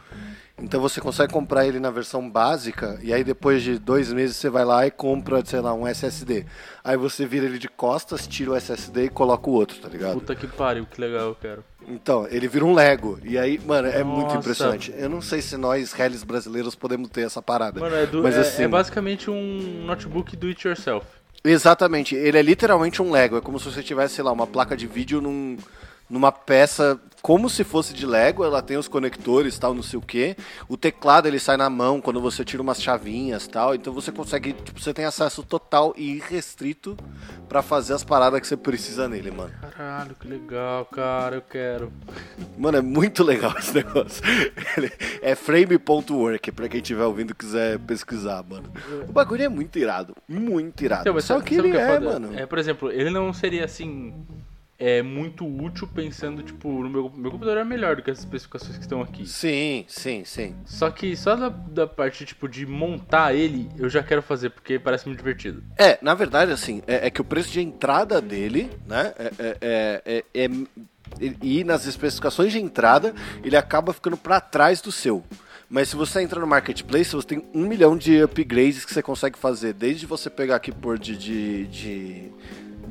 Então 0.61 0.79
você 0.79 1.01
consegue 1.01 1.33
comprar 1.33 1.65
ele 1.65 1.79
na 1.79 1.89
versão 1.89 2.29
básica 2.29 2.99
e 3.01 3.11
aí 3.11 3.23
depois 3.23 3.63
de 3.63 3.79
dois 3.79 4.13
meses 4.13 4.35
você 4.35 4.49
vai 4.49 4.63
lá 4.63 4.85
e 4.85 4.91
compra, 4.91 5.43
sei 5.43 5.59
lá, 5.59 5.73
um 5.73 5.87
SSD. 5.87 6.45
Aí 6.83 6.95
você 6.95 7.25
vira 7.25 7.45
ele 7.45 7.57
de 7.57 7.67
costas, 7.67 8.27
tira 8.27 8.51
o 8.51 8.55
SSD 8.55 9.05
e 9.05 9.09
coloca 9.09 9.49
o 9.49 9.53
outro, 9.53 9.79
tá 9.79 9.89
ligado? 9.89 10.13
Puta 10.13 10.35
que 10.35 10.45
pariu, 10.45 10.85
que 10.85 11.01
legal 11.01 11.29
eu 11.29 11.35
quero. 11.35 11.63
Então, 11.87 12.27
ele 12.29 12.47
vira 12.47 12.63
um 12.63 12.75
Lego. 12.75 13.19
E 13.23 13.39
aí, 13.39 13.59
mano, 13.65 13.87
é 13.87 14.03
muito 14.03 14.25
Nossa. 14.25 14.37
impressionante. 14.37 14.93
Eu 14.95 15.09
não 15.09 15.19
sei 15.19 15.41
se 15.41 15.57
nós, 15.57 15.93
réis 15.93 16.23
brasileiros, 16.23 16.75
podemos 16.75 17.09
ter 17.09 17.21
essa 17.21 17.41
parada. 17.41 17.79
Mano, 17.79 17.95
é, 17.95 18.05
do, 18.05 18.21
Mas 18.21 18.35
é, 18.35 18.41
assim. 18.41 18.63
é 18.63 18.67
basicamente 18.67 19.31
um 19.31 19.83
notebook 19.83 20.37
do 20.37 20.45
it 20.47 20.67
yourself. 20.67 21.07
Exatamente, 21.43 22.15
ele 22.15 22.37
é 22.37 22.41
literalmente 22.41 23.01
um 23.01 23.11
Lego. 23.11 23.37
É 23.37 23.41
como 23.41 23.59
se 23.59 23.65
você 23.65 23.81
tivesse, 23.81 24.15
sei 24.15 24.23
lá, 24.23 24.31
uma 24.31 24.45
placa 24.45 24.77
de 24.77 24.85
vídeo 24.85 25.19
num, 25.19 25.57
numa 26.11 26.31
peça 26.31 26.99
como 27.21 27.47
se 27.49 27.63
fosse 27.63 27.93
de 27.93 28.05
Lego. 28.05 28.43
Ela 28.43 28.61
tem 28.61 28.77
os 28.77 28.87
conectores, 28.87 29.57
tal, 29.57 29.73
não 29.73 29.83
sei 29.83 29.97
o 29.97 30.01
que. 30.01 30.35
O 30.67 30.75
teclado 30.75 31.27
ele 31.27 31.39
sai 31.39 31.55
na 31.55 31.69
mão 31.69 32.01
quando 32.01 32.19
você 32.19 32.43
tira 32.43 32.61
umas 32.61 32.81
chavinhas, 32.81 33.47
tal. 33.47 33.73
Então 33.75 33.93
você 33.93 34.11
consegue, 34.11 34.53
tipo, 34.53 34.79
você 34.79 34.93
tem 34.93 35.05
acesso 35.05 35.41
total 35.43 35.93
e 35.95 36.15
irrestrito 36.17 36.97
pra 37.47 37.61
fazer 37.61 37.93
as 37.93 38.03
paradas 38.03 38.39
que 38.41 38.47
você 38.47 38.57
precisa 38.57 39.07
nele, 39.07 39.29
mano. 39.31 39.51
Caralho, 39.75 40.15
que 40.19 40.27
legal, 40.27 40.85
cara, 40.85 41.35
eu 41.37 41.41
quero. 41.41 41.91
Mano, 42.57 42.77
é 42.77 42.81
muito 42.81 43.23
legal 43.23 43.53
esse 43.57 43.73
negócio. 43.75 44.21
É 45.21 45.35
frame.work, 45.35 46.51
pra 46.51 46.67
quem 46.67 46.81
estiver 46.81 47.03
ouvindo 47.05 47.31
e 47.31 47.35
quiser 47.35 47.77
pesquisar, 47.79 48.43
mano. 48.49 48.71
O 49.07 49.11
bagulho 49.11 49.43
é 49.43 49.49
muito 49.49 49.77
irado. 49.77 50.15
Muito 50.27 50.83
irado. 50.83 51.01
Então, 51.01 51.13
mas 51.13 51.25
Só 51.25 51.35
sabe- 51.35 51.45
que 51.47 51.55
sabe 51.55 51.67
ele 51.69 51.77
que 51.77 51.83
é, 51.83 51.87
foda? 51.87 52.19
mano. 52.19 52.39
É, 52.39 52.45
por 52.45 52.57
exemplo, 52.57 52.91
ele 52.91 53.09
não 53.09 53.31
seria 53.31 53.65
assim. 53.65 54.13
É 54.83 55.03
muito 55.03 55.45
útil 55.45 55.87
pensando, 55.87 56.41
tipo, 56.41 56.67
no 56.81 56.89
meu, 56.89 57.11
meu 57.15 57.29
computador 57.29 57.59
é 57.59 57.63
melhor 57.63 57.95
do 57.95 58.01
que 58.01 58.09
as 58.09 58.17
especificações 58.17 58.77
que 58.77 58.81
estão 58.83 58.99
aqui. 58.99 59.27
Sim, 59.27 59.85
sim, 59.87 60.25
sim. 60.25 60.55
Só 60.65 60.89
que 60.89 61.15
só 61.15 61.35
da, 61.35 61.49
da 61.49 61.85
parte, 61.85 62.25
tipo, 62.25 62.49
de 62.49 62.65
montar 62.65 63.35
ele, 63.35 63.69
eu 63.77 63.87
já 63.87 64.01
quero 64.01 64.23
fazer, 64.23 64.49
porque 64.49 64.79
parece 64.79 65.05
muito 65.05 65.19
divertido. 65.19 65.63
É, 65.77 65.99
na 66.01 66.15
verdade, 66.15 66.51
assim, 66.51 66.81
é, 66.87 67.05
é 67.05 67.09
que 67.11 67.21
o 67.21 67.23
preço 67.23 67.51
de 67.51 67.61
entrada 67.61 68.19
dele, 68.19 68.71
né, 68.87 69.13
é, 69.19 69.31
é, 69.37 69.57
é, 69.61 70.23
é- 70.33 70.45
é- 70.45 71.35
e 71.43 71.63
nas 71.63 71.85
especificações 71.85 72.51
de 72.51 72.59
entrada, 72.59 73.13
ele 73.43 73.55
acaba 73.55 73.93
ficando 73.93 74.17
pra 74.17 74.41
trás 74.41 74.81
do 74.81 74.91
seu. 74.91 75.23
Mas 75.69 75.89
se 75.89 75.95
você 75.95 76.21
entra 76.21 76.39
no 76.39 76.47
Marketplace, 76.47 77.11
você 77.15 77.27
tem 77.27 77.43
um 77.53 77.67
milhão 77.67 77.95
de 77.95 78.21
upgrades 78.23 78.83
que 78.83 78.91
você 78.93 79.01
consegue 79.01 79.37
fazer. 79.37 79.73
Desde 79.73 80.05
você 80.05 80.29
pegar 80.29 80.55
aqui 80.57 80.71
por 80.71 80.97
de, 80.99 81.15
de, 81.15 81.67
de, 81.67 82.31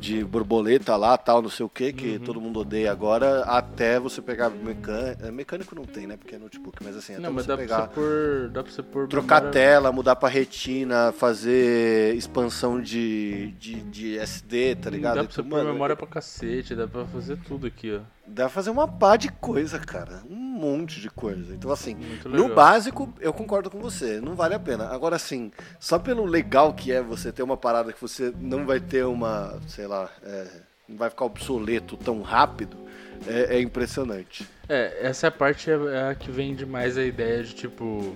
de 0.01 0.25
borboleta 0.25 0.97
lá, 0.97 1.17
tal, 1.19 1.43
não 1.43 1.51
sei 1.51 1.65
o 1.67 1.69
que, 1.69 1.93
que 1.93 2.13
Uhum. 2.13 2.19
todo 2.21 2.41
mundo 2.41 2.61
odeia 2.61 2.91
agora, 2.91 3.43
até 3.45 4.01
você 4.01 4.23
pegar 4.23 4.49
mecânico. 4.49 5.31
Mecânico 5.33 5.75
não 5.75 5.85
tem, 5.85 6.07
né? 6.07 6.17
Porque 6.17 6.35
é 6.35 6.39
notebook, 6.39 6.83
mas 6.83 6.97
assim, 6.97 7.13
até 7.13 7.23
não, 7.23 7.33
mas 7.33 7.45
você 7.45 7.49
dá 7.49 7.57
pegar. 7.59 7.77
pra 7.77 7.87
você 7.87 7.95
pôr. 7.95 8.49
Dá 8.51 8.63
pra 8.63 8.73
você 8.73 8.83
pôr. 8.83 9.09
Trocar 9.09 9.51
tela, 9.51 9.93
mudar 9.93 10.17
pra 10.17 10.29
retina, 10.29 11.13
fazer 11.13 12.15
expansão 12.17 12.81
de, 12.81 13.53
de, 13.59 13.81
de 13.83 14.19
SD, 14.19 14.77
tá 14.77 14.89
ligado? 14.91 15.17
Dá 15.17 15.25
pra 15.25 15.33
você 15.33 15.43
pôr 15.43 15.65
memória 15.65 15.95
pra 15.95 16.07
cacete, 16.07 16.75
dá 16.75 16.89
pra 16.89 17.05
fazer 17.05 17.37
tudo 17.47 17.67
aqui, 17.67 17.95
ó. 17.95 18.01
Dá 18.33 18.45
pra 18.45 18.49
fazer 18.51 18.71
uma 18.71 18.87
pá 18.87 19.16
de 19.16 19.29
coisa, 19.31 19.79
cara. 19.79 20.23
Um 20.31 20.37
monte 20.37 21.01
de 21.01 21.11
coisa. 21.11 21.53
Então, 21.55 21.71
assim, 21.73 21.97
no 22.25 22.49
básico, 22.55 23.12
eu 23.21 23.33
concordo 23.33 23.71
com 23.71 23.81
você. 23.81 24.21
Não 24.21 24.35
vale 24.35 24.55
a 24.55 24.59
pena. 24.61 24.87
Agora, 24.88 25.16
assim, 25.16 25.51
só 25.79 25.99
pelo 25.99 26.25
legal 26.25 26.73
que 26.73 26.93
é 26.93 27.03
você 27.03 27.33
ter 27.33 27.43
uma 27.43 27.57
parada 27.57 27.93
que 27.93 28.01
você 28.01 28.33
não 28.40 28.64
vai 28.64 28.79
ter 28.79 29.05
uma, 29.05 29.59
sei 29.66 29.87
lá, 29.87 30.09
é, 30.23 30.47
não 30.88 30.97
vai 30.97 31.11
ficar 31.11 31.25
obsoleto 31.25 31.97
tão 31.97 32.23
rápido, 32.23 32.77
é, 33.27 33.57
é 33.57 33.61
impressionante. 33.61 34.47
É, 34.69 34.99
essa 35.03 35.31
parte 35.31 35.69
é 35.71 35.75
é 35.75 36.09
a 36.11 36.14
que 36.14 36.31
vende 36.31 36.64
mais 36.64 36.97
a 36.97 37.03
ideia 37.05 37.43
de 37.43 37.53
tipo. 37.55 38.14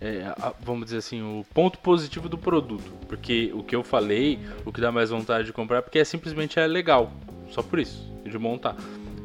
é, 0.00 0.24
a- 0.38 0.52
vamos 0.60 0.84
dizer 0.86 0.98
assim, 0.98 1.22
o 1.22 1.44
ponto 1.54 1.78
positivo 1.78 2.28
do 2.28 2.36
produto. 2.38 2.92
Porque 3.08 3.50
o 3.54 3.62
que 3.62 3.74
eu 3.74 3.82
falei, 3.82 4.38
o 4.66 4.72
que 4.72 4.80
dá 4.80 4.92
mais 4.92 5.08
vontade 5.10 5.46
de 5.46 5.52
comprar, 5.52 5.80
porque 5.82 5.98
é 5.98 6.04
simplesmente 6.04 6.58
é 6.60 6.66
legal. 6.66 7.10
Só 7.50 7.62
por 7.62 7.78
isso, 7.78 8.06
de 8.24 8.38
montar. 8.38 8.76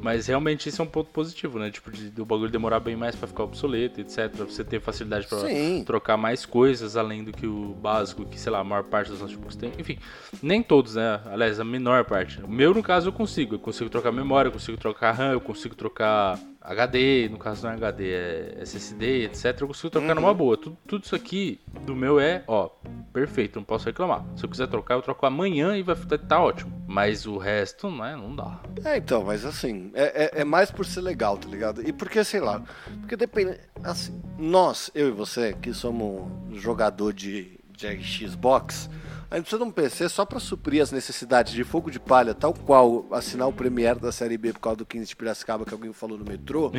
Mas 0.04 0.28
realmente 0.28 0.68
isso 0.68 0.82
é 0.82 0.86
um 0.86 0.88
ponto 0.88 1.10
positivo, 1.12 1.58
né? 1.58 1.72
Tipo, 1.72 1.90
de, 1.90 2.10
do 2.10 2.26
bagulho 2.26 2.52
demorar 2.52 2.82
bem 2.82 2.94
mais 2.94 3.16
pra 3.16 3.26
ficar 3.26 3.44
obsoleto, 3.44 4.02
etc. 4.02 4.30
Pra 4.30 4.44
você 4.44 4.62
ter 4.62 4.82
facilidade 4.82 5.26
pra 5.28 5.40
Sim. 5.40 5.82
trocar 5.86 6.18
mais 6.18 6.46
coisas 6.46 6.98
além 6.98 7.24
do 7.24 7.32
que 7.32 7.48
o 7.48 7.74
básico, 7.82 8.26
que 8.26 8.38
sei 8.38 8.52
lá, 8.52 8.60
a 8.60 8.64
maior 8.66 8.84
parte 8.84 9.10
dos 9.10 9.22
notebooks 9.22 9.56
tem. 9.56 9.72
Enfim, 9.80 9.98
nem 10.42 10.62
todos, 10.62 10.96
né? 10.96 11.22
Aliás, 11.28 11.58
a 11.58 11.64
menor 11.64 12.04
parte. 12.04 12.42
O 12.44 12.50
meu, 12.50 12.74
no 12.74 12.84
caso, 12.84 13.08
eu 13.08 13.14
consigo. 13.14 13.56
Eu 13.56 13.60
consigo 13.60 13.90
trocar 13.90 14.12
memória, 14.12 14.50
eu 14.50 14.52
consigo 14.52 14.78
trocar 14.78 15.14
RAM, 15.14 15.32
eu 15.32 15.40
consigo 15.40 15.74
trocar 15.74 16.38
HD, 16.64 17.28
no 17.30 17.38
caso 17.38 17.64
não 17.64 17.72
é 17.72 17.76
HD, 17.76 18.12
é 18.12 18.58
SSD, 18.62 19.26
etc. 19.26 19.60
Eu 19.60 19.68
consigo 19.68 19.90
trocar 19.90 20.16
numa 20.16 20.34
boa. 20.34 20.56
Tudo, 20.56 20.78
tudo 20.88 21.04
isso 21.04 21.14
aqui 21.14 21.60
do 21.82 21.94
meu 21.94 22.20
é, 22.20 22.44
ó, 22.48 22.70
perfeito, 23.12 23.58
não 23.58 23.66
posso 23.66 23.86
reclamar. 23.86 24.26
Se 24.36 24.46
eu 24.46 24.50
quiser 24.50 24.68
trocar, 24.68 24.96
eu 24.96 25.02
troco 25.02 25.26
amanhã 25.26 25.76
e 25.76 25.84
vai 25.84 25.96
ficar 25.96 26.18
tá 26.18 26.42
ótimo. 26.42 26.72
Mas 26.88 27.26
o 27.26 27.38
resto, 27.38 27.92
né, 27.92 28.16
não 28.16 28.34
dá. 28.34 28.62
É, 28.86 28.98
então, 28.98 29.26
mas 29.26 29.44
assim, 29.44 29.92
é, 29.94 30.26
é, 30.38 30.42
é 30.42 30.44
mais 30.46 30.72
por 30.72 30.86
ser 30.86 31.02
legal, 31.02 31.38
tá 31.38 31.50
ligado? 31.50 31.86
E 31.86 31.92
porque, 31.92 32.24
sei 32.24 32.40
lá, 32.40 32.62
porque 33.02 33.18
depende. 33.18 33.60
Assim, 33.84 34.22
nós, 34.38 34.90
eu 34.96 35.10
e 35.10 35.12
você, 35.12 35.54
que 35.54 35.74
somos 35.74 36.32
jogador 36.62 37.12
de, 37.12 37.60
de 37.72 38.02
Xbox, 38.02 38.90
a 39.34 39.38
gente 39.38 39.46
precisa 39.46 39.64
de 39.64 39.68
um 39.68 39.72
PC 39.72 40.10
só 40.10 40.26
pra 40.26 40.40
suprir 40.40 40.80
as 40.80 40.92
necessidades 40.92 41.54
de 41.54 41.64
fogo 41.64 41.90
de 41.90 42.00
palha, 42.00 42.36
tal 42.36 42.54
qual 42.54 43.04
assinar 43.10 43.48
o 43.48 43.52
Premiere 43.52 44.00
da 44.00 44.12
série 44.12 44.38
B 44.38 44.54
por 44.54 44.60
causa 44.60 44.78
do 44.78 44.86
15 44.86 45.08
de 45.08 45.16
Piracicaba 45.16 45.66
que 45.66 45.74
alguém 45.74 45.92
falou 45.92 46.20
no 46.20 46.24
metrô. 46.24 46.72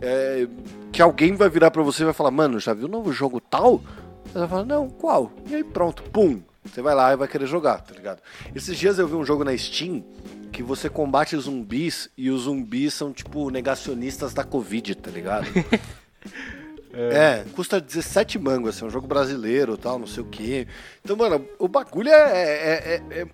é, 0.00 0.48
que 0.90 1.02
alguém 1.02 1.36
vai 1.36 1.50
virar 1.50 1.70
pra 1.70 1.82
você 1.82 2.02
e 2.02 2.06
vai 2.06 2.14
falar, 2.14 2.30
mano, 2.30 2.58
já 2.58 2.72
viu 2.72 2.86
o 2.86 2.90
novo 2.90 3.12
jogo 3.12 3.38
tal? 3.42 3.82
Você 4.24 4.38
vai 4.38 4.48
falar, 4.48 4.64
não, 4.64 4.88
qual? 4.88 5.30
E 5.46 5.54
aí 5.54 5.62
pronto, 5.62 6.02
pum. 6.04 6.40
Você 6.64 6.80
vai 6.80 6.94
lá 6.94 7.12
e 7.12 7.16
vai 7.16 7.28
querer 7.28 7.46
jogar, 7.46 7.82
tá 7.82 7.94
ligado? 7.94 8.22
Esses 8.54 8.78
dias 8.78 8.98
eu 8.98 9.06
vi 9.06 9.14
um 9.14 9.24
jogo 9.24 9.44
na 9.44 9.54
Steam 9.54 10.02
que 10.50 10.62
você 10.62 10.88
combate 10.88 11.36
zumbis 11.36 12.08
e 12.16 12.30
os 12.30 12.44
zumbis 12.44 12.94
são 12.94 13.12
tipo 13.12 13.50
negacionistas 13.50 14.32
da 14.32 14.44
Covid, 14.44 14.94
tá 14.94 15.10
ligado? 15.10 15.46
É, 16.92 17.44
custa 17.54 17.80
17 17.80 18.38
mangos, 18.38 18.70
assim, 18.70 18.84
é 18.84 18.88
um 18.88 18.90
jogo 18.90 19.06
brasileiro 19.06 19.76
tal, 19.76 19.98
não 19.98 20.06
sei 20.06 20.22
o 20.22 20.26
quê. 20.26 20.66
Então, 21.04 21.16
mano, 21.16 21.46
o 21.58 21.66
bagulho 21.66 22.08
é, 22.08 22.14
é, 22.14 22.94
é, 23.10 23.20
é, 23.20 23.26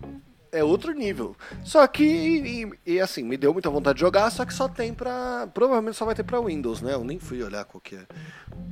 é 0.52 0.64
outro 0.64 0.92
nível. 0.92 1.36
Só 1.64 1.86
que, 1.86 2.04
e, 2.04 2.70
e, 2.94 3.00
assim, 3.00 3.24
me 3.24 3.36
deu 3.36 3.52
muita 3.52 3.68
vontade 3.68 3.96
de 3.96 4.00
jogar, 4.00 4.30
só 4.30 4.44
que 4.44 4.54
só 4.54 4.68
tem 4.68 4.94
pra. 4.94 5.48
Provavelmente 5.52 5.96
só 5.96 6.04
vai 6.04 6.14
ter 6.14 6.22
pra 6.22 6.40
Windows, 6.40 6.80
né? 6.80 6.94
Eu 6.94 7.04
nem 7.04 7.18
fui 7.18 7.42
olhar 7.42 7.64
qual 7.64 7.80
que 7.80 7.96
é. 7.96 8.06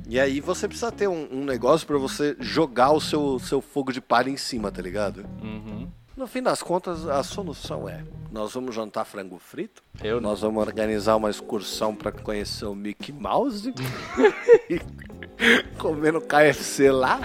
E 0.07 0.19
aí 0.19 0.39
você 0.39 0.67
precisa 0.67 0.91
ter 0.91 1.07
um, 1.07 1.27
um 1.31 1.43
negócio 1.43 1.85
pra 1.85 1.97
você 1.97 2.35
jogar 2.39 2.91
o 2.91 3.01
seu, 3.01 3.39
seu 3.39 3.61
fogo 3.61 3.91
de 3.91 3.99
palha 3.99 4.29
em 4.29 4.37
cima, 4.37 4.71
tá 4.71 4.81
ligado? 4.81 5.25
Uhum. 5.41 5.87
No 6.17 6.25
fim 6.25 6.41
das 6.41 6.63
contas, 6.63 7.07
a 7.07 7.21
solução 7.23 7.87
é: 7.87 8.03
nós 8.31 8.53
vamos 8.53 8.73
jantar 8.73 9.05
frango 9.05 9.37
frito, 9.37 9.83
Eu 10.03 10.19
nós 10.19 10.41
vamos 10.41 10.65
organizar 10.65 11.15
uma 11.15 11.29
excursão 11.29 11.95
pra 11.95 12.11
conhecer 12.11 12.65
o 12.65 12.73
Mickey 12.75 13.11
Mouse, 13.13 13.71
comendo 15.77 16.19
KFC 16.19 16.91
lá. 16.91 17.19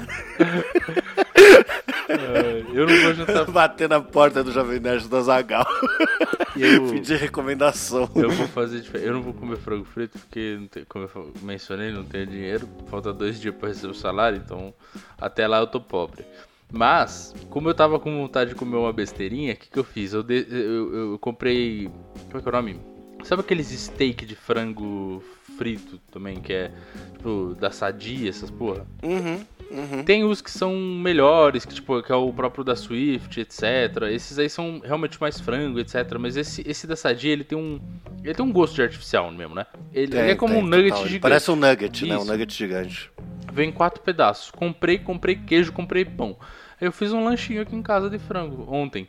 É, 2.09 2.65
eu 2.75 2.87
não 2.87 3.01
vou 3.03 3.15
jantar. 3.15 3.47
Bater 3.51 3.89
na 3.89 4.01
porta 4.01 4.45
do 4.45 4.53
Jovem 4.53 4.79
Nerd 4.79 5.09
do 5.09 5.17
Azagal. 5.17 5.65
E 6.55 6.63
eu, 6.63 6.87
Pedir 6.93 7.17
recomendação. 7.17 8.11
eu 8.15 8.31
vou 8.31 8.47
fazer 8.49 8.81
diferente. 8.81 9.07
Eu 9.09 9.15
não 9.15 9.23
vou 9.23 9.33
comer 9.33 9.57
frango 9.57 9.85
frito 9.87 10.19
porque, 10.19 10.69
tem- 10.71 10.85
como 10.85 11.09
eu 11.15 11.33
mencionei, 11.41 11.91
não 11.91 12.05
tenho 12.05 12.27
dinheiro. 12.27 12.69
Falta 12.91 13.11
dois 13.13 13.41
dias 13.41 13.55
pra 13.55 13.69
receber 13.69 13.93
o 13.93 13.95
salário, 13.95 14.37
então 14.45 14.75
até 15.19 15.47
lá 15.47 15.61
eu 15.61 15.67
tô 15.67 15.81
pobre. 15.81 16.25
Mas, 16.73 17.35
como 17.51 17.69
eu 17.69 17.75
tava 17.75 18.01
com 18.01 18.11
vontade 18.17 18.51
de 18.51 18.57
comer 18.57 18.77
uma 18.77 18.93
besteirinha, 18.93 19.53
o 19.53 19.57
que, 19.57 19.69
que 19.69 19.79
eu 19.79 19.85
fiz? 19.85 20.15
Eu, 20.15 20.23
de- 20.23 20.47
eu, 20.49 21.13
eu 21.13 21.19
comprei. 21.19 21.91
Como 22.31 22.39
é 22.39 22.41
que 22.41 22.49
é 22.49 22.51
o 22.51 22.53
nome? 22.53 22.81
Sabe 23.25 23.43
aqueles 23.43 23.69
steak 23.69 24.25
de 24.25 24.35
frango 24.35 25.23
frito 25.59 25.99
também, 26.11 26.41
que 26.41 26.53
é 26.53 26.73
tipo 27.13 27.55
da 27.61 27.71
sadia, 27.71 28.29
essas 28.29 28.51
porra? 28.51 28.85
Uhum, 29.03 29.45
uhum. 29.71 30.03
Tem 30.03 30.25
os 30.25 30.41
que 30.41 30.51
são 30.51 30.75
melhores, 30.75 31.65
que 31.65 31.75
tipo, 31.75 32.03
que 32.03 32.11
é 32.11 32.17
o 32.17 32.33
próprio 32.33 32.65
da 32.65 32.75
Swift, 32.75 33.39
etc. 33.39 33.63
Esses 34.11 34.39
aí 34.39 34.49
são 34.49 34.81
realmente 34.83 35.21
mais 35.21 35.39
frango, 35.39 35.79
etc. 35.79 36.17
Mas 36.19 36.37
esse, 36.39 36.65
esse 36.67 36.87
da 36.87 36.97
Sadia, 36.97 37.33
ele 37.33 37.45
tem 37.45 37.57
um. 37.57 37.79
Ele 38.25 38.35
tem 38.35 38.45
um 38.45 38.53
gosto 38.53 38.75
de 38.77 38.83
artificial 38.83 39.31
mesmo, 39.31 39.55
né? 39.55 39.67
Ele, 39.93 40.17
ele 40.17 40.19
é 40.19 40.25
Tem, 40.29 40.37
como 40.37 40.55
tem, 40.55 40.63
um 40.63 40.67
nugget 40.67 40.89
total. 40.89 41.05
Gigante. 41.05 41.21
Parece 41.21 41.51
um 41.51 41.57
nugget, 41.57 42.07
né? 42.07 42.17
Um 42.17 42.23
Isso. 42.23 42.33
nugget 42.33 42.55
gigante. 42.55 43.11
Vem 43.53 43.71
quatro 43.71 44.03
pedaços. 44.03 44.51
Comprei, 44.51 44.99
comprei 44.99 45.37
queijo, 45.37 45.73
comprei 45.73 46.05
pão. 46.05 46.37
Eu 46.83 46.91
fiz 46.91 47.13
um 47.13 47.23
lanchinho 47.23 47.63
aqui 47.63 47.77
em 47.77 47.81
casa 47.81 48.11
de 48.11 48.19
frango 48.19 48.67
ontem. 48.69 49.07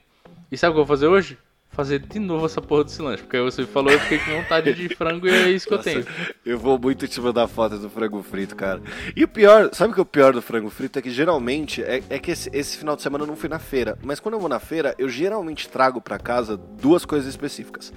E 0.51 0.55
sabe 0.55 0.69
o 0.69 0.73
que 0.75 0.81
eu 0.81 0.86
vou 0.86 0.95
fazer 0.95 1.07
hoje? 1.07 1.39
Fazer 1.71 1.97
de 1.97 2.19
novo 2.19 2.45
essa 2.45 2.62
porra 2.62 2.83
desse 2.83 3.01
lanche. 3.01 3.23
Porque 3.23 3.36
aí 3.36 3.41
você 3.41 3.65
falou, 3.65 3.91
eu 3.91 3.99
fiquei 3.99 4.19
com 4.19 4.39
vontade 4.39 4.71
de 4.75 4.95
frango 4.95 5.25
e 5.25 5.31
é 5.31 5.49
isso 5.49 5.67
que 5.67 5.73
Nossa, 5.75 5.89
eu 5.89 6.03
tenho. 6.03 6.15
Eu 6.45 6.59
vou 6.59 6.77
muito 6.77 7.07
te 7.07 7.19
mandar 7.19 7.47
foto 7.47 7.79
do 7.79 7.89
frango 7.89 8.21
frito, 8.21 8.55
cara. 8.55 8.79
E 9.15 9.23
o 9.23 9.27
pior, 9.27 9.73
sabe 9.73 9.89
o 9.89 9.95
que 9.95 9.99
é 9.99 10.03
o 10.03 10.05
pior 10.05 10.33
do 10.33 10.41
frango 10.43 10.69
frito? 10.69 10.99
É 10.99 11.01
que 11.01 11.09
geralmente, 11.09 11.81
é, 11.81 12.03
é 12.12 12.19
que 12.19 12.29
esse, 12.29 12.47
esse 12.53 12.77
final 12.77 12.95
de 12.95 13.01
semana 13.01 13.23
eu 13.23 13.27
não 13.27 13.36
fui 13.36 13.49
na 13.49 13.57
feira. 13.57 13.97
Mas 14.03 14.19
quando 14.19 14.36
eu 14.36 14.39
vou 14.39 14.49
na 14.49 14.59
feira, 14.59 14.93
eu 14.99 15.09
geralmente 15.09 15.67
trago 15.67 15.99
pra 15.99 16.19
casa 16.19 16.55
duas 16.55 17.05
coisas 17.05 17.27
específicas. 17.27 17.91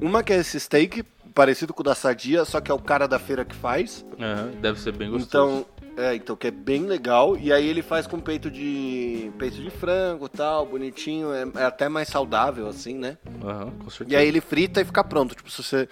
Uma 0.00 0.22
que 0.22 0.32
é 0.32 0.38
esse 0.38 0.58
steak, 0.58 1.04
parecido 1.34 1.74
com 1.74 1.82
o 1.82 1.84
da 1.84 1.94
Sadia, 1.94 2.46
só 2.46 2.62
que 2.62 2.70
é 2.70 2.74
o 2.74 2.78
cara 2.78 3.06
da 3.06 3.18
feira 3.18 3.44
que 3.44 3.54
faz. 3.54 4.06
Aham, 4.18 4.52
deve 4.60 4.80
ser 4.80 4.92
bem 4.92 5.10
gostoso. 5.10 5.28
Então, 5.28 5.66
é, 5.98 6.14
então 6.14 6.36
que 6.36 6.46
é 6.46 6.50
bem 6.50 6.86
legal. 6.86 7.36
E 7.36 7.52
aí 7.52 7.66
ele 7.66 7.82
faz 7.82 8.06
com 8.06 8.20
peito 8.20 8.48
de 8.48 9.32
peito 9.36 9.56
de 9.56 9.68
frango, 9.68 10.28
tal, 10.28 10.64
bonitinho, 10.64 11.32
é, 11.34 11.44
é 11.56 11.64
até 11.64 11.88
mais 11.88 12.08
saudável 12.08 12.68
assim, 12.68 12.94
né? 12.94 13.18
Aham, 13.42 13.72
com 13.72 13.90
certeza. 13.90 14.10
E 14.12 14.16
aí 14.16 14.28
ele 14.28 14.40
frita 14.40 14.80
e 14.80 14.84
fica 14.84 15.02
pronto. 15.02 15.34
Tipo, 15.34 15.50
se 15.50 15.62
você. 15.62 15.88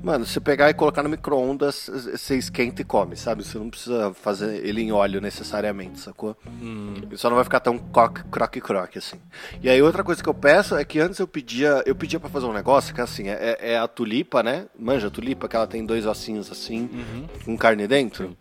Mano, 0.00 0.24
se 0.24 0.34
você 0.34 0.40
pegar 0.40 0.70
e 0.70 0.74
colocar 0.74 1.02
no 1.02 1.08
micro-ondas, 1.08 1.90
você 2.12 2.36
esquenta 2.36 2.82
e 2.82 2.84
come, 2.84 3.16
sabe? 3.16 3.42
Você 3.42 3.58
não 3.58 3.68
precisa 3.68 4.14
fazer 4.14 4.64
ele 4.64 4.80
em 4.80 4.92
óleo 4.92 5.20
necessariamente, 5.20 5.98
sacou? 5.98 6.36
Hum, 6.46 6.94
Ele 7.02 7.16
só 7.16 7.28
não 7.28 7.34
vai 7.34 7.42
ficar 7.42 7.58
tão 7.58 7.76
croque, 7.78 8.22
croque, 8.30 8.60
croque 8.60 8.98
assim. 8.98 9.16
E 9.60 9.68
aí 9.68 9.82
outra 9.82 10.04
coisa 10.04 10.22
que 10.22 10.28
eu 10.28 10.34
peço 10.34 10.76
é 10.76 10.84
que 10.84 11.00
antes 11.00 11.18
eu 11.18 11.26
pedia, 11.26 11.82
eu 11.84 11.96
pedia 11.96 12.20
pra 12.20 12.28
fazer 12.28 12.46
um 12.46 12.52
negócio 12.52 12.94
que 12.94 13.00
é 13.00 13.04
assim, 13.04 13.28
é, 13.28 13.58
é 13.60 13.78
a 13.78 13.88
tulipa, 13.88 14.40
né? 14.40 14.66
Manja 14.78 15.08
a 15.08 15.10
tulipa, 15.10 15.48
que 15.48 15.56
ela 15.56 15.66
tem 15.66 15.84
dois 15.84 16.06
ossinhos 16.06 16.52
assim, 16.52 16.82
uhum. 16.92 17.26
com 17.44 17.56
carne 17.56 17.88
dentro. 17.88 18.36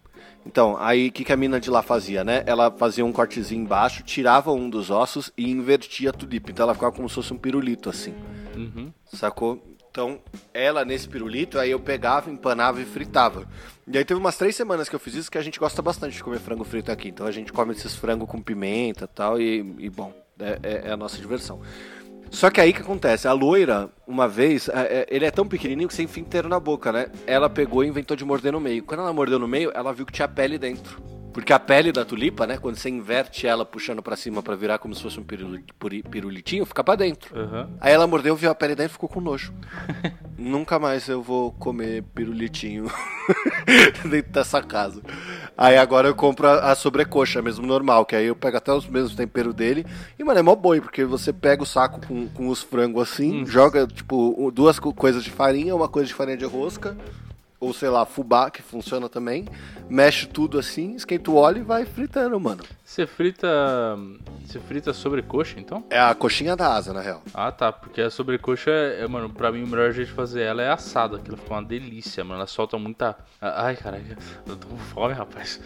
Então, 0.47 0.77
aí 0.79 1.09
o 1.09 1.11
que, 1.11 1.25
que 1.25 1.33
a 1.33 1.37
mina 1.37 1.59
de 1.59 1.69
lá 1.69 1.81
fazia, 1.81 2.23
né? 2.23 2.41
Ela 2.45 2.71
fazia 2.71 3.05
um 3.05 3.11
cortezinho 3.11 3.61
embaixo, 3.61 4.01
tirava 4.01 4.51
um 4.53 4.69
dos 4.69 4.89
ossos 4.89 5.29
e 5.37 5.51
invertia 5.51 6.09
a 6.09 6.13
tulipa. 6.13 6.49
Então 6.49 6.63
ela 6.63 6.73
ficava 6.73 6.93
como 6.95 7.09
se 7.09 7.15
fosse 7.15 7.33
um 7.33 7.37
pirulito, 7.37 7.89
assim. 7.89 8.13
Uhum. 8.55 8.91
Sacou? 9.11 9.61
Então, 9.91 10.19
ela 10.53 10.85
nesse 10.85 11.07
pirulito, 11.09 11.59
aí 11.59 11.71
eu 11.71 11.79
pegava, 11.79 12.29
empanava 12.31 12.79
e 12.81 12.85
fritava. 12.85 13.45
E 13.85 13.97
aí 13.97 14.05
teve 14.05 14.19
umas 14.19 14.37
três 14.37 14.55
semanas 14.55 14.87
que 14.87 14.95
eu 14.95 14.99
fiz 14.99 15.15
isso, 15.15 15.31
que 15.31 15.37
a 15.37 15.41
gente 15.41 15.59
gosta 15.59 15.81
bastante 15.81 16.15
de 16.15 16.23
comer 16.23 16.39
frango 16.39 16.63
frito 16.63 16.91
aqui. 16.91 17.09
Então 17.09 17.25
a 17.25 17.31
gente 17.31 17.51
come 17.51 17.73
esses 17.73 17.95
frango 17.95 18.25
com 18.25 18.41
pimenta 18.41 19.03
e 19.05 19.07
tal, 19.07 19.41
e, 19.41 19.75
e 19.79 19.89
bom, 19.89 20.13
é, 20.39 20.59
é- 20.63 20.81
é 20.89 20.91
a 20.91 20.97
nossa 20.97 21.17
diversão. 21.17 21.59
Só 22.29 22.49
que 22.49 22.61
aí 22.61 22.73
que 22.73 22.81
acontece, 22.81 23.27
a 23.27 23.33
loira, 23.33 23.89
uma 24.05 24.27
vez, 24.27 24.69
é- 24.69 24.73
é- 24.99 25.07
ele 25.09 25.25
é 25.25 25.31
tão 25.31 25.47
pequenininho 25.47 25.87
que 25.87 25.93
você 25.95 26.03
enfia 26.03 26.21
inteiro 26.21 26.49
na 26.49 26.59
boca, 26.59 26.91
né? 26.91 27.07
Ela 27.25 27.49
pegou 27.49 27.83
e 27.83 27.87
inventou 27.87 28.15
de 28.15 28.25
morder 28.25 28.51
no 28.51 28.59
meio. 28.59 28.83
Quando 28.83 28.99
ela 29.01 29.13
mordeu 29.13 29.39
no 29.39 29.47
meio, 29.47 29.71
ela 29.73 29.93
viu 29.93 30.05
que 30.05 30.13
tinha 30.13 30.27
pele 30.27 30.57
dentro. 30.57 31.16
Porque 31.33 31.53
a 31.53 31.59
pele 31.59 31.91
da 31.91 32.03
tulipa, 32.03 32.47
né? 32.47 32.57
Quando 32.57 32.77
você 32.77 32.89
inverte 32.89 33.45
ela 33.45 33.63
puxando 33.65 34.01
pra 34.01 34.15
cima 34.15 34.41
pra 34.41 34.55
virar 34.55 34.79
como 34.79 34.95
se 34.95 35.03
fosse 35.03 35.19
um 35.19 35.23
pirulitinho, 36.09 36.65
fica 36.65 36.83
pra 36.83 36.95
dentro. 36.95 37.37
Aham. 37.39 37.69
Aí 37.79 37.93
ela 37.93 38.07
mordeu, 38.07 38.35
viu 38.35 38.49
a 38.49 38.55
pele 38.55 38.73
dentro 38.75 38.91
e 38.91 38.93
ficou 38.93 39.07
com 39.07 39.21
nojo. 39.21 39.53
Nunca 40.37 40.79
mais 40.79 41.07
eu 41.07 41.21
vou 41.21 41.51
comer 41.51 42.03
pirulitinho 42.15 42.85
dentro 44.09 44.31
dessa 44.31 44.61
casa. 44.61 45.01
Aí 45.57 45.77
agora 45.77 46.07
eu 46.07 46.15
compro 46.15 46.47
a, 46.47 46.71
a 46.71 46.75
sobrecoxa 46.75 47.41
mesmo, 47.41 47.65
normal, 47.65 48.05
que 48.05 48.15
aí 48.15 48.25
eu 48.27 48.35
pego 48.35 48.57
até 48.57 48.71
os 48.71 48.87
mesmos 48.87 49.15
temperos 49.15 49.53
dele. 49.53 49.85
E, 50.17 50.23
mano, 50.23 50.39
é 50.39 50.43
mó 50.43 50.55
boi, 50.55 50.79
porque 50.81 51.03
você 51.05 51.33
pega 51.33 51.63
o 51.63 51.65
saco 51.65 51.99
com, 52.07 52.27
com 52.29 52.49
os 52.49 52.61
frangos 52.63 53.03
assim, 53.11 53.45
joga, 53.45 53.85
tipo, 53.87 54.51
duas 54.53 54.79
co- 54.79 54.93
coisas 54.93 55.23
de 55.23 55.31
farinha, 55.31 55.75
uma 55.75 55.87
coisa 55.87 56.07
de 56.07 56.13
farinha 56.13 56.37
de 56.37 56.45
rosca, 56.45 56.95
ou 57.59 57.73
sei 57.73 57.89
lá, 57.89 58.05
fubá, 58.05 58.51
que 58.51 58.61
funciona 58.61 59.09
também. 59.09 59.45
Mexe 59.89 60.27
tudo 60.27 60.59
assim, 60.59 60.95
esquenta 60.95 61.31
o 61.31 61.35
óleo 61.35 61.59
e 61.59 61.63
vai 61.63 61.85
fritando, 61.85 62.39
mano. 62.39 62.63
Você 62.83 63.07
frita. 63.07 63.47
Você 64.45 64.59
frita 64.59 64.93
sobrecoxa, 64.93 65.59
então? 65.59 65.83
É 65.89 65.99
a 65.99 66.13
coxinha 66.15 66.55
da 66.55 66.73
asa, 66.73 66.93
na 66.93 67.01
real. 67.01 67.21
Ah, 67.33 67.51
tá. 67.51 67.71
Porque 67.71 68.01
a 68.01 68.09
sobrecoxa, 68.09 68.71
é, 68.71 69.01
é, 69.01 69.07
mano, 69.07 69.29
pra 69.29 69.51
mim 69.51 69.63
o 69.63 69.67
melhor 69.67 69.91
jeito 69.91 70.07
de 70.07 70.13
fazer 70.13 70.41
ela 70.41 70.61
é 70.61 70.69
assada, 70.69 71.19
que 71.19 71.29
ela 71.29 71.37
fica 71.37 71.53
uma 71.53 71.63
delícia, 71.63 72.23
mano. 72.23 72.39
Ela 72.39 72.47
solta 72.47 72.77
muita. 72.77 73.17
Ai, 73.41 73.75
caralho, 73.75 74.17
eu 74.45 74.55
tô 74.55 74.67
com 74.67 74.77
fome, 74.77 75.13
rapaz. 75.13 75.59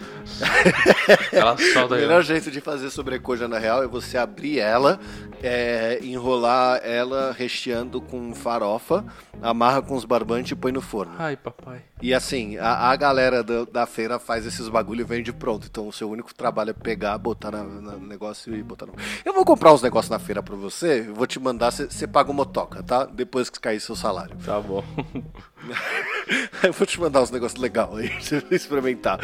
ela 1.32 1.58
solta. 1.58 1.96
O 1.96 1.98
melhor 1.98 2.24
jeito 2.24 2.50
de 2.50 2.62
fazer 2.62 2.90
sobrecoxa 2.90 3.48
na 3.48 3.60
real 3.60 3.84
é 3.84 3.88
você 3.88 4.18
abrir 4.18 4.60
ela, 4.60 5.00
é, 5.44 6.00
enrolar 6.02 6.82
ela 6.84 7.36
recheando 7.38 8.02
com 8.02 8.34
farofa, 8.34 9.06
amarra 9.42 9.82
com 9.82 9.96
os 9.96 10.06
barbantes 10.06 10.52
e 10.52 10.56
põe 10.56 10.72
no 10.72 10.82
forno. 10.82 11.14
Ai, 11.20 11.36
papai. 11.36 11.81
E 12.02 12.14
assim, 12.14 12.58
a, 12.58 12.90
a 12.90 12.96
galera 12.96 13.44
da 13.44 13.86
feira 13.86 14.18
faz 14.18 14.46
esses 14.46 14.68
bagulho 14.68 15.02
e 15.02 15.04
vende 15.04 15.32
pronto. 15.32 15.68
Então 15.70 15.88
o 15.88 15.94
seu 15.94 16.10
único 16.10 16.34
trabalho 16.34 16.72
é 16.72 16.74
pegar, 16.74 17.18
botar 17.18 17.52
no 17.52 18.00
negócio 18.00 18.56
e 18.56 18.64
botar 18.64 18.88
no. 18.88 18.94
Eu 19.24 19.34
vou 19.34 19.46
comprar 19.46 19.72
uns 19.72 19.84
negócios 19.84 20.10
na 20.10 20.18
feira 20.18 20.42
pra 20.42 20.56
você, 20.56 21.04
vou 21.04 21.28
te 21.28 21.40
mandar, 21.40 21.72
você 21.72 22.08
paga 22.08 22.32
uma 22.32 22.42
motoca, 22.44 22.82
tá? 22.82 23.06
Depois 23.06 23.50
que 23.50 23.60
cair 23.60 23.80
seu 23.80 23.96
salário. 23.96 24.36
Tá 24.44 24.60
bom. 24.60 24.84
eu 26.64 26.74
vou 26.74 26.88
te 26.88 27.00
mandar 27.00 27.22
uns 27.22 27.32
negócios 27.32 27.60
legais 27.62 27.90
aí 27.96 28.10
pra 28.10 28.20
você 28.22 28.44
experimentar. 28.56 29.20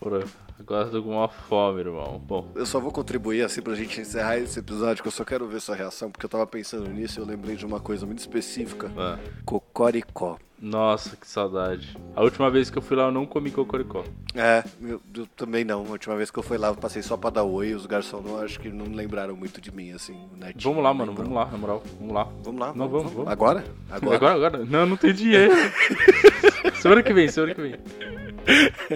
Porra, 0.00 0.20
agora 0.58 0.86
eu 0.86 0.90
tô 0.90 1.02
com 1.02 1.10
uma 1.10 1.28
fome, 1.28 1.80
irmão. 1.80 2.18
Bom, 2.18 2.50
Eu 2.54 2.66
só 2.66 2.78
vou 2.80 2.90
contribuir 2.92 3.42
assim 3.44 3.62
pra 3.62 3.74
gente 3.74 4.00
encerrar 4.00 4.38
esse 4.38 4.58
episódio, 4.58 5.02
que 5.02 5.08
eu 5.08 5.12
só 5.12 5.24
quero 5.24 5.46
ver 5.46 5.60
sua 5.60 5.76
reação, 5.76 6.10
porque 6.10 6.26
eu 6.26 6.30
tava 6.30 6.46
pensando 6.46 6.88
nisso 6.90 7.18
e 7.18 7.22
eu 7.22 7.26
lembrei 7.26 7.56
de 7.56 7.64
uma 7.66 7.80
coisa 7.80 8.04
muito 8.06 8.18
específica. 8.18 8.90
ah, 8.96 9.18
Cocoricó. 9.44 10.38
nossa, 10.60 11.16
que 11.16 11.26
saudade. 11.28 11.96
A 12.14 12.22
última 12.22 12.50
vez 12.50 12.70
que 12.70 12.78
eu 12.78 12.82
fui 12.82 12.96
lá 12.96 13.04
eu 13.04 13.12
não 13.12 13.26
comi 13.26 13.50
cocoricó. 13.50 14.04
É, 14.34 14.64
eu, 14.82 15.00
eu 15.14 15.26
também 15.36 15.64
não. 15.64 15.80
A 15.86 15.90
última 15.90 16.16
vez 16.16 16.30
que 16.30 16.38
eu 16.38 16.42
fui 16.42 16.56
lá, 16.58 16.68
eu 16.68 16.74
passei 16.74 17.02
só 17.02 17.16
pra 17.16 17.30
dar 17.30 17.42
oi 17.44 17.74
os 17.74 17.84
garçons 17.86 18.24
não, 18.24 18.38
acho 18.40 18.58
que 18.60 18.68
não 18.70 18.86
lembraram 18.94 19.34
muito 19.36 19.60
de 19.60 19.70
mim, 19.72 19.92
assim. 19.92 20.18
netinho 20.36 20.72
Vamos 20.72 20.82
lá, 20.84 20.92
mano, 20.94 21.12
lembrou. 21.12 21.26
vamos 21.28 21.38
lá, 21.44 21.50
na 21.52 21.58
moral. 21.58 21.82
Vamos 21.98 22.14
lá. 22.14 22.24
Vamos 22.42 22.60
lá, 22.60 22.72
Não, 22.74 22.88
vamos, 22.88 23.12
vamos. 23.12 23.28
Agora? 23.30 23.64
Agora? 23.90 24.16
Agora, 24.16 24.34
agora. 24.34 24.64
Não, 24.64 24.86
não 24.86 24.96
tem 24.96 25.12
dinheiro. 25.14 25.52
semana 26.80 27.02
que 27.02 27.12
vem, 27.12 27.28
semana 27.28 27.54
que 27.54 27.60
vem. 27.60 27.76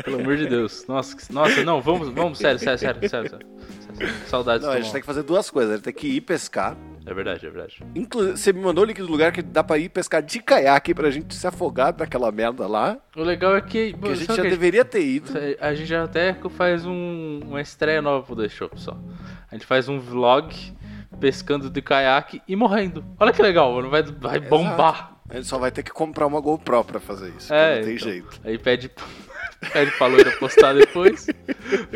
Pelo 0.04 0.20
amor 0.20 0.36
de 0.36 0.46
Deus. 0.46 0.86
Nossa, 0.86 1.16
nossa, 1.32 1.64
não, 1.64 1.80
vamos, 1.80 2.08
vamos, 2.10 2.38
sério, 2.38 2.58
sério, 2.58 2.78
sério, 2.78 3.08
sério. 3.08 3.30
sério. 3.30 3.46
Saudades 4.26 4.66
Não, 4.66 4.72
a 4.72 4.80
gente 4.80 4.92
tem 4.92 5.00
que 5.00 5.06
fazer 5.06 5.22
duas 5.22 5.50
coisas. 5.50 5.72
A 5.72 5.76
gente 5.76 5.84
tem 5.84 5.92
que 5.92 6.06
ir 6.06 6.20
pescar. 6.20 6.76
É 7.04 7.14
verdade, 7.14 7.46
é 7.46 7.50
verdade. 7.50 7.82
Inclusive, 7.94 8.36
você 8.36 8.52
me 8.52 8.60
mandou 8.60 8.84
o 8.84 8.86
link 8.86 9.00
do 9.00 9.10
lugar 9.10 9.32
que 9.32 9.42
dá 9.42 9.64
pra 9.64 9.78
ir 9.78 9.88
pescar 9.88 10.22
de 10.22 10.38
caiaque 10.40 10.94
pra 10.94 11.10
gente 11.10 11.34
se 11.34 11.46
afogar 11.46 11.92
daquela 11.92 12.30
merda 12.30 12.66
lá. 12.66 12.98
O 13.16 13.22
legal 13.22 13.56
é 13.56 13.60
que. 13.60 13.92
Que 13.94 14.08
a 14.08 14.14
gente 14.14 14.34
já 14.34 14.42
que 14.42 14.50
deveria 14.50 14.84
ter 14.84 15.04
ido. 15.04 15.32
A 15.60 15.74
gente 15.74 15.88
já 15.88 16.04
até 16.04 16.36
faz 16.50 16.86
um, 16.86 17.40
uma 17.44 17.60
estreia 17.60 18.00
nova 18.00 18.24
pro 18.24 18.36
The 18.36 18.48
Shop 18.48 18.80
só. 18.80 18.96
A 19.50 19.54
gente 19.54 19.66
faz 19.66 19.88
um 19.88 19.98
vlog 19.98 20.54
pescando 21.18 21.68
de 21.68 21.82
caiaque 21.82 22.40
e 22.46 22.54
morrendo. 22.54 23.04
Olha 23.18 23.32
que 23.32 23.42
legal, 23.42 23.72
mano. 23.74 23.90
Vai, 23.90 24.02
vai 24.02 24.40
bombar. 24.40 25.09
A 25.30 25.34
gente 25.34 25.46
só 25.46 25.58
vai 25.58 25.70
ter 25.70 25.84
que 25.84 25.92
comprar 25.92 26.26
uma 26.26 26.40
GoPro 26.40 26.84
pra 26.84 26.98
fazer 26.98 27.32
isso. 27.38 27.54
É, 27.54 27.76
não 27.76 27.84
tem 27.84 27.94
então. 27.94 28.08
jeito. 28.10 28.40
Aí 28.44 28.58
pede, 28.58 28.90
pede 29.72 29.92
pra 29.92 30.08
loira 30.08 30.32
postar 30.32 30.74
depois. 30.74 31.28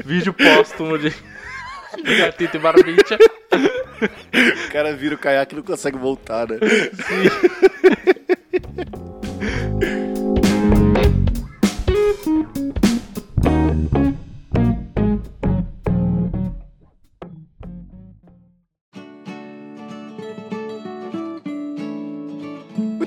Vídeo 0.04 0.32
póstumo 0.32 0.96
de, 0.96 1.12
gatito 2.18 2.56
e 2.56 2.60
barbicha. 2.60 3.18
O 4.66 4.72
cara 4.72 4.94
vira 4.94 5.16
o 5.16 5.18
caiaque 5.18 5.54
e 5.54 5.56
não 5.56 5.64
consegue 5.64 5.98
voltar, 5.98 6.46
né? 6.48 6.58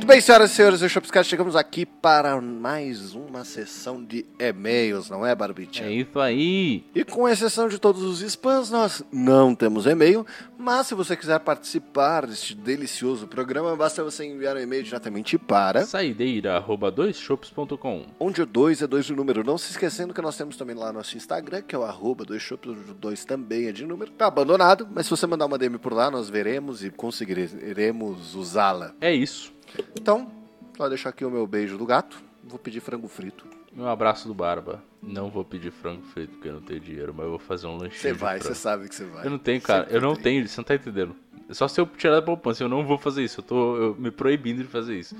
Muito 0.07 0.15
bem, 0.15 0.21
senhoras 0.21 0.51
e 0.51 0.53
senhores 0.55 0.79
do 0.79 0.87
Shopscast, 0.87 1.29
chegamos 1.29 1.53
aqui 1.53 1.85
para 1.85 2.39
mais 2.39 3.13
uma 3.13 3.43
sessão 3.43 4.01
de 4.01 4.25
e-mails, 4.39 5.09
não 5.09 5.25
é, 5.25 5.35
Barbicha? 5.35 5.83
É 5.83 5.91
isso 5.91 6.17
aí. 6.17 6.85
E 6.95 7.03
com 7.03 7.27
exceção 7.27 7.67
de 7.67 7.77
todos 7.77 8.01
os 8.03 8.21
spams, 8.21 8.71
nós 8.71 9.03
não 9.11 9.53
temos 9.53 9.85
e-mail, 9.85 10.25
mas 10.57 10.87
se 10.87 10.95
você 10.95 11.17
quiser 11.17 11.37
participar 11.41 12.25
deste 12.25 12.55
delicioso 12.55 13.27
programa, 13.27 13.75
basta 13.75 14.01
você 14.01 14.23
enviar 14.23 14.55
um 14.55 14.61
e-mail 14.61 14.81
diretamente 14.81 15.37
para 15.37 15.85
Saideira@doisshops.com. 15.85 18.05
onde 18.17 18.41
o 18.41 18.45
2 18.45 18.81
é 18.81 18.87
2 18.87 19.07
de 19.07 19.13
número. 19.13 19.43
Não 19.43 19.57
se 19.57 19.71
esquecendo 19.71 20.13
que 20.13 20.21
nós 20.21 20.37
temos 20.37 20.55
também 20.55 20.77
lá 20.77 20.93
nosso 20.93 21.17
Instagram, 21.17 21.63
que 21.63 21.75
é 21.75 21.77
o 21.77 21.83
arroba 21.83 22.23
2shops, 22.23 22.69
onde 22.69 22.91
o 22.91 22.93
2 22.93 23.25
também 23.25 23.67
é 23.67 23.73
de 23.73 23.85
número. 23.85 24.09
Tá 24.11 24.27
abandonado, 24.27 24.87
mas 24.89 25.07
se 25.07 25.09
você 25.09 25.27
mandar 25.27 25.47
uma 25.47 25.57
DM 25.57 25.77
por 25.77 25.91
lá, 25.91 26.09
nós 26.09 26.29
veremos 26.29 26.81
e 26.81 26.89
conseguiremos 26.89 28.35
usá-la. 28.35 28.93
É 29.01 29.13
isso. 29.13 29.56
Então, 29.99 30.31
vou 30.77 30.89
deixar 30.89 31.09
aqui 31.09 31.23
o 31.25 31.31
meu 31.31 31.45
beijo 31.47 31.77
do 31.77 31.85
gato. 31.85 32.17
Vou 32.43 32.57
pedir 32.59 32.79
frango 32.79 33.07
frito. 33.07 33.45
Um 33.75 33.85
abraço 33.85 34.27
do 34.27 34.33
Barba. 34.33 34.81
Não 35.03 35.29
vou 35.29 35.43
pedir 35.45 35.71
frango 35.71 36.01
frito 36.13 36.33
porque 36.33 36.47
eu 36.47 36.53
não 36.53 36.61
tenho 36.61 36.79
dinheiro, 36.79 37.13
mas 37.15 37.25
eu 37.25 37.29
vou 37.31 37.39
fazer 37.39 37.67
um 37.67 37.75
lanchinho. 37.77 37.99
Você 38.01 38.13
vai, 38.13 38.39
você 38.39 38.55
sabe 38.55 38.87
que 38.89 38.95
você 38.95 39.05
vai. 39.05 39.25
Eu 39.25 39.29
não 39.29 39.37
tenho, 39.37 39.61
cara. 39.61 39.83
Sempre 39.83 39.97
Eu 39.97 40.01
não 40.01 40.13
tem. 40.15 40.23
tenho, 40.23 40.47
você 40.47 40.57
não 40.59 40.63
tá 40.63 40.75
entendendo. 40.75 41.15
É 41.49 41.53
Só 41.53 41.67
se 41.67 41.79
eu 41.79 41.85
tirar 41.85 42.15
da 42.15 42.21
poupança, 42.21 42.63
eu 42.63 42.69
não 42.69 42.85
vou 42.85 42.97
fazer 42.97 43.23
isso. 43.23 43.39
Eu 43.39 43.43
tô 43.43 43.75
eu- 43.77 43.95
me 43.97 44.09
proibindo 44.11 44.61
de 44.63 44.67
fazer 44.67 44.97
isso. 44.97 45.15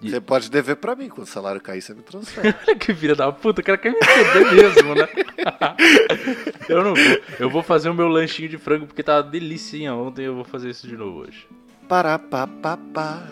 E- 0.00 0.10
Você 0.10 0.20
pode 0.20 0.50
dever 0.50 0.76
pra 0.76 0.94
mim. 0.96 1.08
Quando 1.08 1.26
o 1.26 1.30
salário 1.30 1.60
cair, 1.60 1.82
você 1.82 1.92
me 1.92 2.02
transfere. 2.02 2.54
Que 2.80 2.94
filha 2.94 3.14
da 3.14 3.30
puta, 3.30 3.60
o 3.60 3.64
cara 3.64 3.76
quer 3.76 3.92
me 3.92 3.98
foder 4.04 4.52
mesmo, 4.54 4.94
né? 4.94 5.08
eu 6.68 6.82
não 6.82 6.94
vou. 6.94 7.20
Eu 7.38 7.50
vou 7.50 7.62
fazer 7.62 7.90
o 7.90 7.94
meu 7.94 8.08
lanchinho 8.08 8.48
de 8.48 8.56
frango 8.58 8.86
porque 8.86 9.02
tá 9.02 9.20
delicinha 9.20 9.94
ontem 9.94 10.24
eu 10.24 10.34
vou 10.34 10.44
fazer 10.44 10.70
isso 10.70 10.86
de 10.86 10.96
novo 10.96 11.18
hoje. 11.20 11.46
Pará, 11.88 12.18
pá, 12.18 12.46
pá, 12.46 12.76
pá. 12.94 13.22